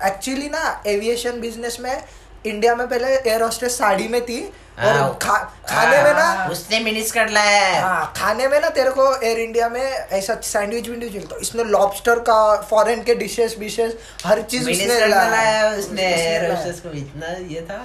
एक्चुअली 0.05 0.49
ना 0.49 0.82
एविएशन 0.88 1.39
बिज़नेस 1.41 1.77
में 1.79 2.03
इंडिया 2.45 2.75
में 2.75 2.88
पहले 2.88 3.07
एयर 3.07 3.41
होस्टेस 3.41 3.77
साड़ी 3.77 4.07
में 4.07 4.21
थी। 4.21 4.41
और 4.80 4.86
हाँ, 4.88 5.17
खा, 5.22 5.38
खाने 5.69 5.97
में 6.03 6.13
ना 6.13 6.24
हाँ, 6.24 6.47
उसने 6.49 6.80
मिनिस 6.80 7.11
कर 7.11 7.30
लाया 7.30 7.57
है 7.59 7.82
हाँ 7.82 8.13
खाने 8.17 8.47
में 8.47 8.59
ना 8.61 8.69
तेरे 8.69 8.89
को 8.89 9.05
एयर 9.15 9.39
इंडिया 9.39 9.67
में 9.69 9.82
ऐसा 9.82 10.36
सैंडविच 10.43 10.88
विंडविच 10.89 11.13
मिलता 11.13 11.36
है। 11.36 11.41
इसने 11.41 11.63
लॉबस्टर 11.65 12.19
का 12.30 12.38
फॉरेन 12.69 13.03
के 13.03 13.15
डिशेस 13.15 13.55
विशेस 13.59 13.95
हर 14.26 14.41
चीज़ 14.43 14.69
उसने 14.69 15.07
लाया। 15.07 15.67
उसने 15.69 15.80
उसने 15.80 16.07
लाया। 16.07 16.47
रोस्टेस 16.47 16.80
को 16.80 16.91
इतना 16.97 17.28
ये 17.49 17.61
था 17.69 17.80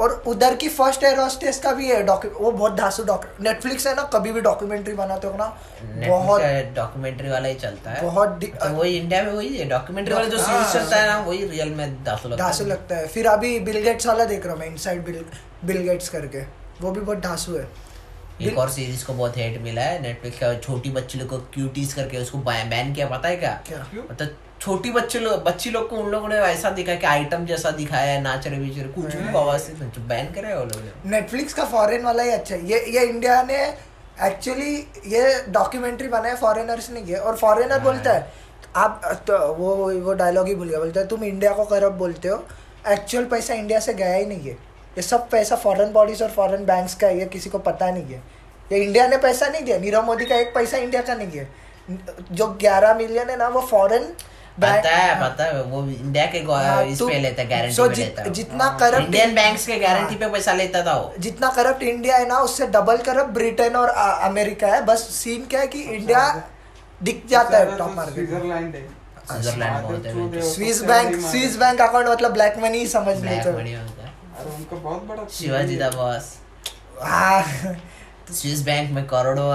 और 0.00 0.22
उधर 0.26 0.54
की 0.54 0.68
फ़र्स्ट 0.70 1.04
एयर 1.04 1.18
होस्टेस 1.18 1.58
का 1.58 1.72
भी 1.72 1.88
है 1.88 2.02
वो 2.02 2.50
बहुत 2.50 2.76
धासु 2.76 3.04
डॉक्यू 3.04 3.44
नेटफ्लिक्स 3.44 3.86
है 3.86 3.94
ना 3.94 4.02
कभी 4.14 4.32
भी 4.32 4.40
डॉक्यूमेंट्री 4.40 4.94
बनाते 4.94 5.26
हो 5.26 5.36
ना 5.36 5.46
बहुत 6.08 6.42
डॉक्यूमेंट्री 6.76 7.28
वाला 7.28 7.48
ही 7.48 7.54
चलता 7.56 7.90
है 7.90 8.02
बहुत 8.02 8.40
तो 8.44 8.68
वही 8.70 8.96
इंडिया 8.96 9.22
में 9.22 9.32
वही 9.32 9.56
है 9.56 9.68
डॉक्यूमेंट्री 9.68 10.14
वाला 10.14 10.28
जो। 10.28 10.38
सीरीज़ 10.38 10.72
चलता 10.72 10.96
है 10.96 11.06
ना 11.08 11.18
वही 11.20 11.46
रियल 11.46 11.70
में 11.74 12.02
धासु 12.04 12.64
लगता 12.64 12.96
है 12.96 13.06
फिर 13.08 13.26
अभी 13.28 13.58
बिल 13.60 13.80
गेट्स 13.84 14.06
वाला 14.06 14.24
देख 14.24 14.44
रहा 14.44 14.52
हूँ 14.52 14.60
मैं 14.60 14.68
इनसाइड 14.68 15.04
बिल 15.04 15.24
बिल 15.64 15.82
गेट्स 15.82 16.08
करके। 16.08 16.42
वो 16.80 16.90
भी 16.90 17.00
बहुत 17.00 17.18
धासु 17.18 17.56
है। 17.56 17.68
एक 18.42 18.58
और 18.58 18.70
सीरीज़ 18.70 19.04
को 19.06 19.12
बहुत 19.12 19.36
हेट 19.36 19.60
मिला 19.62 19.82
है 19.82 20.00
नेटफ्लिक्स 20.02 20.38
का 20.38 20.54
छोटी 20.58 20.90
बच्ची 20.90 21.18
लोग 21.18 21.28
को 21.28 21.38
क्यूटीज 21.54 21.92
करके 21.92 22.18
उसको 22.18 22.38
बैन 22.38 22.94
किया 22.94 23.06
पता 23.06 23.28
है 23.28 23.36
क्या? 23.36 23.50
क्या? 23.66 23.86
मतलब 24.10 24.36
छोटी 24.60 24.90
बच्चे 24.90 25.18
लोग 25.18 25.42
बच्ची 25.44 25.70
लोग 25.70 25.88
को 25.88 25.96
उन 25.96 26.10
लोगों 26.10 26.28
ने 26.28 26.36
ऐसा 26.36 26.70
दिखाया 26.70 26.98
कि 26.98 27.06
आइटम 27.06 27.44
जैसा 27.46 27.70
दिखाया 27.70 28.12
है 28.12 28.20
नाच 28.22 28.46
रहे 28.46 28.58
बीच 28.60 28.78
रहे 28.78 28.92
कुछ 28.92 29.14
भी 29.16 29.28
आवाज़ 29.30 29.60
से 29.60 29.72
बैन 29.98 30.32
करे 30.32 30.54
वो 30.54 30.64
लोग 30.64 30.82
ने। 30.84 31.10
नेटफ्लिक्स 31.10 31.54
का 31.54 31.64
फॉरेन 31.66 32.04
वाला 32.04 32.22
ही 32.22 32.30
अच्छा 32.30 32.54
है। 32.54 32.66
ये 32.70 32.84
ये 32.90 33.04
इंडिया 33.06 33.42
ने 33.42 33.62
एक्चुअली 34.22 34.74
ये 35.06 35.22
डॉक्यूमेंट्री 35.48 36.08
बनाया 36.08 36.34
फॉरेनर्स 36.36 36.90
ने 36.90 37.02
किया 37.02 37.20
और 37.20 37.36
फॉरेनर 37.36 37.72
हाँ। 37.72 37.82
बोलता 37.82 38.12
है 38.12 38.32
आप 38.76 39.00
तो 39.26 39.38
वो 39.54 39.74
वो 40.00 40.12
डायलॉग 40.14 40.48
ही 40.48 40.54
भूल 40.54 40.68
गया। 40.68 40.78
बोलता 40.78 41.00
है 41.00 41.06
तुम 41.08 41.24
इंडिया 41.24 41.52
को 41.52 41.64
करप्ट 41.64 41.96
बोलते 41.98 42.28
हो। 42.28 42.44
एक्चुअल 42.88 43.24
पैसा 43.26 43.54
इंडिया 43.54 43.80
से 43.80 43.94
गया 43.94 44.14
ही 44.14 44.26
नहीं 44.26 44.48
है। 44.48 44.56
ये 44.96 45.02
सब 45.02 45.28
पैसा 45.28 45.56
फॉरेन 45.56 45.92
बॉडीज 45.92 46.22
और 46.22 46.30
फॉरेन 46.30 46.64
बैंक्स 46.64 46.94
का 46.94 47.06
है 47.06 47.18
ये 47.18 47.26
किसी 47.26 47.50
को 47.50 47.58
पता 47.58 47.90
नहीं 47.90 48.04
है। 48.04 48.22
ये 48.72 48.78
इंडिया 48.78 49.08
ने 49.08 49.16
पैसा 49.16 49.46
नहीं 49.48 49.62
दिया 49.62 49.78
नीरव 49.78 50.02
मोदी 50.02 50.24
का 50.24 50.36
एक 50.36 50.54
पैसा 50.54 50.76
इंडिया 50.76 51.02
का 51.02 51.14
नहीं 51.14 51.30
है। 51.30 51.48
जो 52.32 52.46
ग्यारह 52.46 52.94
मिलियन 52.94 53.30
है 53.30 53.36
ना 53.36 53.48
वो 53.48 53.60
फॉरेन 53.60 54.02
पता 54.60 54.90
है 54.90 55.20
पता 55.20 55.44
है 55.44 55.62
वो 55.62 55.82
इंडिया 55.86 56.26
के 56.26 56.38
हाँ, 56.38 56.84
इस 56.84 56.98
तो- 56.98 57.10
पे 57.10 57.18
लेता 57.18 57.44
गारंटी 57.44 57.74
so 57.76 57.88
पे 57.88 57.94
जित- 57.94 58.18
लेता 58.18 58.30
जितना 58.30 58.78
करप्ट 58.80 59.04
इंडियन 59.04 59.34
बैंक्स 59.34 59.66
के 59.66 59.76
गारंटी 59.78 60.14
पे 60.14 60.28
पैसा 60.28 60.52
लेता 60.52 60.82
था 60.82 60.94
वो। 60.94 61.14
जितना 61.18 61.50
करप्ट 61.50 61.82
इंडिया 61.82 62.16
है 62.16 62.28
ना 62.28 62.38
उससे 62.38 62.66
डबल 62.66 62.96
करप्ट 62.96 63.30
ब्रिटेन 63.30 63.76
और 63.76 63.90
आ, 63.90 64.10
अमेरिका 64.28 64.66
है। 64.66 64.84
बस 64.84 64.98
सीन 64.98 65.46
क्या 65.46 65.60
है 65.60 65.66
कि 65.66 65.80
इंडिया 65.80 66.42
दिख 67.02 67.22
जाता 67.30 67.58
है 67.58 67.76
टॉप 67.78 67.92
मार्केट 67.96 68.30
है। 68.30 68.40
हैं 68.40 68.84
है, 70.34 70.42
Swiss 70.42 70.82
bank 70.82 71.20
Swiss 71.26 71.56
bank 71.56 71.80
account 71.80 72.08
मतलब 72.08 72.32
ब्लैक 72.32 72.58
मनी 72.58 72.86
समझ 72.86 73.16
ब्लैक 73.16 73.46
लेते 73.46 73.58
मनी 73.58 73.72
होता 73.74 73.99
है। 73.99 73.99
अरे 74.40 74.54
उनका 74.56 74.76
बहुत 74.76 75.04
बड़ा 75.06 75.26
शिवाजी 75.38 75.76
द 75.76 75.90
बॉस 75.94 76.34
हाँ। 77.02 77.42
स्विस 78.38 78.60
बैंक 78.64 78.90
में 78.94 79.04
करोड़ों 79.06 79.46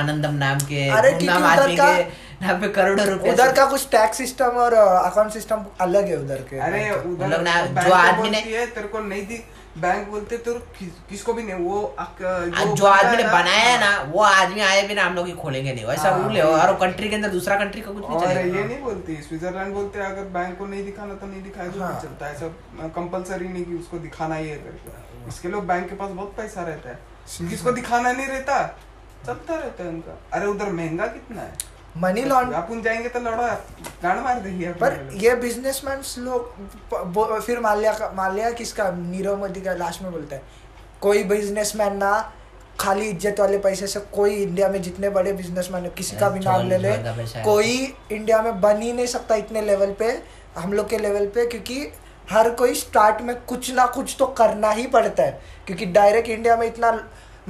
आनंदम 0.00 0.34
नाम 0.40 0.58
के 0.66 0.88
अरे 0.98 1.10
नाम 1.26 1.44
आदमी 1.44 1.76
के 1.76 2.02
नाम 2.46 2.60
पे 2.60 2.68
करोड़ों 2.76 3.06
रुपए 3.06 3.30
उधर 3.32 3.52
का 3.52 3.64
कुछ 3.70 3.86
टैक्स 3.92 4.18
सिस्टम 4.18 4.58
और 4.64 4.74
अकाउंट 4.74 5.32
सिस्टम 5.32 5.64
अलग 5.80 6.06
है 6.08 6.16
उधर 6.16 6.42
के। 6.50 6.58
अरे 6.66 6.90
उधर 7.10 7.40
ना- 7.42 7.66
बैंक 7.70 7.86
जो 7.86 7.94
आदमी 7.94 8.30
ने- 8.30 8.44
तेरे 8.44 8.86
को 8.88 8.98
नहीं 9.08 9.26
दी 9.26 9.42
बैंक 9.78 10.08
बोलते 10.08 10.36
तो 10.38 10.54
किस, 10.54 10.88
किसको 11.10 11.32
भी 11.32 11.42
नहीं 11.42 11.54
वो 11.54 11.82
अक- 11.98 12.22
आज 12.54 12.68
जो 12.68 12.86
आदमी 12.86 13.16
ने 13.16 13.24
बनाया 13.24 13.64
है। 13.64 13.80
ना 13.80 14.02
वो 14.02 14.22
आदमी 14.22 14.60
आए 14.60 14.86
बिना 14.88 15.04
हम 15.04 15.14
लोग 15.14 15.26
ही 15.26 15.32
खोलेंगे 15.32 15.72
नहीं। 15.72 15.84
वैसा 15.84 16.10
हाँ, 16.10 16.22
रूल 16.22 16.36
है 16.36 16.46
और 16.46 16.74
कंट्री 16.76 17.08
के 17.08 17.14
अंदर 17.14 17.28
दूसरा 17.28 17.56
कंट्री 17.56 17.80
का 17.80 17.90
कुछ 17.90 18.02
नहीं 18.02 18.16
और 18.16 18.36
ये 18.56 18.64
नहीं 18.64 18.80
बोलती 18.82 19.16
स्विट्जरलैंड 19.22 19.74
बोलते 19.74 19.98
हैं 19.98 20.06
अगर 20.06 20.22
बैंक 20.22 20.58
को 20.58 20.66
नहीं 20.66 20.84
दिखाना 20.84 21.14
तो 21.14 21.26
नहीं 21.26 21.42
दिखाया 21.42 21.68
तो 21.70 21.80
हाँ। 21.80 21.90
नहीं 21.92 22.00
चलता 22.00 22.30
ऐसा 22.30 22.48
कंपलसरी 22.88 23.48
नहीं 23.48 23.64
कि 23.64 23.74
उसको 23.74 23.98
दिखाना 23.98 24.34
ही 24.34 24.48
है 24.48 24.56
करके 24.56 25.28
इसके 25.28 25.48
लिए 25.48 25.60
बैंक 25.60 25.88
के 25.88 25.94
पास 25.94 26.10
बहुत 26.10 26.34
पैसा 26.36 26.62
रहता 26.62 26.88
है। 26.88 26.98
किसको 27.48 27.72
दिखाना 27.72 28.12
नहीं 28.12 28.26
रहता? 28.26 28.62
चलता 29.26 29.54
रहता 29.54 29.82
है 29.82 29.88
उनका। 29.88 30.18
अरे 30.32 30.46
उधर 30.46 30.72
महँगा 30.72 31.06
कितना 31.06 31.42
है? 31.42 31.52
मनी 32.00 32.22
लॉन्ड 32.24 32.52
अपन 32.54 32.82
जाएँगे 32.82 33.08
तो 33.08 33.20
लड़ा 33.20 33.46
गाड़ 34.02 34.18
मार 34.18 34.40
देंगे 34.40 34.68
पर 34.74 35.08
ये 35.14 35.34
बिजनेसमैन 35.36 36.02
लोग 36.18 37.40
फिर 37.40 37.60
माल्या 37.60 37.92
का 37.92 38.10
माल्या 38.16 38.50
किसका? 38.52 38.90
नीरव 38.90 39.36
मोदी 39.38 39.60
का 39.60 39.74
लास्ट 39.74 40.02
में 40.02 40.12
बोलता 40.12 40.36
है। 40.36 40.42
कोई 41.00 41.24
बिजनेसमैन 41.24 41.96
ना 41.96 42.32
खाली 42.80 43.08
इज़्ज़त 43.08 43.40
वाले 43.40 43.58
पैसे 43.58 43.86
से 43.86 44.00
कोई 44.12 44.34
इंडिया 44.34 44.68
में 44.68 44.80
जितने 44.82 45.08
बड़े 45.10 45.32
बिजनेसमैन 45.32 45.84
है 45.84 45.90
किसी 45.90 46.16
का 46.16 46.28
भी 46.28 46.40
नाम 46.40 46.68
ले 46.68 46.78
ले। 46.78 46.96
कोई 47.44 47.72
इंडिया 48.12 48.42
में 48.42 48.60
बन 48.60 48.82
ही 48.82 48.92
नहीं 48.92 49.06
सकता 49.06 49.34
इतने 49.36 49.62
लेवल 49.62 49.92
पे 49.98 50.06
हम 50.56 50.72
लोग 50.72 50.88
के 50.88 50.98
लेवल 50.98 51.26
पे 51.26 51.46
क्योंकि 51.46 51.92
हर 52.30 52.50
कोई 52.54 52.74
स्टार्ट 52.74 53.20
में 53.22 53.34
कुछ 53.42 53.70
ना 53.74 53.86
कुछ 53.86 54.14
तो 54.18 54.26
करना 54.38 54.70
ही 54.70 54.86
पड़ता 54.86 55.22
है। 55.22 55.40
क्योंकि 55.66 55.86
डायरेक्ट 55.88 56.28
इंडिया 56.28 56.56
में 56.56 56.66
इतना 56.66 56.90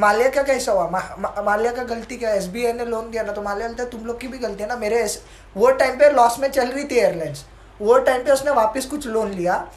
माल्या 0.01 0.28
का 0.28 0.42
कैसा 0.42 0.72
हुआ? 0.72 0.90
मा, 0.90 1.16
मा, 1.18 1.42
माल्या 1.42 1.72
का 1.72 1.82
गलती 1.82 2.16
क्या? 2.16 2.30
एस 2.30 2.46
बी 2.46 2.72
ने 2.72 2.84
लोन 2.84 3.11
दिया 3.11 3.22
ना 3.22 3.32
तो 3.32 3.42
माल्या 3.42 3.68
बोलता 3.68 3.82
है 3.82 3.90
तुम 3.90 4.05
लोग 4.05 4.20
की 4.20 4.28
भी 4.28 4.38
गलती 4.38 4.62
है 4.62 4.68
ना 4.68 4.76
मेरे 4.76 4.96
ऐस- 4.96 5.20
वो 5.57 5.70
टाइम 5.70 5.96
पे 5.96 6.11
लॉस 6.11 6.38
में 6.38 6.51
चल 6.51 6.68
रही 6.68 6.84
थी 6.84 6.96
एयरलाइंस 6.96 7.44
वो 7.80 7.98
टाइम 7.98 8.24
पे 8.24 8.32
उसने 8.32 8.51
वापस 8.51 8.86
कुछ 8.86 9.07
लोन 9.07 9.30
लिया। 9.30 9.68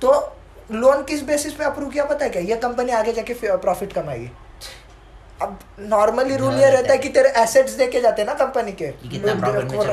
तो 0.00 0.36
लोन 0.72 1.04
किस 1.04 1.22
बेसिस 1.22 1.52
पे 1.52 1.64
अप्रूव 1.64 1.90
किया 1.90 2.04
पता 2.04 2.24
है 2.24 2.30
क्या? 2.30 2.42
ये 2.42 2.56
कंपनी 2.56 2.92
आगे 2.92 3.12
जाके 3.12 3.56
प्रॉफिट 3.56 3.92
कमाएगी। 3.92 4.30
अब 5.42 5.60
नॉर्मली 5.78 6.36
रूल 6.36 6.54
ये 6.54 6.70
रहता 6.70 6.92
है 6.92 6.98
कि 6.98 7.08
तेरे 7.08 7.28
एसेट्स 7.28 7.72
देके 7.72 8.00
जाते 8.00 8.22
हैं 8.22 8.26
ना 8.26 8.34
कंपनी 8.34 8.72
के। 8.72 8.86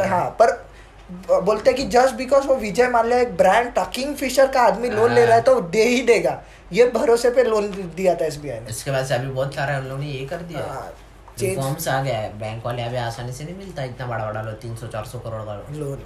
है। 0.04 0.32
पर 0.32 0.71
बोलते 1.12 1.70
हैं 1.70 1.78
कि 1.78 1.86
जस्ट 1.90 2.16
बिकॉज़ 2.16 2.48
वो 2.48 2.56
विजय 2.56 2.88
माल्या 2.88 3.20
एक 3.20 3.36
ब्रांड 3.38 3.72
टकिंग 3.78 4.16
फिशर 4.16 4.48
का 4.48 4.62
आदमी 4.62 4.90
लोन 4.90 5.14
ले 5.14 5.26
रहा 5.26 5.36
है 5.36 5.42
तो 5.42 5.60
दे 5.62 5.84
ही 5.84 6.02
देगा। 6.02 6.42
ये 6.72 6.86
भरोसे 6.94 7.30
पे 7.30 7.44
लोन 7.44 7.68
दिया 7.96 8.14
था 8.16 8.28
SBI 8.28 8.60
ने। 8.62 8.70
इसके 8.70 8.92
बाद 8.92 9.06
से 9.06 9.14
अभी 9.16 9.28
बहुत 9.28 9.56
सारे 9.56 9.74
हम 9.74 9.86
लोग 9.86 10.00
ने 10.00 10.06
ये 10.06 10.26
कर 10.26 10.42
दिया। 10.44 10.66
हाँ, 10.68 10.94
रिफॉर्म्स 11.40 11.88
आ 11.88 12.02
गया 12.02 12.18
है। 12.18 12.30
बैंक 12.40 12.66
वाले 12.66 12.84
अभी 12.84 12.98
आसानी 12.98 13.34
से 13.34 13.44
नहीं 13.44 13.56
मिलता। 13.56 13.84
इतना 13.84 14.06
बड़ा 14.08 14.26
बड़ा 14.26 14.42
लो 14.42 14.52
तीन 14.62 14.76
सौ 14.76 14.88
चार 14.88 15.06
सौ 15.06 15.20
करोड़ 15.20 15.42
का 15.42 15.56
लोन 15.72 16.04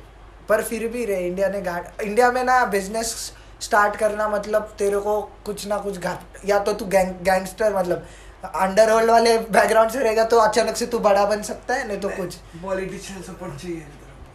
पर 0.50 0.62
फिर 0.64 0.88
भी 0.88 1.06
रे 1.06 1.20
इंडिया 1.28 1.50
ने 1.50 1.62
गांड 1.62 2.02
इंडिया 2.04 2.32
में 2.32 2.44
ना 2.44 2.64
बिज़नेस 2.66 3.14
स्टार्ट 3.62 3.96
करना 3.96 4.28
मतलब 4.30 4.74
तेरे 4.80 4.98
को 5.00 5.22
कुछ 5.46 5.68
ना 5.68 5.78
कुछ 5.78 5.98
घाट 5.98 6.46
या 6.46 6.60
तो 6.60 6.74
तू 6.74 6.86
गैंग 6.86 7.12
गैंगस्टर 7.24 7.76
मतलब 7.76 8.06
अंडरवर्ल्ड 8.56 9.12
वाले 9.12 9.38
बैकग्राउंड 9.40 9.92
से 9.92 10.00
रहेगा 10.00 10.24
तो 10.24 10.40
अचानक 10.40 10.76
से 10.78 10.86
तू 10.86 11.00
बड़ा 11.00 11.26
बन 11.26 11.42
सकता 11.42 11.74
है 11.74 11.88
नहीं 11.88 12.00
तो 12.00 12.10
कुछ। 12.10 12.36
पॉलिटिशियन 12.64 13.22
सपोर्ट 13.22 13.62
चाहिए। 13.62 13.86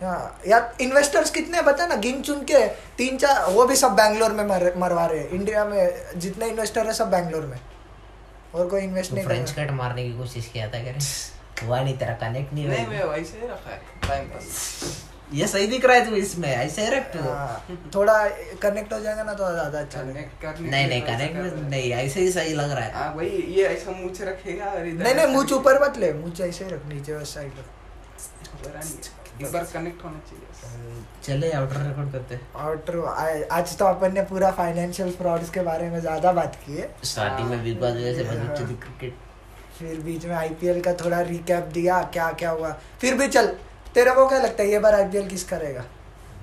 हाँ 0.02 0.40
या 0.48 0.58
इन्वेस्टर्स 0.80 1.30
कितने 1.30 1.62
बता 1.62 1.86
ना 1.86 1.94
गिन 2.04 2.22
चुन 2.22 2.40
के 2.44 2.66
तीन 2.98 3.16
चार 3.18 3.50
वो 3.52 3.66
भी 3.66 3.76
सब 3.76 3.92
बैंगलोर 3.94 4.32
में 4.32 4.44
मर, 4.44 4.72
मरवा 4.76 5.06
रहे 5.06 5.18
हैं। 5.20 5.28
इंडिया 5.30 5.64
में 5.64 6.18
जितने 6.18 6.48
इन्वेस्टर 6.48 6.86
है 6.86 6.92
सब 6.94 7.10
बैंगलोर 7.10 7.46
में। 7.46 7.58
और 8.54 8.68
कोई 8.68 8.80
इन्वेस्ट 8.82 9.10
तू 9.10 9.16
नहीं 9.16 9.26
फ्रेंच 9.26 9.50
कट 9.58 9.70
मारने 9.72 10.04
की 10.04 10.16
कोशिश 10.18 10.46
किया 10.52 10.66
था 10.68 10.78
करे 10.84 11.66
हुआ 11.66 11.80
नहीं 11.80 11.96
तेरा 11.98 12.14
कनेक्ट 12.22 12.52
नहीं 12.54 12.68
नहीं 12.68 12.86
हुआ। 12.86 12.92
मैं 12.92 13.04
वैसे 13.06 13.38
ही 13.38 13.46
रखा 13.48 13.70
है 13.70 13.80
टाइम 14.08 14.28
पास 14.28 15.06
ये 15.32 15.46
सही 15.46 15.66
दिख 15.66 15.84
रहा 15.84 15.96
है 15.96 16.04
तू 16.06 16.16
इसमें 16.16 16.48
ऐसे 16.48 16.84
ही 16.84 16.90
रख 16.90 17.12
तू। 17.12 17.18
हाँ, 17.20 17.66
थोड़ा 17.94 18.14
कनेक्ट 18.62 18.92
हो 18.92 19.00
जाएगा 19.00 19.22
ना 19.22 19.34
तो 19.34 19.52
ज़्यादा 19.52 19.80
अच्छा 19.80 20.02
नहीं 20.02 20.86
नहीं 20.86 21.02
कनेक्ट 21.02 21.36
नहीं 21.68 21.92
ऐसे 21.92 22.20
ही 22.20 22.32
सही 22.32 22.54
लग 22.54 22.70
रहा 22.70 22.84
है। 22.84 22.92
हाँ 22.94 23.12
वही 23.14 23.28
ये 23.58 23.66
ऐसा 23.66 23.90
मुँह 23.90 24.14
से 24.14 24.24
रखेगा 24.24 24.66
और 24.66 24.84
नहीं 24.84 25.14
नहीं 25.14 25.26
मुँह 25.34 25.54
ऊपर 25.54 25.82
मत 25.82 25.98
ले 25.98 26.12
मुँह 26.14 26.42
ऐसे 26.48 26.64
ही 26.64 26.70
रख 26.70 26.86
नीचे 26.88 27.14
उस 27.14 27.34
साइड 27.34 27.52
रख। 27.58 27.68
एक 29.40 29.52
बार 29.52 29.62
कनेक्ट 29.72 30.04
होना 30.04 30.18
चाहिए 30.28 31.02
चले 31.24 31.50
आउटर 31.52 31.80
रिकॉर्ड 31.82 32.12
करते 32.12 32.38
और 32.56 33.46
आज 33.52 33.76
तो 33.78 33.84
अपन 33.86 34.12
ने 34.14 34.22
पूरा 34.30 34.50
फाइनेंशियल 34.52 35.10
फ्रॉड्स 35.12 35.50
के 35.50 35.60
बारे 35.62 35.88
में 35.90 35.98
ज़्यादा 36.00 36.32
बात 36.32 36.56
की 36.64 36.76
है। 36.76 36.88
स्टार्टिंग 37.04 37.48
में 37.50 37.62
बिग 37.64 37.80
बॉस 37.80 37.94
जैसे 37.94 38.24
बच्चे 38.24 38.64
क्रिकेट 38.64 39.14
फिर 39.78 40.00
बीच 40.00 40.24
में 40.26 40.34
आईपीएल 40.36 40.80
का 40.80 40.92
थोड़ा 40.94 41.20
रिकैप 41.28 41.70
दिया 41.74 42.00
क्या 42.14 42.30
क्या 42.40 42.50
हुआ। 42.50 42.70
फिर 43.00 43.14
भी 43.14 43.28
चल 43.28 43.46
तेरे 43.94 44.10
को 44.14 44.26
क्या 44.28 44.38
लगता 44.38 44.62
है 44.62 44.70
ये 44.70 44.78
बार 44.78 44.94
आईपीएल 44.94 45.28
किस 45.28 45.44
करेगा? 45.48 45.84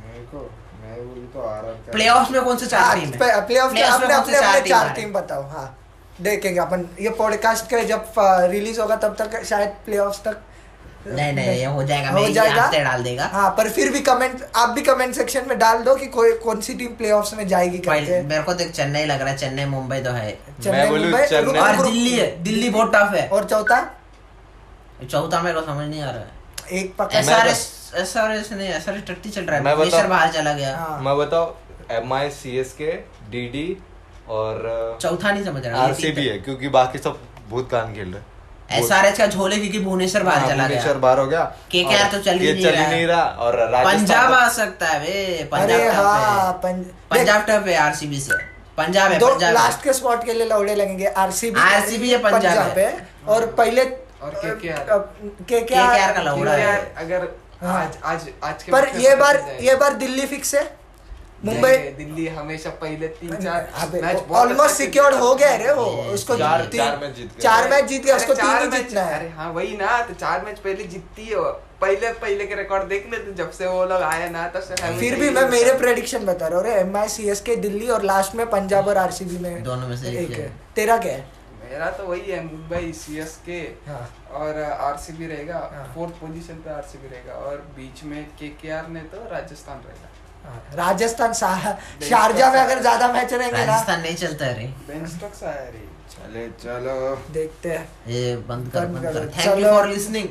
मेरे 0.06 0.24
को 0.26 0.50
मैं 0.82 0.98
बोलूँ 0.98 1.28
तो 1.34 1.42
आर 1.42 1.66
आर 1.66 1.92
प्लेऑफ्स 1.92 2.32
में 2.32 2.42
कौन 2.44 2.58
से 2.58 2.68
चार 2.68 3.00
टीम 3.00 3.10
है? 3.14 3.46
प्लेऑफ 3.48 3.74
में 3.74 3.82
अपने 3.84 4.14
अपने 4.14 4.38
अपने 4.38 4.70
चार 4.70 4.94
टीम 4.96 5.14
बताओ 5.14 5.48
हाँ। 5.50 5.68
देखेंगे 6.22 6.60
अपन 6.60 6.88
ये 7.02 7.10
पॉडकास्ट 7.18 7.66
के 7.66 7.84
जब 7.86 8.14
रिलीज़ 8.52 8.80
होगा 8.82 8.96
तब 8.98 9.16
तक 9.20 9.44
शायद 9.46 9.76
प्लेऑफ्स 9.86 10.24
तक 10.24 10.42
नहीं 11.08 11.34
नहीं 11.34 11.50
ये 11.50 11.66
हो 11.66 11.84
जाएगा 11.84 12.10
हो 12.10 12.28
जाएगा? 12.30 12.70
डाल 12.74 13.04
देगा। 13.04 13.26
हाँ 13.34 13.50
पर 13.58 13.70
फिर 13.70 13.92
भी 13.92 14.00
कमेंट 14.02 14.42
आप 14.56 14.70
भी 14.70 14.82
कमेंट 14.82 15.16
सेक्शन 15.16 15.46
में 15.50 15.58
डाल 15.60 15.84
दो 15.84 15.96
कि 15.96 16.08
कोई 16.16 16.32
कौन 16.40 16.62
सी 16.62 16.74
टीम 16.74 16.96
प्लेऑफ्स 16.96 17.34
में 17.34 17.48
जाएगी 17.48 17.78
करके। 17.80 18.22
मेरे 18.24 18.44
को 18.44 18.54
देख 18.54 18.72
चेन्नई 18.72 19.06
लग 19.06 19.22
रहा 19.22 19.30
है 19.30 19.38
चेन्नई 19.38 19.66
मुंबई 19.68 20.00
तो 20.00 20.12
है। 20.12 20.32
चेन्नई 20.64 20.90
मुंबई 20.90 21.60
और 21.60 21.84
दिल्ली 21.84 22.18
है 22.18 22.28
दिल्ली 22.44 22.70
बहुत 22.70 22.92
टफ 22.96 23.16
है। 23.16 23.28
और 23.30 23.46
चौथा? 23.46 23.80
चौथा 25.04 25.42
मेरे 25.42 25.60
को 25.60 25.66
समझ 25.66 25.88
नहीं 25.88 26.02
आ 26.02 26.10
रहा 26.12 26.20
है। 26.20 26.80
एक 26.80 26.96
पक्का 26.96 27.20
एसआरएस 27.20 27.92
एसआरएस 27.96 28.52
नहीं 28.52 28.70
एसआरएस 28.70 29.04
टट्टी 29.08 29.30
चल 29.30 29.42
रहा 29.42 29.58
है 29.58 29.64
मैं 29.64 30.10
बाहर 30.10 30.32
चला 30.32 30.54
गया। 30.54 30.78
हाँ। 30.78 31.02
मैं 31.02 31.18
बताओ 31.18 31.56
डी 33.32 33.48
डी 33.50 33.68
और 34.30 34.98
चौथा 35.02 35.32
नहीं 35.32 35.44
समझ 35.46 35.66
रहा 35.66 35.84
आर 35.84 35.94
सी 35.94 36.12
बी 36.12 36.26
है। 36.28 36.38
क्योंकि 36.40 36.70
बाकी 36.70 36.98
सब 37.00 37.20
बहुत 37.50 37.70
कान 37.72 37.94
खेल 37.94 38.12
रहे 38.14 38.36
एसआरएच 38.70 39.18
का 39.18 39.26
झोले 39.28 39.58
क्योंकि 39.58 39.80
भुवनेश्वर 39.80 40.24
बाहर 40.24 40.40
हाँ, 40.40 40.48
चला 40.50 40.64
भुवनेश्वर 40.64 40.92
गया 40.92 41.00
बाहर 41.02 41.20
हो 41.20 41.26
गया। 41.28 41.42
KKR 41.74 42.02
और 42.04 42.12
तो 42.12 42.20
चल 42.24 42.40
ही 42.40 42.54
नहीं 42.54 42.66
रहा 42.66 42.88
नहीं 42.90 43.06
रहा 43.08 43.24
और 43.24 43.56
पंजाब 43.86 44.34
आ 44.34 44.48
सकता 44.50 44.88
है 44.88 45.00
वे 45.00 45.44
पंजाब 45.52 45.96
हाँ। 45.96 46.46
है 46.46 46.52
पंज 46.64 46.86
पंजाब 47.12 47.46
टफ 47.50 47.68
है 47.68 47.76
आरसीबी 47.78 48.20
से। 48.20 48.38
पंजाब 48.78 49.12
है 49.12 49.20
पंजाब 49.20 49.54
लास्ट 49.54 49.84
के 49.84 49.94
स्पॉट 49.94 50.24
के 50.26 50.34
लिए 50.34 50.48
लौड़े 50.48 50.76
लगेंगे। 50.76 51.06
आरसीबी 51.06 51.60
RCB 51.60 52.12
या 52.12 52.18
पंजाब 52.30 52.78
है। 52.78 52.92
और 53.28 53.46
पहले 53.58 53.84
और 54.22 54.42
KKR 54.44 54.84
के 55.50 55.60
KKR 55.62 56.16
का 56.16 56.22
लौड़ा 56.22 56.52
है। 56.54 56.76
अगर 56.98 57.28
हाँ। 57.62 57.76
आज 57.84 57.98
आज 58.06 58.28
आज 58.44 58.64
के 58.64 58.72
पर 58.72 58.88
ये 59.00 59.16
बार 59.16 59.42
ये 59.62 59.76
बार 59.76 59.94
दिल्ली 60.04 60.26
फिक्स 60.26 60.54
है? 60.56 60.64
मुंबई 61.46 61.76
दिल्ली 61.98 62.28
हमेशा 62.28 62.70
पहले 62.82 63.08
तीन 63.18 63.36
चार 63.36 63.90
मैच 63.94 64.32
ऑलमोस्ट 64.40 64.76
सिक्योर्ड 64.76 65.16
हो 65.16 65.32
है। 65.32 65.38
गया 65.40 65.56
रे 65.56 65.74
वो 65.74 65.86
उसको 66.14 66.38
चार- 66.38 66.62
मैच 66.62 67.16
जीत 67.16 67.28
गए। 67.28 67.42
चार 67.42 67.70
मैच 67.70 67.86
जीत 67.86 68.04
गया 68.06 68.16
उसको 68.16 68.34
तीन 68.34 68.58
ही 68.64 68.68
जीतना 68.78 69.02
है 69.02 69.20
अरे 69.20 69.30
हाँ 69.38 69.52
वही 69.54 69.78
ना 69.78 70.02
तो 70.08 70.14
चार 70.16 70.46
मैच 70.46 70.60
पहले 70.60 70.84
जीतती 70.86 71.26
है 71.26 71.42
पहले 71.82 72.12
पहले 72.22 72.46
के 72.48 72.56
रिकॉर्ड 72.56 72.88
देख 72.90 73.08
ले 73.12 73.18
तू 73.18 73.32
जब 73.34 73.52
से 73.52 73.68
वो 73.68 73.86
लोग 73.86 74.02
आए 74.04 74.30
ना 74.30 74.48
तब 74.56 74.62
से 74.62 74.98
फिर 75.00 75.16
भी 75.20 75.30
मैं 75.30 75.48
मेरे 75.50 75.74
प्रेडिक्शन 75.80 76.26
बता 76.26 76.48
रहा 76.48 76.60
हूँ 76.60 76.78
एम 76.80 76.98
आई 76.98 77.08
सी 77.10 77.30
एस 77.30 77.42
के 77.42 77.56
दिल्ली 77.68 77.88
और 77.98 78.04
लास्ट 78.04 78.36
में 78.36 78.46
पंजाब 78.50 78.88
और 78.88 78.98
आरसीबी 78.98 79.38
में 79.40 79.64
दोनों 79.64 79.88
में 79.88 79.98
से 79.98 80.18
एक 80.20 80.32
है। 80.32 80.42
है 80.42 80.52
तेरा 80.76 80.98
क्या 80.98 81.14
है 81.14 81.36
मेरा 81.70 81.90
तो 81.92 82.04
वही 82.06 82.22
है 82.32 82.44
मुंबई 82.44 82.92
सीएसके 82.98 83.58
हाँ 83.88 84.02
और 84.42 84.62
आरसीबी 84.64 85.26
रहेगा 85.28 85.58
हाँ। 85.74 85.92
फोर्थ 85.96 86.14
पोजीशन 86.20 86.62
पे 86.66 86.70
आरसीबी 86.74 87.08
रहेगा 87.08 87.34
और 87.48 87.58
बीच 87.78 88.04
में 88.12 88.24
केकेआर 88.40 88.88
ने 88.90 89.00
तो 89.14 89.24
राजस्थान 89.32 89.82
रहेगा 89.88 90.06
हाँ, 90.06 90.07
राजस्थान 90.76 91.34
शारजा 91.34 92.52
में 92.52 92.60
अगर 92.60 92.80
ज़्यादा 92.82 93.08
मैच 93.14 93.34
रहेंगे 93.34 93.66
राजस्थान 93.66 94.02
नहीं 94.02 94.16
चलता 94.16 94.46
है 94.46 94.54
रे। 94.58 95.86
चले 96.10 96.48
चलो। 96.64 97.16
देखते 97.34 97.70
हैं। 97.70 97.88
ये 98.08 98.36
बंद 98.50 98.72
कर 98.74 98.86
बंद 98.88 99.04
कर। 99.06 99.28
थैंक 99.38 99.60
यू 99.60 99.66
फॉर 99.66 99.88
लिसनिंग 99.88 100.28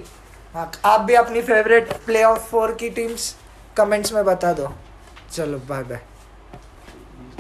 हाँ, 0.55 0.71
आप 0.85 1.01
भी 1.01 1.15
अपनी 1.15 1.43
फेवरेट 1.43 1.93
प्ले 2.07 2.23
ऑफ़ 2.25 2.51
फोर 2.51 2.73
की 2.81 2.91
टीम्स 2.91 3.35
कमेंट्स 3.77 4.13
में 4.13 4.25
बता 4.25 4.53
दो। 4.53 4.73
चलो 5.33 5.59
बाय 5.69 5.83
बाय 5.83 6.01